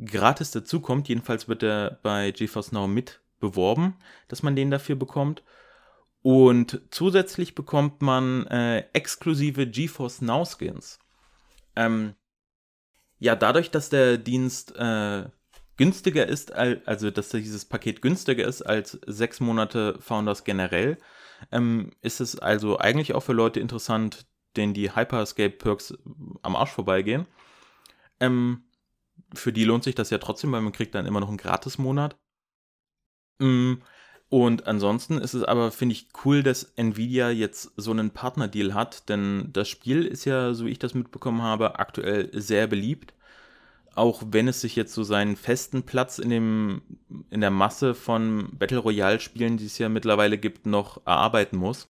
gratis 0.03 0.51
dazukommt. 0.51 1.07
Jedenfalls 1.09 1.47
wird 1.47 1.63
er 1.63 1.99
bei 2.03 2.31
GeForce 2.31 2.71
Now 2.71 2.87
mit 2.87 3.21
beworben, 3.39 3.95
dass 4.27 4.43
man 4.43 4.55
den 4.55 4.71
dafür 4.71 4.95
bekommt. 4.95 5.43
Und 6.21 6.81
zusätzlich 6.89 7.55
bekommt 7.55 8.01
man 8.01 8.47
äh, 8.47 8.85
exklusive 8.93 9.67
GeForce 9.67 10.21
Now 10.21 10.45
Skins. 10.45 10.99
Ähm, 11.75 12.15
ja, 13.19 13.35
dadurch, 13.35 13.71
dass 13.71 13.89
der 13.89 14.17
Dienst 14.17 14.75
äh, 14.77 15.25
günstiger 15.77 16.27
ist, 16.27 16.53
also 16.53 17.11
dass 17.11 17.29
dieses 17.29 17.65
Paket 17.65 18.01
günstiger 18.01 18.47
ist 18.47 18.61
als 18.61 18.99
sechs 19.05 19.39
Monate 19.39 19.97
Founders 19.99 20.43
generell, 20.43 20.97
ähm, 21.51 21.91
ist 22.01 22.21
es 22.21 22.39
also 22.39 22.77
eigentlich 22.77 23.13
auch 23.13 23.23
für 23.23 23.33
Leute 23.33 23.59
interessant, 23.59 24.25
denen 24.55 24.73
die 24.73 24.95
Hyperscape-Perks 24.95 25.97
am 26.41 26.55
Arsch 26.55 26.71
vorbeigehen. 26.71 27.25
Ähm, 28.19 28.63
für 29.33 29.53
die 29.53 29.63
lohnt 29.63 29.83
sich 29.83 29.95
das 29.95 30.09
ja 30.09 30.17
trotzdem, 30.17 30.51
weil 30.51 30.61
man 30.61 30.73
kriegt 30.73 30.95
dann 30.95 31.05
immer 31.05 31.19
noch 31.19 31.29
einen 31.29 31.37
Gratis-Monat. 31.37 32.17
Mm, 33.39 33.75
und 34.29 34.65
ansonsten 34.65 35.19
ist 35.19 35.35
es 35.35 35.43
aber, 35.43 35.71
finde 35.71 35.93
ich, 35.93 36.07
cool, 36.25 36.41
dass 36.41 36.73
Nvidia 36.75 37.29
jetzt 37.29 37.71
so 37.77 37.91
einen 37.91 38.11
Partnerdeal 38.11 38.73
hat, 38.73 39.09
denn 39.09 39.49
das 39.53 39.69
Spiel 39.69 40.05
ist 40.05 40.25
ja, 40.25 40.53
so 40.53 40.65
wie 40.65 40.71
ich 40.71 40.79
das 40.79 40.95
mitbekommen 40.95 41.43
habe, 41.43 41.77
aktuell 41.77 42.29
sehr 42.33 42.67
beliebt. 42.67 43.13
Auch 43.95 44.23
wenn 44.25 44.47
es 44.47 44.61
sich 44.61 44.75
jetzt 44.75 44.93
so 44.95 45.03
seinen 45.03 45.35
festen 45.35 45.83
Platz 45.83 46.17
in, 46.17 46.31
dem, 46.31 46.81
in 47.29 47.41
der 47.41 47.51
Masse 47.51 47.93
von 47.93 48.49
Battle 48.57 48.79
Royale-Spielen, 48.79 49.57
die 49.57 49.67
es 49.67 49.77
ja 49.77 49.87
mittlerweile 49.87 50.39
gibt, 50.39 50.65
noch 50.65 51.05
erarbeiten 51.05 51.57
muss. 51.57 51.87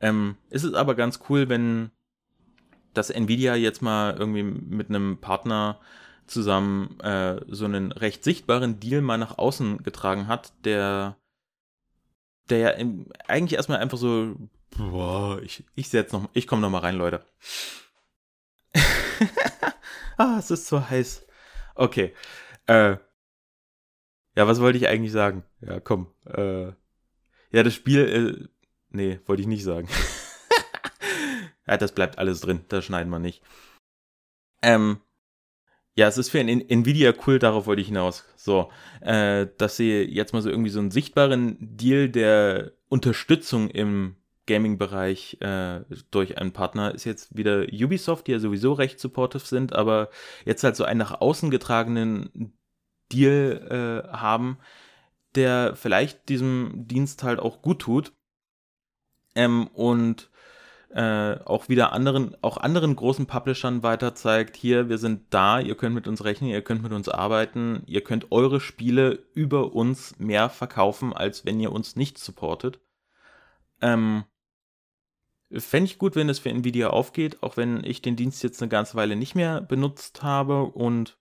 Ähm, 0.00 0.36
ist 0.50 0.64
es 0.64 0.74
aber 0.74 0.94
ganz 0.94 1.20
cool, 1.30 1.48
wenn 1.48 1.90
das 2.92 3.08
Nvidia 3.08 3.54
jetzt 3.54 3.80
mal 3.80 4.14
irgendwie 4.18 4.42
mit 4.42 4.90
einem 4.90 5.18
Partner 5.22 5.80
zusammen 6.26 6.98
äh, 7.00 7.40
so 7.48 7.64
einen 7.64 7.92
recht 7.92 8.24
sichtbaren 8.24 8.80
Deal 8.80 9.00
mal 9.00 9.18
nach 9.18 9.38
außen 9.38 9.82
getragen 9.82 10.26
hat, 10.26 10.52
der 10.64 11.16
der 12.50 12.58
ja 12.58 12.70
im, 12.70 13.06
eigentlich 13.26 13.56
erstmal 13.56 13.78
einfach 13.78 13.98
so, 13.98 14.36
boah, 14.76 15.40
ich, 15.42 15.64
ich 15.74 15.88
setz 15.88 16.12
noch, 16.12 16.28
ich 16.32 16.46
komme 16.46 16.62
noch 16.62 16.70
mal 16.70 16.78
rein, 16.78 16.96
Leute. 16.96 17.24
ah, 20.16 20.36
es 20.38 20.50
ist 20.50 20.66
so 20.66 20.88
heiß. 20.88 21.26
Okay. 21.74 22.14
Äh, 22.66 22.96
ja, 24.36 24.46
was 24.46 24.60
wollte 24.60 24.78
ich 24.78 24.88
eigentlich 24.88 25.12
sagen? 25.12 25.44
Ja, 25.60 25.80
komm. 25.80 26.12
Äh, 26.26 26.66
ja, 27.50 27.62
das 27.62 27.74
Spiel, 27.74 28.00
äh, 28.00 28.48
nee, 28.90 29.20
wollte 29.26 29.42
ich 29.42 29.48
nicht 29.48 29.64
sagen. 29.64 29.88
ja, 31.66 31.76
das 31.76 31.92
bleibt 31.92 32.18
alles 32.18 32.40
drin, 32.40 32.64
das 32.68 32.84
schneiden 32.84 33.10
wir 33.10 33.18
nicht. 33.18 33.42
Ähm, 34.62 35.00
ja, 35.96 36.06
es 36.06 36.18
ist 36.18 36.28
für 36.28 36.40
Nvidia 36.40 37.14
cool, 37.26 37.38
darauf 37.38 37.66
wollte 37.66 37.80
ich 37.80 37.88
hinaus. 37.88 38.24
So, 38.36 38.70
äh, 39.00 39.46
dass 39.56 39.76
sie 39.76 40.02
jetzt 40.02 40.34
mal 40.34 40.42
so 40.42 40.50
irgendwie 40.50 40.70
so 40.70 40.78
einen 40.78 40.90
sichtbaren 40.90 41.56
Deal 41.58 42.10
der 42.10 42.72
Unterstützung 42.88 43.70
im 43.70 44.16
Gaming-Bereich 44.46 45.38
äh, 45.40 45.80
durch 46.10 46.38
einen 46.38 46.52
Partner 46.52 46.94
ist 46.94 47.04
jetzt 47.04 47.36
wieder 47.36 47.66
Ubisoft, 47.72 48.26
die 48.26 48.32
ja 48.32 48.38
sowieso 48.38 48.74
recht 48.74 49.00
supportive 49.00 49.44
sind, 49.44 49.74
aber 49.74 50.10
jetzt 50.44 50.62
halt 50.62 50.76
so 50.76 50.84
einen 50.84 50.98
nach 50.98 51.20
außen 51.20 51.50
getragenen 51.50 52.52
Deal 53.10 54.04
äh, 54.06 54.16
haben, 54.16 54.58
der 55.34 55.74
vielleicht 55.76 56.28
diesem 56.28 56.86
Dienst 56.86 57.22
halt 57.22 57.40
auch 57.40 57.62
gut 57.62 57.80
tut. 57.80 58.12
Ähm, 59.34 59.66
und 59.68 60.30
äh, 60.90 61.38
auch 61.44 61.68
wieder 61.68 61.92
anderen, 61.92 62.36
auch 62.42 62.56
anderen 62.56 62.96
großen 62.96 63.26
Publishern 63.26 63.82
weiter 63.82 64.14
zeigt, 64.14 64.56
hier, 64.56 64.88
wir 64.88 64.98
sind 64.98 65.22
da, 65.30 65.60
ihr 65.60 65.76
könnt 65.76 65.94
mit 65.94 66.08
uns 66.08 66.24
rechnen, 66.24 66.50
ihr 66.50 66.62
könnt 66.62 66.82
mit 66.82 66.92
uns 66.92 67.08
arbeiten, 67.08 67.82
ihr 67.86 68.02
könnt 68.02 68.32
eure 68.32 68.60
Spiele 68.60 69.24
über 69.34 69.74
uns 69.74 70.18
mehr 70.18 70.48
verkaufen, 70.48 71.12
als 71.12 71.44
wenn 71.44 71.60
ihr 71.60 71.72
uns 71.72 71.96
nicht 71.96 72.18
supportet. 72.18 72.80
Ähm, 73.80 74.24
Fände 75.52 75.86
ich 75.90 75.98
gut, 75.98 76.16
wenn 76.16 76.28
es 76.28 76.40
für 76.40 76.50
Nvidia 76.50 76.90
aufgeht, 76.90 77.42
auch 77.42 77.56
wenn 77.56 77.84
ich 77.84 78.02
den 78.02 78.16
Dienst 78.16 78.42
jetzt 78.42 78.60
eine 78.60 78.68
ganze 78.68 78.96
Weile 78.96 79.14
nicht 79.14 79.36
mehr 79.36 79.60
benutzt 79.60 80.24
habe 80.24 80.64
und 80.64 81.18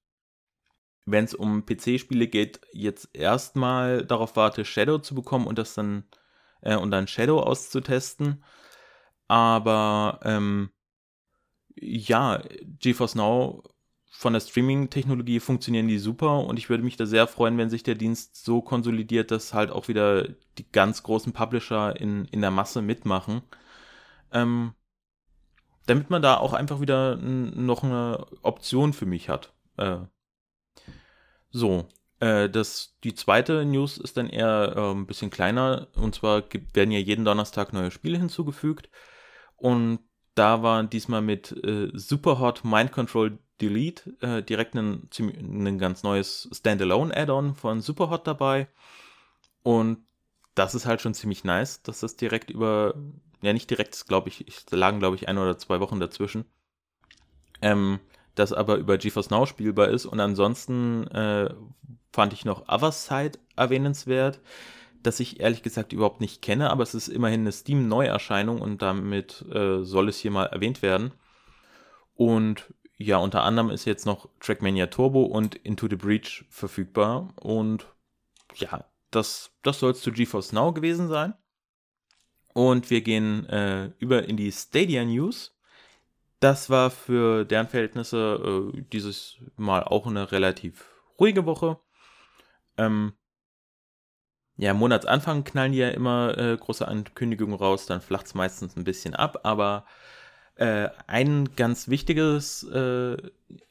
wenn 1.06 1.26
es 1.26 1.36
um 1.36 1.66
PC-Spiele 1.66 2.28
geht, 2.28 2.62
jetzt 2.74 3.10
erstmal 3.14 4.04
darauf 4.04 4.36
warte, 4.36 4.66
Shadow 4.66 4.98
zu 4.98 5.14
bekommen 5.14 5.46
und 5.46 5.60
das 5.60 5.76
dann 5.76 6.06
äh, 6.62 6.76
und 6.76 6.92
dann 6.92 7.08
Shadow 7.08 7.40
auszutesten. 7.40 8.44
Aber 9.28 10.20
ähm, 10.24 10.70
ja, 11.76 12.42
GeForce 12.80 13.16
Now 13.16 13.64
von 14.10 14.34
der 14.34 14.40
Streaming-Technologie 14.40 15.40
funktionieren 15.40 15.88
die 15.88 16.00
super 16.00 16.40
und 16.46 16.58
ich 16.58 16.70
würde 16.70 16.84
mich 16.84 16.96
da 16.96 17.06
sehr 17.06 17.28
freuen, 17.28 17.58
wenn 17.58 17.70
sich 17.70 17.84
der 17.84 17.96
Dienst 17.96 18.44
so 18.46 18.62
konsolidiert, 18.62 19.30
dass 19.30 19.54
halt 19.54 19.72
auch 19.72 19.88
wieder 19.90 20.30
die 20.58 20.72
ganz 20.72 21.04
großen 21.04 21.34
Publisher 21.34 22.00
in, 22.00 22.26
in 22.26 22.42
der 22.42 22.52
Masse 22.52 22.82
mitmachen. 22.82 23.42
Ähm, 24.32 24.74
damit 25.86 26.10
man 26.10 26.22
da 26.22 26.38
auch 26.38 26.54
einfach 26.54 26.80
wieder 26.82 27.18
noch 27.18 27.84
eine 27.84 28.26
Option 28.42 28.94
für 28.94 29.06
mich 29.06 29.30
hat. 29.30 29.54
Äh, 29.78 30.00
so, 31.52 31.88
äh, 32.20 32.50
das, 32.50 32.98
die 33.04 33.14
zweite 33.14 33.66
News 33.66 33.98
ist 33.98 34.18
dann 34.18 34.30
eher 34.30 34.74
äh, 34.76 34.92
ein 34.92 35.06
bisschen 35.06 35.30
kleiner. 35.30 35.88
Und 35.96 36.16
zwar 36.16 36.42
gibt, 36.42 36.76
werden 36.76 36.92
ja 36.92 37.00
jeden 37.00 37.26
Donnerstag 37.26 37.74
neue 37.74 37.92
Spiele 37.92 38.18
hinzugefügt. 38.18 38.90
Und 39.58 40.00
da 40.36 40.62
war 40.64 40.84
diesmal 40.84 41.22
mit 41.22 41.52
äh, 41.66 41.90
Superhot 41.94 42.64
Mind 42.64 42.92
Control 42.92 43.40
Delete 43.62 44.16
äh, 44.22 44.44
direkt 44.44 44.76
ein, 44.76 45.10
ein 45.20 45.78
ganz 45.78 46.04
neues 46.04 46.50
Standalone-Add-on 46.52 47.56
von 47.56 47.82
Superhot 47.82 48.28
dabei. 48.28 48.68
Und 49.64 50.00
das 50.56 50.76
ist 50.76 50.86
halt 50.86 51.02
schon 51.02 51.14
ziemlich 51.14 51.44
nice, 51.44 51.82
dass 51.84 52.02
das 52.02 52.18
direkt 52.18 52.50
über, 52.50 52.96
ja 53.42 53.54
nicht 53.54 53.70
direkt, 53.70 54.08
glaube 54.08 54.30
ich, 54.30 54.48
ich 54.48 54.70
lagen 54.72 55.00
glaube 55.00 55.16
ich 55.16 55.28
ein 55.30 55.38
oder 55.38 55.58
zwei 55.58 55.80
Wochen 55.80 56.00
dazwischen. 56.00 56.46
Ähm, 57.62 58.00
das 58.36 58.52
aber 58.52 58.76
über 58.76 58.98
GeForce 58.98 59.30
Now 59.30 59.46
spielbar 59.46 59.88
ist. 59.88 60.06
Und 60.06 60.20
ansonsten 60.20 61.08
äh, 61.08 61.54
fand 62.12 62.34
ich 62.34 62.46
noch 62.46 62.68
Otherside 62.68 63.40
erwähnenswert, 63.56 64.42
das 65.06 65.20
ich 65.20 65.40
ehrlich 65.40 65.62
gesagt 65.62 65.94
überhaupt 65.94 66.22
nicht 66.22 66.42
kenne, 66.42 66.70
aber 66.70 66.84
es 66.84 66.96
ist 66.96 67.08
immerhin 67.08 67.42
eine 67.42 67.52
Steam-Neuerscheinung 67.52 68.62
und 68.62 68.82
damit 68.82 69.46
äh, 69.54 69.84
soll 69.84 70.10
es 70.10 70.20
hier 70.20 70.32
mal 70.32 70.46
erwähnt 70.46 70.82
werden. 70.82 71.12
Und 72.16 72.74
ja, 72.98 73.18
unter 73.18 73.44
anderem 73.44 73.70
ist 73.70 73.86
jetzt 73.86 74.06
noch 74.06 74.30
Trackmania 74.40 74.88
Turbo 74.88 75.24
und 75.24 75.56
Into 75.56 75.88
the 75.90 75.96
Breach 75.98 76.46
verfügbar. 76.50 77.34
Und 77.36 77.86
ja, 78.56 78.86
das, 79.12 79.52
das 79.64 79.80
soll 79.80 79.92
es 79.92 80.02
zu 80.02 80.12
GeForce 80.12 80.54
Now 80.54 80.72
gewesen 80.72 81.10
sein. 81.10 81.34
Und 82.54 82.90
wir 82.90 83.02
gehen 83.02 83.46
äh, 83.50 83.92
über 84.00 84.28
in 84.28 84.38
die 84.38 84.52
Stadia 84.52 85.04
News. 85.04 85.58
Das 86.40 86.70
war 86.70 86.90
für 86.90 87.44
deren 87.44 87.68
Verhältnisse 87.68 88.72
äh, 88.74 88.82
dieses 88.94 89.38
Mal 89.58 89.84
auch 89.84 90.08
eine 90.08 90.32
relativ 90.32 90.86
ruhige 91.20 91.46
Woche. 91.46 91.80
Ähm, 92.78 93.14
ja, 94.58 94.74
Monatsanfang 94.74 95.44
knallen 95.44 95.74
die 95.74 95.80
ja 95.80 95.90
immer 95.90 96.38
äh, 96.38 96.58
große 96.58 96.88
Ankündigungen 96.88 97.56
raus, 97.56 97.86
dann 97.86 98.02
flacht 98.02 98.28
es 98.28 98.36
meistens 98.36 98.76
ein 98.76 98.84
bisschen 98.84 99.16
ab, 99.16 99.42
aber 99.44 99.86
äh, 100.56 100.90
ein 101.08 101.56
ganz 101.56 101.90
wichtiges, 101.90 102.64
äh, 102.64 103.18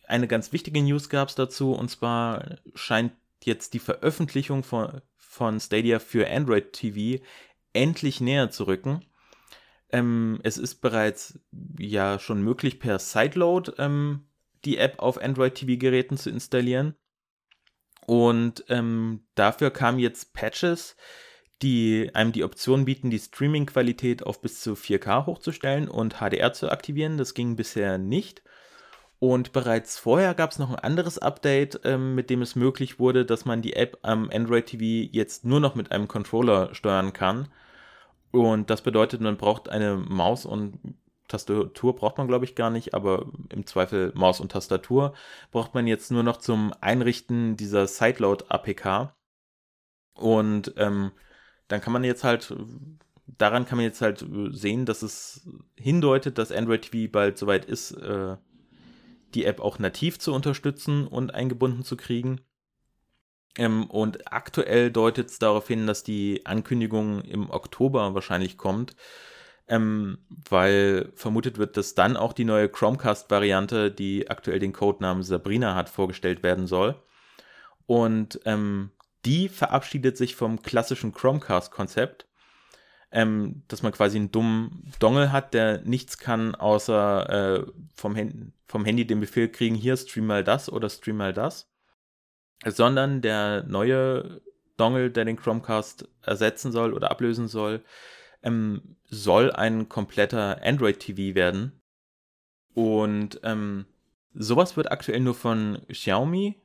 eine 0.06 0.28
ganz 0.28 0.52
wichtige 0.52 0.82
News 0.82 1.08
gab 1.08 1.28
es 1.28 1.34
dazu, 1.34 1.72
und 1.72 1.90
zwar 1.90 2.58
scheint 2.74 3.12
jetzt 3.42 3.74
die 3.74 3.78
Veröffentlichung 3.78 4.62
von, 4.62 5.00
von 5.16 5.60
Stadia 5.60 5.98
für 5.98 6.30
Android 6.30 6.72
TV 6.72 7.22
endlich 7.72 8.20
näher 8.20 8.50
zu 8.50 8.66
rücken. 8.66 9.04
Ähm, 9.90 10.40
es 10.42 10.58
ist 10.58 10.76
bereits 10.76 11.38
ja 11.78 12.18
schon 12.18 12.42
möglich, 12.42 12.78
per 12.78 12.98
Sideload 12.98 13.72
ähm, 13.78 14.26
die 14.64 14.78
App 14.78 14.98
auf 14.98 15.20
Android 15.22 15.54
TV-Geräten 15.54 16.16
zu 16.16 16.30
installieren. 16.30 16.94
Und 18.06 18.64
ähm, 18.68 19.24
dafür 19.34 19.70
kamen 19.70 19.98
jetzt 19.98 20.34
Patches, 20.34 20.96
die 21.62 22.10
einem 22.14 22.32
die 22.32 22.44
Option 22.44 22.84
bieten, 22.84 23.10
die 23.10 23.18
Streaming-Qualität 23.18 24.24
auf 24.24 24.40
bis 24.40 24.60
zu 24.60 24.74
4K 24.74 25.26
hochzustellen 25.26 25.88
und 25.88 26.16
HDR 26.20 26.52
zu 26.52 26.70
aktivieren. 26.70 27.16
Das 27.16 27.34
ging 27.34 27.56
bisher 27.56 27.98
nicht. 27.98 28.42
Und 29.18 29.52
bereits 29.52 29.98
vorher 29.98 30.34
gab 30.34 30.50
es 30.50 30.58
noch 30.58 30.70
ein 30.70 30.78
anderes 30.78 31.18
Update, 31.18 31.80
ähm, 31.84 32.14
mit 32.14 32.28
dem 32.28 32.42
es 32.42 32.56
möglich 32.56 32.98
wurde, 32.98 33.24
dass 33.24 33.46
man 33.46 33.62
die 33.62 33.74
App 33.74 33.98
am 34.02 34.28
Android 34.30 34.66
TV 34.66 35.08
jetzt 35.10 35.44
nur 35.46 35.60
noch 35.60 35.74
mit 35.74 35.92
einem 35.92 36.08
Controller 36.08 36.74
steuern 36.74 37.12
kann. 37.12 37.48
Und 38.32 38.68
das 38.68 38.82
bedeutet, 38.82 39.20
man 39.20 39.38
braucht 39.38 39.68
eine 39.68 39.96
Maus 39.96 40.44
und 40.44 40.78
Tastatur 41.28 41.96
braucht 41.96 42.18
man, 42.18 42.28
glaube 42.28 42.44
ich, 42.44 42.54
gar 42.54 42.70
nicht, 42.70 42.94
aber 42.94 43.26
im 43.48 43.66
Zweifel 43.66 44.12
Maus 44.14 44.40
und 44.40 44.52
Tastatur 44.52 45.14
braucht 45.50 45.74
man 45.74 45.86
jetzt 45.86 46.10
nur 46.10 46.22
noch 46.22 46.36
zum 46.36 46.72
Einrichten 46.80 47.56
dieser 47.56 47.86
Sideload-APK. 47.86 49.14
Und 50.14 50.74
ähm, 50.76 51.12
dann 51.68 51.80
kann 51.80 51.92
man 51.92 52.04
jetzt 52.04 52.24
halt, 52.24 52.54
daran 53.26 53.66
kann 53.66 53.78
man 53.78 53.86
jetzt 53.86 54.00
halt 54.00 54.24
sehen, 54.50 54.86
dass 54.86 55.02
es 55.02 55.48
hindeutet, 55.76 56.38
dass 56.38 56.52
Android 56.52 56.82
TV 56.82 57.10
bald 57.10 57.38
soweit 57.38 57.64
ist, 57.64 57.92
äh, 57.92 58.36
die 59.34 59.46
App 59.46 59.60
auch 59.60 59.78
nativ 59.78 60.18
zu 60.18 60.32
unterstützen 60.32 61.06
und 61.06 61.34
eingebunden 61.34 61.84
zu 61.84 61.96
kriegen. 61.96 62.40
Ähm, 63.56 63.84
und 63.86 64.32
aktuell 64.32 64.90
deutet 64.90 65.30
es 65.30 65.38
darauf 65.38 65.66
hin, 65.68 65.86
dass 65.86 66.04
die 66.04 66.44
Ankündigung 66.44 67.22
im 67.22 67.50
Oktober 67.50 68.14
wahrscheinlich 68.14 68.58
kommt, 68.58 68.94
ähm, 69.68 70.18
weil 70.48 71.10
vermutet 71.14 71.58
wird, 71.58 71.76
dass 71.76 71.94
dann 71.94 72.16
auch 72.16 72.32
die 72.32 72.44
neue 72.44 72.68
Chromecast-Variante, 72.68 73.90
die 73.90 74.30
aktuell 74.30 74.58
den 74.58 74.72
Codenamen 74.72 75.22
Sabrina 75.22 75.74
hat, 75.74 75.88
vorgestellt 75.88 76.42
werden 76.42 76.66
soll. 76.66 76.96
Und 77.86 78.40
ähm, 78.44 78.90
die 79.24 79.48
verabschiedet 79.48 80.16
sich 80.16 80.36
vom 80.36 80.62
klassischen 80.62 81.12
Chromecast-Konzept, 81.12 82.26
ähm, 83.10 83.62
dass 83.68 83.82
man 83.82 83.92
quasi 83.92 84.18
einen 84.18 84.32
dummen 84.32 84.92
Dongle 84.98 85.32
hat, 85.32 85.54
der 85.54 85.80
nichts 85.82 86.18
kann, 86.18 86.54
außer 86.54 87.30
äh, 87.30 87.66
vom, 87.94 88.16
Hand 88.16 88.52
vom 88.66 88.84
Handy 88.84 89.06
den 89.06 89.20
Befehl 89.20 89.48
kriegen, 89.48 89.76
hier 89.76 89.96
stream 89.96 90.26
mal 90.26 90.44
das 90.44 90.70
oder 90.70 90.90
stream 90.90 91.16
mal 91.18 91.32
das. 91.32 91.70
Sondern 92.66 93.22
der 93.22 93.62
neue 93.64 94.42
Dongle, 94.76 95.10
der 95.10 95.24
den 95.24 95.36
Chromecast 95.36 96.08
ersetzen 96.22 96.72
soll 96.72 96.92
oder 96.92 97.10
ablösen 97.10 97.48
soll, 97.48 97.82
ähm, 98.44 98.96
soll 99.04 99.50
ein 99.50 99.88
kompletter 99.88 100.62
Android 100.62 101.00
TV 101.00 101.34
werden. 101.34 101.72
Und 102.74 103.40
ähm, 103.42 103.86
sowas 104.32 104.76
wird 104.76 104.90
aktuell 104.92 105.20
nur 105.20 105.34
von 105.34 105.82
Xiaomi 105.88 106.56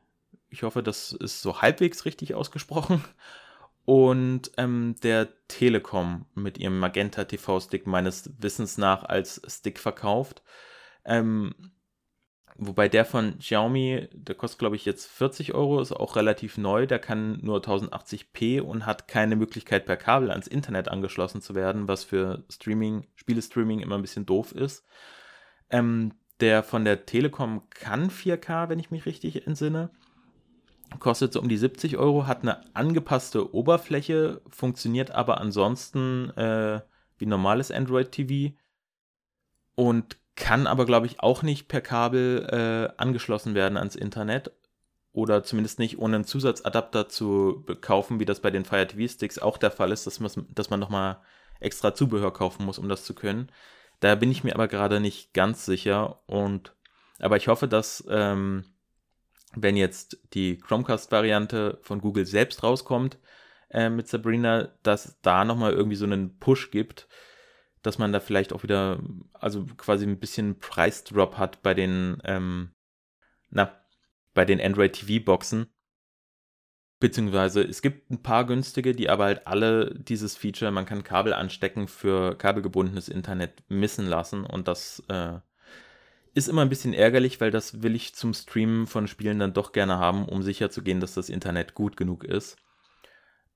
ich 0.49 0.63
hoffe, 0.63 0.83
das 0.83 1.11
ist 1.11 1.41
so 1.41 1.61
halbwegs 1.61 2.05
richtig 2.05 2.35
ausgesprochen. 2.35 3.03
Und 3.85 4.51
ähm, 4.57 4.95
der 5.01 5.29
Telekom 5.47 6.25
mit 6.35 6.57
ihrem 6.59 6.77
Magenta 6.79 7.23
TV-Stick 7.23 7.87
meines 7.87 8.31
Wissens 8.39 8.77
nach 8.77 9.03
als 9.03 9.41
Stick 9.47 9.79
verkauft. 9.79 10.43
Ähm, 11.05 11.55
wobei 12.59 12.87
der 12.87 13.05
von 13.05 13.37
Xiaomi, 13.39 14.07
der 14.13 14.35
kostet 14.35 14.59
glaube 14.59 14.75
ich 14.75 14.85
jetzt 14.85 15.07
40 15.07 15.53
Euro, 15.53 15.81
ist 15.81 15.91
auch 15.91 16.15
relativ 16.15 16.57
neu. 16.57 16.85
Der 16.85 16.99
kann 16.99 17.39
nur 17.41 17.59
1080p 17.59 18.61
und 18.61 18.85
hat 18.85 19.07
keine 19.07 19.35
Möglichkeit 19.35 19.85
per 19.85 19.97
Kabel 19.97 20.31
ans 20.31 20.47
Internet 20.47 20.89
angeschlossen 20.89 21.41
zu 21.41 21.55
werden, 21.55 21.87
was 21.87 22.03
für 22.03 22.43
Streaming, 22.49 23.07
Spielestreaming 23.15 23.79
immer 23.79 23.95
ein 23.95 24.01
bisschen 24.01 24.25
doof 24.25 24.51
ist. 24.51 24.85
Ähm, 25.69 26.13
der 26.39 26.63
von 26.63 26.85
der 26.85 27.05
Telekom 27.05 27.69
kann 27.69 28.09
4K, 28.09 28.69
wenn 28.69 28.79
ich 28.79 28.91
mich 28.91 29.05
richtig 29.05 29.45
entsinne 29.45 29.91
kostet 30.97 31.33
so 31.33 31.41
um 31.41 31.49
die 31.49 31.57
70 31.57 31.97
Euro, 31.97 32.25
hat 32.25 32.41
eine 32.41 32.75
angepasste 32.75 33.53
Oberfläche, 33.53 34.41
funktioniert 34.49 35.11
aber 35.11 35.39
ansonsten 35.39 36.31
äh, 36.31 36.81
wie 37.17 37.25
normales 37.25 37.69
Android 37.69 38.11
TV 38.11 38.55
und 39.75 40.17
kann 40.39 40.65
aber, 40.65 40.85
glaube 40.85 41.05
ich, 41.05 41.19
auch 41.19 41.43
nicht 41.43 41.67
per 41.67 41.81
Kabel 41.81 42.47
äh, 42.49 42.93
angeschlossen 42.99 43.53
werden 43.53 43.77
ans 43.77 43.95
Internet 43.95 44.51
oder 45.11 45.43
zumindest 45.43 45.79
nicht 45.79 45.99
ohne 45.99 46.15
einen 46.15 46.25
Zusatzadapter 46.25 47.09
zu 47.09 47.65
kaufen, 47.81 48.19
wie 48.19 48.25
das 48.25 48.39
bei 48.39 48.49
den 48.49 48.65
Fire 48.65 48.87
TV 48.87 49.11
Sticks 49.11 49.37
auch 49.37 49.57
der 49.57 49.71
Fall 49.71 49.91
ist, 49.91 50.07
dass, 50.07 50.19
man, 50.19 50.31
dass 50.55 50.69
man 50.69 50.79
nochmal 50.79 51.17
extra 51.59 51.93
Zubehör 51.93 52.33
kaufen 52.33 52.65
muss, 52.65 52.79
um 52.79 52.89
das 52.89 53.03
zu 53.03 53.13
können. 53.13 53.51
Da 53.99 54.15
bin 54.15 54.31
ich 54.31 54.43
mir 54.43 54.55
aber 54.55 54.67
gerade 54.67 54.99
nicht 54.99 55.33
ganz 55.33 55.65
sicher 55.65 56.21
und 56.25 56.73
aber 57.19 57.35
ich 57.35 57.49
hoffe, 57.49 57.67
dass 57.67 58.05
ähm, 58.09 58.63
wenn 59.53 59.75
jetzt 59.75 60.19
die 60.33 60.57
Chromecast-Variante 60.57 61.79
von 61.81 61.99
Google 61.99 62.25
selbst 62.25 62.63
rauskommt 62.63 63.17
äh, 63.71 63.89
mit 63.89 64.07
Sabrina, 64.07 64.69
dass 64.83 65.19
da 65.21 65.43
nochmal 65.43 65.73
irgendwie 65.73 65.97
so 65.97 66.05
einen 66.05 66.39
Push 66.39 66.71
gibt, 66.71 67.09
dass 67.81 67.97
man 67.97 68.11
da 68.11 68.19
vielleicht 68.19 68.53
auch 68.53 68.63
wieder, 68.63 68.99
also 69.33 69.65
quasi 69.77 70.05
ein 70.05 70.19
bisschen 70.19 70.59
Preisdrop 70.59 71.37
hat 71.37 71.61
bei 71.61 71.73
den, 71.73 72.21
ähm, 72.25 72.71
na, 73.49 73.79
bei 74.33 74.45
den 74.45 74.61
Android 74.61 74.93
TV-Boxen. 74.93 75.67
Beziehungsweise 76.99 77.61
es 77.61 77.81
gibt 77.81 78.11
ein 78.11 78.21
paar 78.21 78.45
günstige, 78.45 78.93
die 78.93 79.09
aber 79.09 79.25
halt 79.25 79.47
alle 79.47 79.95
dieses 79.95 80.35
Feature, 80.35 80.71
man 80.71 80.85
kann 80.85 81.03
Kabel 81.03 81.33
anstecken 81.33 81.87
für 81.87 82.37
kabelgebundenes 82.37 83.07
Internet 83.07 83.63
missen 83.69 84.05
lassen. 84.05 84.43
Und 84.43 84.67
das 84.67 85.01
äh, 85.07 85.39
ist 86.33 86.49
immer 86.49 86.61
ein 86.61 86.69
bisschen 86.69 86.93
ärgerlich, 86.93 87.39
weil 87.39 87.51
das 87.51 87.81
will 87.83 87.95
ich 87.95 88.15
zum 88.15 88.33
Streamen 88.33 88.85
von 88.85 89.07
Spielen 89.07 89.39
dann 89.39 89.53
doch 89.53 89.71
gerne 89.71 89.97
haben, 89.97 90.27
um 90.27 90.43
sicher 90.43 90.69
zu 90.69 90.83
gehen, 90.83 90.99
dass 90.99 91.13
das 91.13 91.29
Internet 91.29 91.73
gut 91.73 91.95
genug 91.95 92.25
ist. 92.25 92.57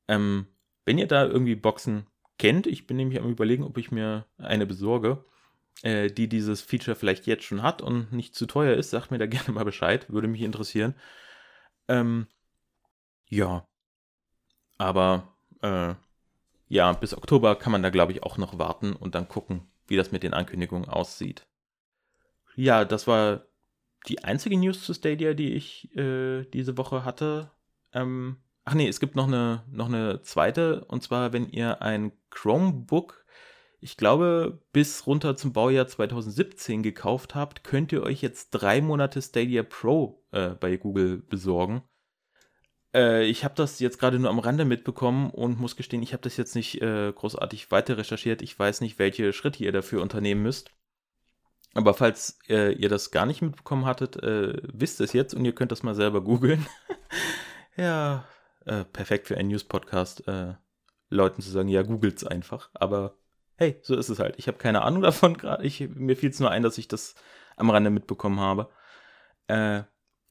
Ähm, 0.08 0.48
wenn 0.86 0.98
ihr 0.98 1.08
da 1.08 1.26
irgendwie 1.26 1.56
Boxen 1.56 2.08
kennt, 2.38 2.68
ich 2.68 2.88
bin 2.88 2.98
nämlich 2.98 3.20
am 3.20 3.30
überlegen, 3.30 3.64
ob 3.64 3.78
ich 3.78 3.92
mir 3.92 4.26
eine 4.38 4.66
besorge, 4.66 5.24
äh, 5.82 6.10
die 6.10 6.28
dieses 6.28 6.62
Feature 6.62 6.96
vielleicht 6.96 7.28
jetzt 7.28 7.44
schon 7.44 7.64
hat 7.64 7.82
und 7.82 8.12
nicht 8.12 8.36
zu 8.36 8.46
teuer 8.46 8.76
ist, 8.76 8.90
sagt 8.90 9.12
mir 9.12 9.18
da 9.18 9.26
gerne 9.28 9.52
mal 9.52 9.66
Bescheid, 9.66 10.12
würde 10.12 10.28
mich 10.28 10.42
interessieren. 10.42 10.96
Ähm, 11.88 12.28
ja. 13.30 13.68
Aber 14.78 15.34
äh, 15.62 15.96
ja, 16.68 16.92
bis 16.94 17.16
Oktober 17.16 17.56
kann 17.56 17.72
man 17.72 17.84
da, 17.84 17.90
glaube 17.90 18.12
ich, 18.12 18.24
auch 18.24 18.38
noch 18.38 18.58
warten 18.58 18.94
und 18.94 19.16
dann 19.16 19.28
gucken, 19.28 19.62
wie 19.88 19.96
das 19.96 20.12
mit 20.12 20.24
den 20.24 20.34
Ankündigungen 20.34 20.90
aussieht. 20.90 21.46
Ja, 22.56 22.86
das 22.86 23.08
war 23.08 23.46
die 24.08 24.24
einzige 24.24 24.58
News 24.58 24.84
zu 24.84 24.94
Stadia, 24.94 25.34
die 25.34 25.54
ich 25.54 25.96
äh, 25.96 26.44
diese 26.46 26.78
Woche 26.78 27.06
hatte. 27.06 27.52
Ähm, 27.94 28.38
ach 28.66 28.74
nee, 28.74 28.88
es 28.88 29.00
gibt 29.00 29.16
noch 29.16 29.28
eine, 29.28 29.64
noch 29.72 29.88
eine 29.88 30.22
zweite, 30.22 30.86
und 30.86 31.04
zwar, 31.04 31.34
wenn 31.34 31.50
ihr 31.50 31.82
ein 31.82 32.12
Chromebook, 32.30 33.26
ich 33.80 33.98
glaube, 33.98 34.62
bis 34.72 35.06
runter 35.08 35.36
zum 35.36 35.52
Baujahr 35.52 35.88
2017 35.88 36.84
gekauft 36.84 37.36
habt, 37.36 37.64
könnt 37.66 37.92
ihr 37.92 38.04
euch 38.04 38.22
jetzt 38.22 38.52
drei 38.52 38.82
Monate 38.82 39.22
Stadia 39.22 39.64
Pro 39.64 40.24
äh, 40.32 40.52
bei 40.52 40.78
Google 40.78 41.18
besorgen. 41.18 41.84
Äh, 42.94 43.26
ich 43.26 43.44
habe 43.44 43.56
das 43.56 43.80
jetzt 43.80 44.00
gerade 44.00 44.20
nur 44.20 44.30
am 44.30 44.40
Rande 44.40 44.64
mitbekommen 44.64 45.32
und 45.32 45.60
muss 45.60 45.76
gestehen, 45.76 46.02
ich 46.02 46.14
habe 46.14 46.24
das 46.24 46.38
jetzt 46.38 46.56
nicht 46.56 46.82
äh, 46.82 47.12
großartig 47.12 47.72
weiter 47.72 47.98
recherchiert. 47.98 48.42
Ich 48.42 48.58
weiß 48.58 48.80
nicht, 48.80 49.00
welche 49.00 49.34
Schritte 49.34 49.64
ihr 49.64 49.74
dafür 49.74 50.02
unternehmen 50.02 50.44
müsst. 50.44 50.72
Aber 51.74 51.94
falls 51.94 52.40
äh, 52.48 52.72
ihr 52.74 52.88
das 52.88 53.12
gar 53.12 53.26
nicht 53.26 53.42
mitbekommen 53.42 53.86
hattet, 53.86 54.16
äh, 54.22 54.62
wisst 54.72 55.02
es 55.02 55.12
jetzt 55.12 55.34
und 55.34 55.44
ihr 55.44 55.56
könnt 55.56 55.72
das 55.72 55.84
mal 55.84 55.96
selber 55.96 56.22
googeln. 56.22 56.66
ja, 57.76 58.26
äh, 58.66 58.86
perfekt 58.86 59.28
für 59.28 59.38
einen 59.38 59.50
News-Podcast, 59.50 60.28
äh, 60.28 60.54
Leuten 61.10 61.42
zu 61.42 61.50
sagen, 61.50 61.70
ja, 61.70 61.84
googelt's 61.84 62.24
einfach. 62.24 62.70
Aber 62.74 63.16
hey, 63.56 63.78
so 63.82 63.96
ist 63.96 64.10
es 64.10 64.20
halt. 64.20 64.36
Ich 64.38 64.48
habe 64.48 64.58
keine 64.58 64.82
Ahnung 64.82 65.02
davon 65.04 65.38
gerade. 65.38 65.64
Mir 65.96 66.18
fiel 66.18 66.30
es 66.30 66.40
nur 66.40 66.52
ein, 66.52 66.64
dass 66.64 66.78
ich 66.78 66.88
das 66.88 67.16
am 67.56 67.70
Rande 67.70 67.90
mitbekommen 67.90 68.40
habe. 68.40 68.70
Äh, 69.48 69.84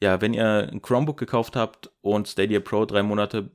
ja, 0.03 0.21
wenn 0.21 0.35
ihr 0.35 0.69
ein 0.71 0.83
Chromebook 0.83 1.17
gekauft 1.17 1.55
habt 1.55 1.91
und 2.01 2.27
Stadia 2.27 2.61
Pro 2.61 2.85
drei 2.85 3.03
Monate 3.03 3.51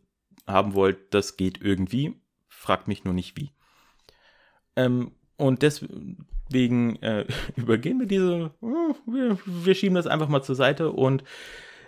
haben 0.47 0.73
wollt, 0.73 1.13
das 1.13 1.35
geht 1.35 1.61
irgendwie. 1.61 2.21
Fragt 2.47 2.87
mich 2.87 3.03
nur 3.03 3.13
nicht 3.13 3.35
wie. 3.35 3.51
Ähm, 4.77 5.11
und 5.35 5.61
deswegen 5.61 6.95
äh, 7.01 7.25
übergehen 7.55 7.99
wir 7.99 8.07
diese, 8.07 8.51
uh, 8.61 8.95
wir, 9.05 9.37
wir, 9.45 9.75
schieben 9.75 9.95
das 9.95 10.07
einfach 10.07 10.29
mal 10.29 10.41
zur 10.41 10.55
Seite 10.55 10.91
und 10.91 11.23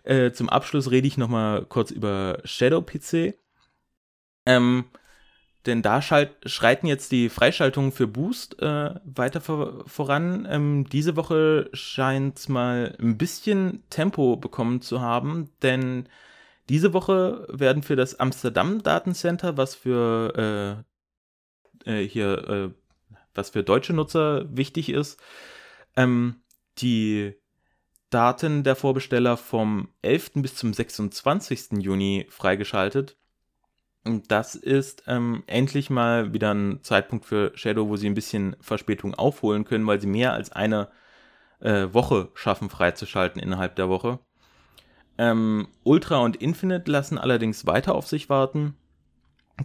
äh, 0.10 0.34
zum 0.34 0.49
Abschluss 0.49 0.89
rede 0.89 1.07
ich 1.07 1.18
nochmal 1.18 1.66
kurz 1.66 1.91
über 1.91 2.39
Shadow 2.43 2.82
PC. 2.82 3.36
Ähm, 4.45 4.86
denn 5.66 5.82
da 5.84 6.01
schalt, 6.01 6.32
schreiten 6.45 6.88
jetzt 6.88 7.12
die 7.12 7.30
Freischaltungen 7.30 7.91
für 7.91 8.07
Boost 8.07 8.60
äh, 8.60 8.95
weiter 9.03 9.39
vor, 9.39 9.84
voran. 9.88 10.47
Ähm, 10.49 10.89
diese 10.89 11.16
Woche 11.16 11.70
scheint 11.74 12.39
es 12.39 12.49
mal 12.49 12.95
ein 12.99 13.18
bisschen 13.18 13.84
Tempo 13.89 14.36
bekommen 14.36 14.82
zu 14.82 15.01
haben, 15.01 15.51
denn 15.62 16.10
diese 16.70 16.93
Woche 16.93 17.45
werden 17.49 17.84
für 17.84 17.95
das 17.95 18.20
Amsterdam 18.20 18.82
Datencenter, 18.82 19.57
was 19.57 19.76
für 19.76 20.86
äh, 21.86 22.01
äh, 22.01 22.07
hier, 22.07 22.49
äh, 22.49 22.70
was 23.36 23.51
für 23.51 23.64
deutsche 23.64 23.93
Nutzer 23.93 24.45
wichtig 24.55 24.89
ist, 24.89 25.20
ähm, 25.95 26.41
die 26.80 27.39
Daten 28.10 28.64
der 28.64 28.76
Vorbesteller 28.76 29.38
vom 29.38 29.89
11. 30.01 30.32
bis 30.36 30.55
zum 30.55 30.74
26. 30.74 31.80
Juni 31.80 32.26
freigeschaltet. 32.30 33.18
Das 34.28 34.55
ist 34.55 35.03
ähm, 35.07 35.43
endlich 35.45 35.89
mal 35.89 36.34
wieder 36.34 36.53
ein 36.53 36.80
Zeitpunkt 36.84 37.26
für 37.26 37.51
Shadow, 37.55 37.89
wo 37.89 37.97
sie 37.97 38.07
ein 38.07 38.16
bisschen 38.16 38.55
Verspätung 38.62 39.14
aufholen 39.14 39.66
können, 39.66 39.86
weil 39.86 40.01
sie 40.01 40.07
mehr 40.07 40.34
als 40.34 40.51
eine 40.51 40.89
äh, 41.60 41.88
Woche 41.91 42.30
schaffen 42.34 42.70
freizuschalten 42.70 43.41
innerhalb 43.41 43.76
der 43.76 43.89
Woche. 43.89 44.20
Ähm, 45.18 45.68
Ultra 45.84 46.20
und 46.20 46.38
Infinite 46.38 46.89
lassen 46.89 47.18
allerdings 47.18 47.68
weiter 47.68 47.93
auf 47.93 48.07
sich 48.07 48.30
warten. 48.30 48.76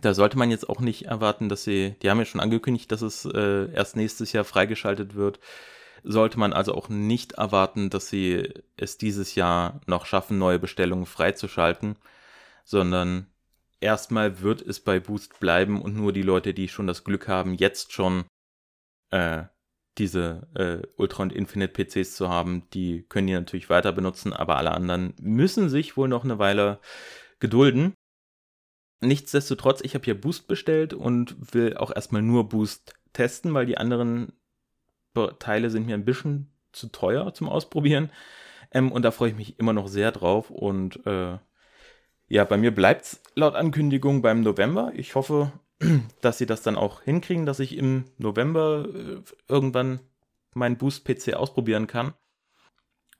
Da 0.00 0.12
sollte 0.12 0.36
man 0.36 0.50
jetzt 0.50 0.68
auch 0.68 0.80
nicht 0.80 1.06
erwarten, 1.06 1.48
dass 1.48 1.62
sie, 1.62 1.94
die 2.02 2.10
haben 2.10 2.18
ja 2.18 2.24
schon 2.24 2.40
angekündigt, 2.40 2.90
dass 2.90 3.02
es 3.02 3.24
äh, 3.24 3.72
erst 3.72 3.94
nächstes 3.94 4.32
Jahr 4.32 4.44
freigeschaltet 4.44 5.14
wird. 5.14 5.38
Sollte 6.04 6.38
man 6.38 6.52
also 6.52 6.74
auch 6.74 6.88
nicht 6.88 7.32
erwarten, 7.32 7.90
dass 7.90 8.08
sie 8.08 8.52
es 8.76 8.98
dieses 8.98 9.34
Jahr 9.34 9.80
noch 9.86 10.04
schaffen, 10.06 10.38
neue 10.38 10.58
Bestellungen 10.58 11.06
freizuschalten, 11.06 11.96
sondern 12.64 13.26
erstmal 13.80 14.40
wird 14.42 14.60
es 14.62 14.80
bei 14.80 15.00
Boost 15.00 15.40
bleiben 15.40 15.80
und 15.80 15.96
nur 15.96 16.12
die 16.12 16.22
Leute, 16.22 16.54
die 16.54 16.68
schon 16.68 16.86
das 16.86 17.04
Glück 17.04 17.26
haben, 17.26 17.54
jetzt 17.54 17.92
schon 17.92 18.24
äh, 19.10 19.44
diese 19.98 20.48
äh, 20.54 20.86
Ultra 20.96 21.22
und 21.22 21.32
Infinite 21.32 21.72
PCs 21.72 22.16
zu 22.16 22.28
haben, 22.28 22.68
die 22.70 23.04
können 23.08 23.28
die 23.28 23.32
natürlich 23.32 23.70
weiter 23.70 23.92
benutzen, 23.92 24.32
aber 24.32 24.56
alle 24.56 24.72
anderen 24.72 25.14
müssen 25.20 25.68
sich 25.68 25.96
wohl 25.96 26.08
noch 26.08 26.24
eine 26.24 26.38
Weile 26.38 26.80
gedulden. 27.38 27.94
Nichtsdestotrotz, 29.00 29.80
ich 29.82 29.94
habe 29.94 30.04
hier 30.04 30.20
Boost 30.20 30.48
bestellt 30.48 30.94
und 30.94 31.54
will 31.54 31.76
auch 31.76 31.94
erstmal 31.94 32.22
nur 32.22 32.48
Boost 32.48 32.94
testen, 33.12 33.54
weil 33.54 33.66
die 33.66 33.78
anderen 33.78 34.32
Teile 35.38 35.70
sind 35.70 35.86
mir 35.86 35.94
ein 35.94 36.04
bisschen 36.04 36.50
zu 36.72 36.88
teuer 36.88 37.32
zum 37.34 37.48
Ausprobieren. 37.48 38.10
Ähm, 38.70 38.92
und 38.92 39.02
da 39.02 39.10
freue 39.10 39.30
ich 39.30 39.36
mich 39.36 39.58
immer 39.58 39.72
noch 39.72 39.88
sehr 39.88 40.12
drauf 40.12 40.50
und 40.50 41.04
äh, 41.06 41.38
ja, 42.28 42.44
bei 42.44 42.56
mir 42.56 42.74
bleibt 42.74 43.04
es 43.04 43.22
laut 43.34 43.54
Ankündigung 43.54 44.22
beim 44.22 44.40
November. 44.40 44.92
Ich 44.94 45.14
hoffe, 45.14 45.52
dass 46.20 46.38
sie 46.38 46.46
das 46.46 46.62
dann 46.62 46.76
auch 46.76 47.02
hinkriegen, 47.02 47.46
dass 47.46 47.60
ich 47.60 47.76
im 47.76 48.06
November 48.18 48.86
äh, 48.92 49.22
irgendwann 49.48 50.00
meinen 50.54 50.78
Boost-PC 50.78 51.34
ausprobieren 51.34 51.86
kann. 51.86 52.14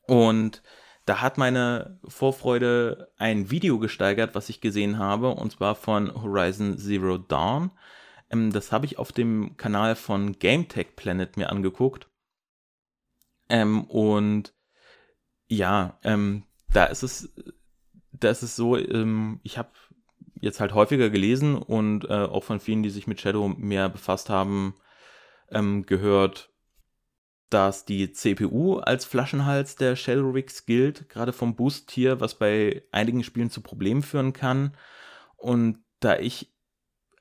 Und 0.07 0.63
da 1.07 1.21
hat 1.21 1.39
meine 1.39 1.99
Vorfreude 2.07 3.13
ein 3.19 3.51
Video 3.51 3.79
gesteigert, 3.79 4.35
was 4.35 4.49
ich 4.49 4.61
gesehen 4.61 4.99
habe, 4.99 5.31
und 5.31 5.53
zwar 5.53 5.75
von 5.75 6.13
Horizon 6.23 6.79
Zero 6.79 7.19
Dawn. 7.19 7.71
Ähm, 8.35 8.53
das 8.53 8.73
habe 8.73 8.87
ich 8.87 8.99
auf 8.99 9.13
dem 9.13 9.57
Kanal 9.57 9.95
von 9.97 10.39
GameTech 10.39 10.97
Planet 10.97 11.37
mir 11.37 11.51
angeguckt. 11.51 12.09
Ähm, 13.49 13.85
und 13.85 14.55
ja, 15.47 15.99
ähm, 16.03 16.45
da 16.69 16.87
ist 16.87 17.03
es 17.03 17.33
da 18.13 18.31
ist 18.31 18.43
es 18.43 18.57
so, 18.57 18.77
ähm, 18.77 19.41
ich 19.43 19.59
habe 19.59 19.71
jetzt 20.41 20.61
halt 20.61 20.75
häufiger 20.75 21.11
gelesen 21.11 21.57
und 21.57 22.05
äh, 22.05 22.13
auch 22.13 22.45
von 22.45 22.61
vielen, 22.61 22.83
die 22.83 22.91
sich 22.91 23.07
mit 23.07 23.21
Shadow 23.21 23.49
mehr 23.49 23.89
befasst 23.89 24.31
haben, 24.31 24.75
ähm, 25.51 25.85
gehört, 25.85 26.51
dass 27.51 27.85
die 27.85 28.13
CPU 28.13 28.79
als 28.79 29.05
Flaschenhals 29.05 29.77
der 29.77 29.97
Shadow 29.97 30.31
Rigs 30.31 30.65
gilt, 30.67 31.09
gerade 31.09 31.33
vom 31.33 31.57
Boost 31.57 31.91
hier, 31.91 32.21
was 32.21 32.39
bei 32.39 32.85
einigen 32.93 33.25
Spielen 33.25 33.51
zu 33.51 33.61
Problemen 33.63 34.03
führen 34.03 34.33
kann. 34.33 34.77
Und 35.37 35.85
da 36.01 36.19
ich 36.19 36.55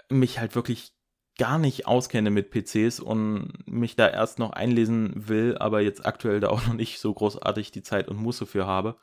mich 0.10 0.40
halt 0.40 0.56
wirklich 0.56 0.93
gar 1.38 1.58
nicht 1.58 1.88
auskenne 1.88 2.30
mit 2.30 2.52
PCs 2.52 3.00
und 3.00 3.54
mich 3.66 3.96
da 3.96 4.08
erst 4.08 4.40
noch 4.40 4.52
einlesen 4.52 5.14
will, 5.28 5.58
aber 5.58 5.82
jetzt 5.82 6.06
aktuell 6.06 6.40
da 6.40 6.50
auch 6.50 6.66
noch 6.68 6.74
nicht 6.74 7.00
so 7.00 7.14
großartig 7.14 7.72
die 7.72 7.84
Zeit 7.84 8.08
und 8.08 8.18
Muße 8.18 8.46
für 8.46 8.68
habe, 8.68 8.98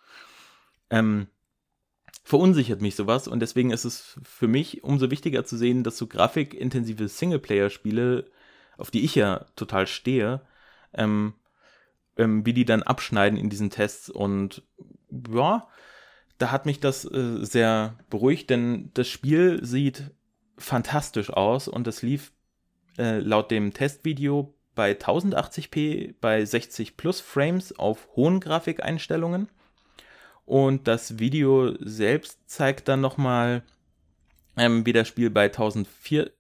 ähm, 0.91 1.26
verunsichert 2.22 2.81
mich 2.81 2.95
sowas 2.95 3.26
und 3.26 3.41
deswegen 3.41 3.70
ist 3.70 3.85
es 3.85 4.18
für 4.22 4.47
mich 4.47 4.85
umso 4.85 5.11
wichtiger 5.11 5.45
zu 5.45 5.57
sehen, 5.57 5.83
dass 5.83 5.99
so 5.99 6.07
grafikintensive 6.07 7.09
Singleplayer-Spiele, 7.09 8.26
auf 8.78 8.91
die 8.91 9.05
ich 9.05 9.14
ja 9.16 9.47
total 9.57 9.87
stehe, 9.87 10.43
ähm, 10.93 11.35
ähm, 12.16 12.47
wie 12.47 12.53
die 12.53 12.64
dann 12.64 12.83
abschneiden 12.85 13.39
in 13.39 13.51
diesen 13.51 13.70
Tests 13.70 14.09
und 14.09 14.62
ja, 15.33 15.66
da 16.39 16.53
hat 16.53 16.64
mich 16.64 16.81
das 16.81 17.05
äh, 17.05 17.45
sehr 17.45 17.99
beruhigt, 18.09 18.51
denn 18.51 18.91
das 18.95 19.09
Spiel 19.09 19.64
sieht 19.64 20.11
fantastisch 20.61 21.30
aus 21.30 21.68
und 21.68 21.86
es 21.86 22.02
lief 22.02 22.32
äh, 22.98 23.18
laut 23.18 23.50
dem 23.50 23.72
Testvideo 23.72 24.54
bei 24.74 24.92
1080p 24.92 26.14
bei 26.20 26.44
60 26.44 26.96
plus 26.96 27.20
Frames 27.20 27.78
auf 27.78 28.08
hohen 28.16 28.40
Grafikeinstellungen 28.40 29.48
und 30.50 30.88
das 30.88 31.20
Video 31.20 31.76
selbst 31.78 32.40
zeigt 32.50 32.88
dann 32.88 33.00
nochmal, 33.00 33.62
ähm, 34.56 34.84
wie 34.84 34.92
das 34.92 35.06
Spiel 35.06 35.30
bei 35.30 35.44
1004, 35.44 36.32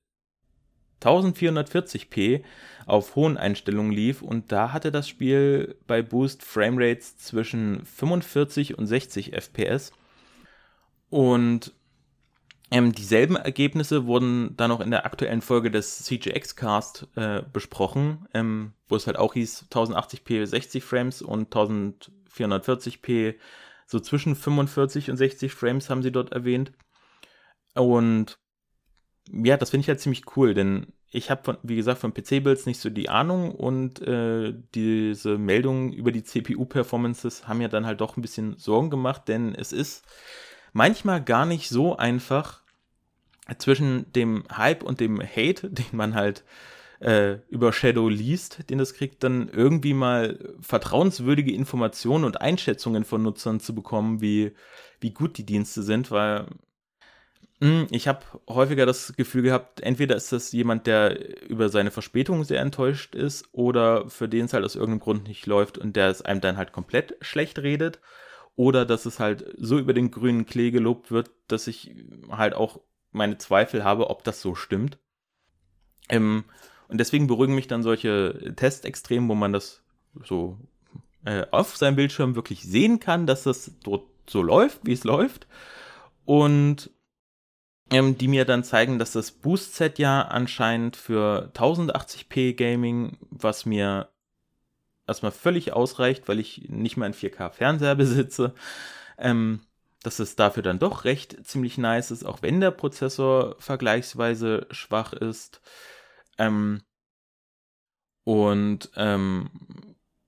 1440p 1.00 2.42
auf 2.86 3.14
hohen 3.14 3.36
Einstellungen 3.36 3.92
lief. 3.92 4.20
Und 4.20 4.50
da 4.50 4.72
hatte 4.72 4.90
das 4.90 5.08
Spiel 5.08 5.76
bei 5.86 6.02
Boost 6.02 6.42
Framerates 6.42 7.18
zwischen 7.18 7.86
45 7.86 8.76
und 8.76 8.88
60 8.88 9.32
FPS. 9.32 9.92
Und 11.08 11.72
Ähm, 12.72 12.92
dieselben 12.92 13.34
Ergebnisse 13.34 14.06
wurden 14.06 14.56
dann 14.56 14.70
auch 14.70 14.80
in 14.80 14.92
der 14.92 15.04
aktuellen 15.04 15.42
Folge 15.42 15.72
des 15.72 16.04
CGX 16.04 16.54
Cast 16.54 17.08
äh, 17.16 17.42
besprochen, 17.52 18.28
ähm, 18.32 18.74
wo 18.88 18.94
es 18.94 19.08
halt 19.08 19.18
auch 19.18 19.34
hieß 19.34 19.66
1080p 19.70 20.46
60 20.46 20.84
Frames 20.84 21.20
und 21.20 21.52
1440p 21.52 23.34
so 23.86 23.98
zwischen 23.98 24.36
45 24.36 25.10
und 25.10 25.16
60 25.16 25.52
Frames 25.52 25.90
haben 25.90 26.02
sie 26.02 26.12
dort 26.12 26.30
erwähnt. 26.32 26.70
Und 27.74 28.38
ja, 29.32 29.56
das 29.56 29.70
finde 29.70 29.82
ich 29.82 29.88
halt 29.88 30.00
ziemlich 30.00 30.36
cool, 30.36 30.54
denn 30.54 30.92
ich 31.10 31.28
habe, 31.30 31.58
wie 31.64 31.74
gesagt, 31.74 32.00
von 32.00 32.14
PC-Builds 32.14 32.66
nicht 32.66 32.80
so 32.80 32.88
die 32.88 33.08
Ahnung 33.08 33.52
und 33.52 34.00
äh, 34.00 34.54
diese 34.74 35.38
Meldungen 35.38 35.92
über 35.92 36.12
die 36.12 36.22
CPU-Performances 36.22 37.48
haben 37.48 37.60
ja 37.60 37.66
dann 37.66 37.84
halt 37.84 38.00
doch 38.00 38.16
ein 38.16 38.22
bisschen 38.22 38.56
Sorgen 38.58 38.90
gemacht, 38.90 39.26
denn 39.26 39.56
es 39.56 39.72
ist 39.72 40.04
manchmal 40.72 41.22
gar 41.22 41.46
nicht 41.46 41.68
so 41.68 41.96
einfach 41.96 42.59
zwischen 43.58 44.12
dem 44.12 44.44
Hype 44.54 44.82
und 44.82 45.00
dem 45.00 45.20
Hate, 45.20 45.70
den 45.70 45.86
man 45.92 46.14
halt 46.14 46.44
äh, 47.00 47.38
über 47.48 47.72
Shadow 47.72 48.08
liest, 48.08 48.68
den 48.70 48.78
das 48.78 48.94
kriegt, 48.94 49.24
dann 49.24 49.48
irgendwie 49.48 49.94
mal 49.94 50.38
vertrauenswürdige 50.60 51.52
Informationen 51.52 52.24
und 52.24 52.40
Einschätzungen 52.40 53.04
von 53.04 53.22
Nutzern 53.22 53.58
zu 53.60 53.74
bekommen, 53.74 54.20
wie, 54.20 54.52
wie 55.00 55.12
gut 55.12 55.38
die 55.38 55.46
Dienste 55.46 55.82
sind, 55.82 56.10
weil 56.10 56.46
mh, 57.60 57.68
hm, 57.68 57.86
ich 57.90 58.06
habe 58.06 58.20
häufiger 58.48 58.84
das 58.84 59.14
Gefühl 59.16 59.42
gehabt, 59.42 59.80
entweder 59.80 60.14
ist 60.14 60.30
das 60.32 60.52
jemand, 60.52 60.86
der 60.86 61.48
über 61.48 61.70
seine 61.70 61.90
Verspätung 61.90 62.44
sehr 62.44 62.60
enttäuscht 62.60 63.14
ist 63.14 63.48
oder 63.52 64.08
für 64.10 64.28
den 64.28 64.44
es 64.44 64.52
halt 64.52 64.64
aus 64.64 64.76
irgendeinem 64.76 65.00
Grund 65.00 65.28
nicht 65.28 65.46
läuft 65.46 65.78
und 65.78 65.96
der 65.96 66.08
es 66.08 66.22
einem 66.22 66.42
dann 66.42 66.58
halt 66.58 66.72
komplett 66.72 67.16
schlecht 67.22 67.58
redet 67.60 68.00
oder 68.56 68.84
dass 68.84 69.06
es 69.06 69.20
halt 69.20 69.46
so 69.56 69.78
über 69.78 69.94
den 69.94 70.10
grünen 70.10 70.44
Klee 70.44 70.70
gelobt 70.70 71.10
wird, 71.10 71.30
dass 71.48 71.66
ich 71.66 71.94
halt 72.30 72.52
auch 72.52 72.80
meine 73.12 73.38
Zweifel 73.38 73.84
habe, 73.84 74.10
ob 74.10 74.24
das 74.24 74.40
so 74.40 74.54
stimmt. 74.54 74.98
Ähm, 76.08 76.44
und 76.88 76.98
deswegen 76.98 77.26
beruhigen 77.26 77.54
mich 77.54 77.68
dann 77.68 77.82
solche 77.82 78.54
Testextremen, 78.56 79.28
wo 79.28 79.34
man 79.34 79.52
das 79.52 79.82
so 80.24 80.58
äh, 81.24 81.46
auf 81.50 81.76
seinem 81.76 81.96
Bildschirm 81.96 82.34
wirklich 82.34 82.62
sehen 82.62 82.98
kann, 82.98 83.26
dass 83.26 83.44
das 83.44 83.72
dort 83.82 84.06
so 84.28 84.42
läuft, 84.42 84.80
wie 84.84 84.92
es 84.92 85.04
läuft. 85.04 85.46
Und 86.24 86.90
ähm, 87.90 88.16
die 88.16 88.28
mir 88.28 88.44
dann 88.44 88.64
zeigen, 88.64 88.98
dass 88.98 89.12
das 89.12 89.32
Boost-Set 89.32 89.98
ja 89.98 90.22
anscheinend 90.22 90.96
für 90.96 91.50
1080p 91.54 92.54
Gaming, 92.54 93.18
was 93.30 93.66
mir 93.66 94.08
erstmal 95.06 95.32
völlig 95.32 95.72
ausreicht, 95.72 96.28
weil 96.28 96.38
ich 96.38 96.68
nicht 96.68 96.96
mal 96.96 97.06
einen 97.06 97.14
4K-Fernseher 97.14 97.94
besitze, 97.96 98.54
ähm, 99.18 99.60
dass 100.02 100.18
es 100.18 100.36
dafür 100.36 100.62
dann 100.62 100.78
doch 100.78 101.04
recht 101.04 101.46
ziemlich 101.46 101.78
nice 101.78 102.10
ist, 102.10 102.24
auch 102.24 102.42
wenn 102.42 102.60
der 102.60 102.70
Prozessor 102.70 103.56
vergleichsweise 103.58 104.66
schwach 104.70 105.12
ist. 105.12 105.60
Ähm, 106.38 106.82
und 108.24 108.90
ähm, 108.96 109.50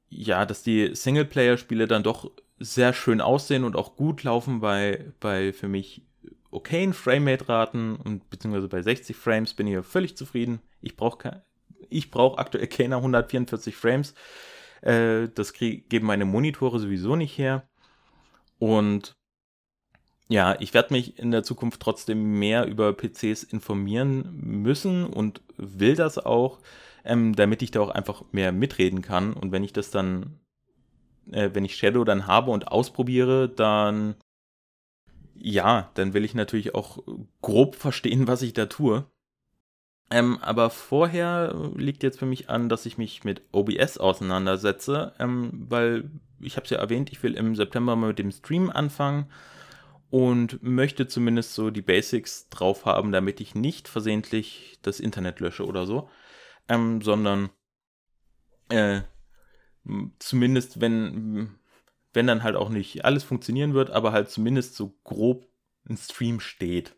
ja, 0.09 0.45
dass 0.45 0.63
die 0.63 0.95
Singleplayer-Spiele 0.95 1.87
dann 1.87 2.03
doch 2.03 2.31
sehr 2.59 2.93
schön 2.93 3.21
aussehen 3.21 3.65
und 3.65 3.77
auch 3.77 3.97
gut 3.97 4.23
laufen 4.23 4.61
bei, 4.61 5.13
bei 5.21 5.53
für 5.53 5.69
mich 5.69 6.07
okayen 6.51 6.93
Framerate-Raten 6.93 7.97
und 7.97 8.29
beziehungsweise 8.29 8.69
bei 8.69 8.83
60 8.83 9.17
Frames 9.17 9.55
bin 9.55 9.67
ich 9.67 9.75
ja 9.75 9.83
völlig 9.83 10.17
zufrieden. 10.17 10.61
Ich 10.81 10.97
brauche 10.97 11.43
ich 11.89 12.11
brauche 12.11 12.39
aktuell 12.39 12.67
keine 12.69 12.97
144 12.97 13.75
Frames. 13.75 14.15
Äh, 14.83 15.29
das 15.35 15.53
krieg, 15.53 15.89
geben 15.89 16.07
meine 16.07 16.25
Monitore 16.25 16.79
sowieso 16.79 17.17
nicht 17.17 17.39
her. 17.39 17.69
Und 18.59 19.17
ja, 20.33 20.57
ich 20.61 20.73
werde 20.73 20.95
mich 20.95 21.19
in 21.19 21.31
der 21.31 21.43
Zukunft 21.43 21.81
trotzdem 21.81 22.39
mehr 22.39 22.67
über 22.67 22.95
PCs 22.95 23.43
informieren 23.43 24.41
müssen 24.41 25.05
und 25.05 25.43
will 25.59 25.95
das 25.95 26.19
auch, 26.19 26.59
ähm, 27.05 27.37
damit 27.37 27.61
ich 27.61 27.71
da 27.71 27.81
auch 27.81 27.91
einfach 27.91 28.25
mehr 28.33 28.51
mitreden 28.51 29.03
kann. 29.03 29.35
Und 29.35 29.53
wenn 29.53 29.63
ich 29.63 29.75
das 29.75 29.91
dann, 29.91 30.41
äh, 31.31 31.51
wenn 31.53 31.67
ich 31.67 31.77
Shadow 31.77 32.05
dann 32.05 32.27
habe 32.27 32.51
und 32.51 32.69
ausprobiere, 32.69 33.49
dann 33.49 34.17
ja, 35.35 35.91
dann 35.95 36.15
will 36.15 36.25
ich 36.25 36.35
natürlich 36.35 36.75
auch 36.75 36.99
grob 37.43 37.75
verstehen, 37.77 38.27
was 38.27 38.41
ich 38.43 38.55
da 38.55 38.67
tue. 38.67 39.05
Ähm, 40.11 40.39
aber 40.41 40.71
vorher 40.71 41.73
liegt 41.77 42.03
jetzt 42.03 42.19
für 42.19 42.27
mich 42.27 42.49
an, 42.49 42.69
dass 42.69 42.87
ich 42.87 42.97
mich 42.97 43.25
mit 43.25 43.43
OBS 43.53 43.99
auseinandersetze, 43.99 45.13
ähm, 45.19 45.67
weil 45.69 46.11
ich 46.41 46.57
habe 46.57 46.65
es 46.65 46.71
ja 46.71 46.79
erwähnt, 46.79 47.13
ich 47.13 47.23
will 47.23 47.35
im 47.35 47.55
September 47.55 47.97
mal 47.97 48.09
mit 48.09 48.19
dem 48.19 48.31
Stream 48.31 48.71
anfangen 48.71 49.27
und 50.13 50.63
möchte 50.63 51.09
zumindest 51.09 51.55
so 51.55 51.71
die 51.71 51.81
Basics 51.81 52.51
drauf 52.51 52.85
haben, 52.85 53.13
damit 53.13 53.41
ich 53.41 53.55
nicht 53.55 53.89
versehentlich 53.89 54.79
das 54.83 55.01
Internet 55.01 55.41
lösche 55.41 55.65
oder 55.65 55.87
so, 55.87 56.11
ähm, 56.69 57.01
sondern 57.01 57.49
äh, 58.69 59.01
zumindest 60.19 60.83
wenn 60.83 61.59
wenn 62.13 62.27
dann 62.27 62.43
halt 62.43 62.57
auch 62.57 62.69
nicht 62.69 63.07
alles 63.07 63.25
funktionieren 63.25 63.73
wird, 63.73 63.89
aber 63.89 64.13
halt 64.13 64.29
zumindest 64.29 64.77
so 64.77 64.95
grob 65.03 65.49
ein 65.89 65.97
Stream 65.97 66.41
steht. 66.41 66.95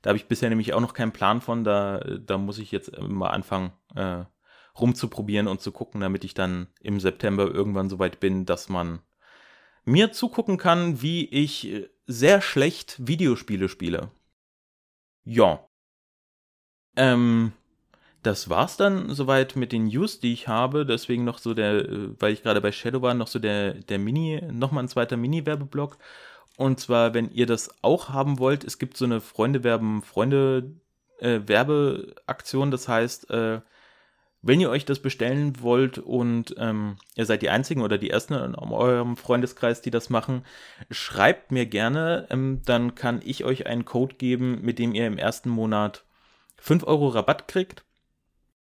Da 0.00 0.08
habe 0.08 0.16
ich 0.16 0.26
bisher 0.26 0.48
nämlich 0.48 0.72
auch 0.72 0.80
noch 0.80 0.94
keinen 0.94 1.12
Plan 1.12 1.40
von. 1.42 1.64
Da, 1.64 1.98
da 2.00 2.38
muss 2.38 2.58
ich 2.58 2.72
jetzt 2.72 2.98
mal 2.98 3.28
anfangen, 3.28 3.72
äh, 3.94 4.24
rumzuprobieren 4.80 5.48
und 5.48 5.60
zu 5.60 5.70
gucken, 5.70 6.00
damit 6.00 6.24
ich 6.24 6.32
dann 6.34 6.68
im 6.80 6.98
September 6.98 7.44
irgendwann 7.44 7.90
so 7.90 7.98
weit 7.98 8.18
bin, 8.18 8.46
dass 8.46 8.70
man 8.70 9.00
mir 9.84 10.12
zugucken 10.12 10.56
kann, 10.58 11.02
wie 11.02 11.26
ich 11.26 11.68
äh, 11.68 11.88
sehr 12.06 12.40
schlecht 12.40 12.96
Videospiele 13.06 13.68
spiele. 13.68 14.10
Ja. 15.24 15.66
Ähm, 16.96 17.52
das 18.22 18.48
war's 18.48 18.76
dann 18.76 19.10
soweit 19.14 19.56
mit 19.56 19.72
den 19.72 19.86
News, 19.86 20.20
die 20.20 20.32
ich 20.32 20.48
habe. 20.48 20.86
Deswegen 20.86 21.24
noch 21.24 21.38
so 21.38 21.54
der, 21.54 21.88
äh, 21.88 22.20
weil 22.20 22.32
ich 22.32 22.42
gerade 22.42 22.60
bei 22.60 22.72
Shadow 22.72 23.02
war, 23.02 23.14
noch 23.14 23.26
so 23.26 23.38
der, 23.38 23.74
der 23.74 23.98
Mini, 23.98 24.40
nochmal 24.52 24.84
ein 24.84 24.88
zweiter 24.88 25.16
Mini-Werbeblock. 25.16 25.98
Und 26.56 26.80
zwar, 26.80 27.14
wenn 27.14 27.30
ihr 27.32 27.46
das 27.46 27.82
auch 27.82 28.10
haben 28.10 28.38
wollt, 28.38 28.64
es 28.64 28.78
gibt 28.78 28.96
so 28.96 29.04
eine 29.04 29.20
Freunde 29.20 29.64
werben 29.64 30.02
Freunde 30.02 30.72
äh, 31.18 31.40
Werbeaktion. 31.46 32.70
Das 32.70 32.88
heißt, 32.88 33.30
äh, 33.30 33.60
wenn 34.42 34.60
ihr 34.60 34.70
euch 34.70 34.84
das 34.84 34.98
bestellen 34.98 35.62
wollt 35.62 35.98
und 35.98 36.54
ähm, 36.58 36.96
ihr 37.14 37.26
seid 37.26 37.42
die 37.42 37.50
Einzigen 37.50 37.80
oder 37.80 37.96
die 37.96 38.10
Ersten 38.10 38.34
in 38.34 38.56
eurem 38.56 39.16
Freundeskreis, 39.16 39.82
die 39.82 39.92
das 39.92 40.10
machen, 40.10 40.44
schreibt 40.90 41.52
mir 41.52 41.64
gerne. 41.64 42.26
Ähm, 42.28 42.60
dann 42.64 42.96
kann 42.96 43.20
ich 43.24 43.44
euch 43.44 43.66
einen 43.66 43.84
Code 43.84 44.16
geben, 44.16 44.60
mit 44.62 44.80
dem 44.80 44.94
ihr 44.94 45.06
im 45.06 45.16
ersten 45.16 45.48
Monat 45.48 46.04
5 46.56 46.84
Euro 46.84 47.08
Rabatt 47.08 47.46
kriegt. 47.46 47.84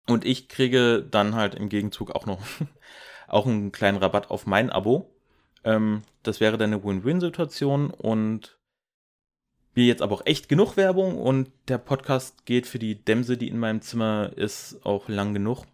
Und 0.07 0.23
ich 0.23 0.47
kriege 0.47 1.05
dann 1.09 1.35
halt 1.35 1.55
im 1.55 1.67
Gegenzug 1.67 2.11
auch 2.11 2.25
noch 2.25 2.39
auch 3.27 3.45
einen 3.45 3.73
kleinen 3.73 3.97
Rabatt 3.97 4.31
auf 4.31 4.45
mein 4.45 4.69
Abo. 4.69 5.13
Ähm, 5.65 6.03
das 6.23 6.39
wäre 6.39 6.57
dann 6.57 6.71
eine 6.71 6.83
Win-Win-Situation 6.83 7.89
und 7.89 8.57
wir 9.75 9.85
jetzt 9.85 10.01
aber 10.01 10.15
auch 10.15 10.25
echt 10.25 10.49
genug 10.49 10.77
Werbung 10.77 11.17
und 11.17 11.51
der 11.67 11.77
Podcast 11.77 12.45
geht 12.45 12.65
für 12.65 12.79
die 12.79 12.95
Dämse, 12.95 13.37
die 13.37 13.49
in 13.49 13.59
meinem 13.59 13.81
Zimmer 13.81 14.31
ist, 14.35 14.79
auch 14.85 15.09
lang 15.09 15.33
genug. 15.33 15.65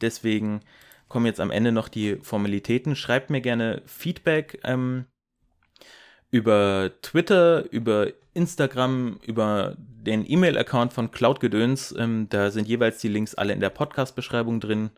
Deswegen 0.00 0.60
kommen 1.08 1.26
jetzt 1.26 1.40
am 1.40 1.50
Ende 1.50 1.72
noch 1.72 1.88
die 1.88 2.16
Formalitäten. 2.22 2.96
Schreibt 2.96 3.30
mir 3.30 3.40
gerne 3.40 3.82
Feedback 3.86 4.60
ähm, 4.64 5.06
über 6.30 6.90
Twitter, 7.02 7.70
über 7.72 8.08
Instagram, 8.34 9.18
über 9.24 9.76
den 9.78 10.28
E-Mail-Account 10.28 10.92
von 10.92 11.10
Cloudgedöns. 11.10 11.94
Ähm, 11.96 12.28
da 12.30 12.50
sind 12.50 12.68
jeweils 12.68 12.98
die 12.98 13.08
Links 13.08 13.34
alle 13.34 13.52
in 13.52 13.60
der 13.60 13.70
Podcast-Beschreibung 13.70 14.60
drin. 14.60 14.90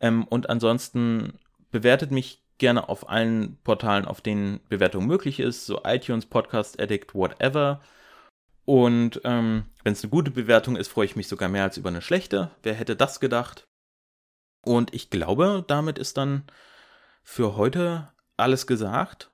Ähm, 0.00 0.24
und 0.24 0.50
ansonsten 0.50 1.34
bewertet 1.70 2.10
mich 2.10 2.42
gerne 2.60 2.88
auf 2.88 3.08
allen 3.08 3.56
Portalen, 3.64 4.04
auf 4.04 4.20
denen 4.20 4.60
Bewertung 4.68 5.06
möglich 5.06 5.40
ist, 5.40 5.66
so 5.66 5.80
iTunes, 5.82 6.26
Podcast 6.26 6.80
Addict, 6.80 7.14
whatever. 7.14 7.80
Und 8.64 9.20
ähm, 9.24 9.64
wenn 9.82 9.94
es 9.94 10.04
eine 10.04 10.10
gute 10.10 10.30
Bewertung 10.30 10.76
ist, 10.76 10.88
freue 10.88 11.06
ich 11.06 11.16
mich 11.16 11.26
sogar 11.26 11.48
mehr 11.48 11.64
als 11.64 11.76
über 11.76 11.88
eine 11.88 12.02
schlechte. 12.02 12.52
Wer 12.62 12.74
hätte 12.74 12.94
das 12.94 13.18
gedacht? 13.18 13.64
Und 14.62 14.94
ich 14.94 15.10
glaube, 15.10 15.64
damit 15.66 15.98
ist 15.98 16.16
dann 16.16 16.44
für 17.24 17.56
heute 17.56 18.12
alles 18.36 18.68
gesagt. 18.68 19.32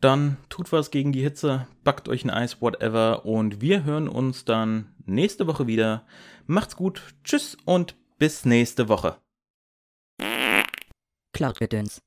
Dann 0.00 0.38
tut 0.48 0.72
was 0.72 0.90
gegen 0.90 1.12
die 1.12 1.22
Hitze, 1.22 1.66
backt 1.84 2.08
euch 2.08 2.24
ein 2.24 2.30
Eis, 2.30 2.62
whatever. 2.62 3.26
Und 3.26 3.60
wir 3.60 3.84
hören 3.84 4.08
uns 4.08 4.46
dann 4.46 4.94
nächste 5.04 5.46
Woche 5.46 5.66
wieder. 5.66 6.06
Macht's 6.46 6.74
gut, 6.74 7.14
tschüss 7.22 7.56
und 7.66 7.94
bis 8.18 8.44
nächste 8.46 8.88
Woche. 8.88 9.18
Cloudgedöns. 11.32 11.98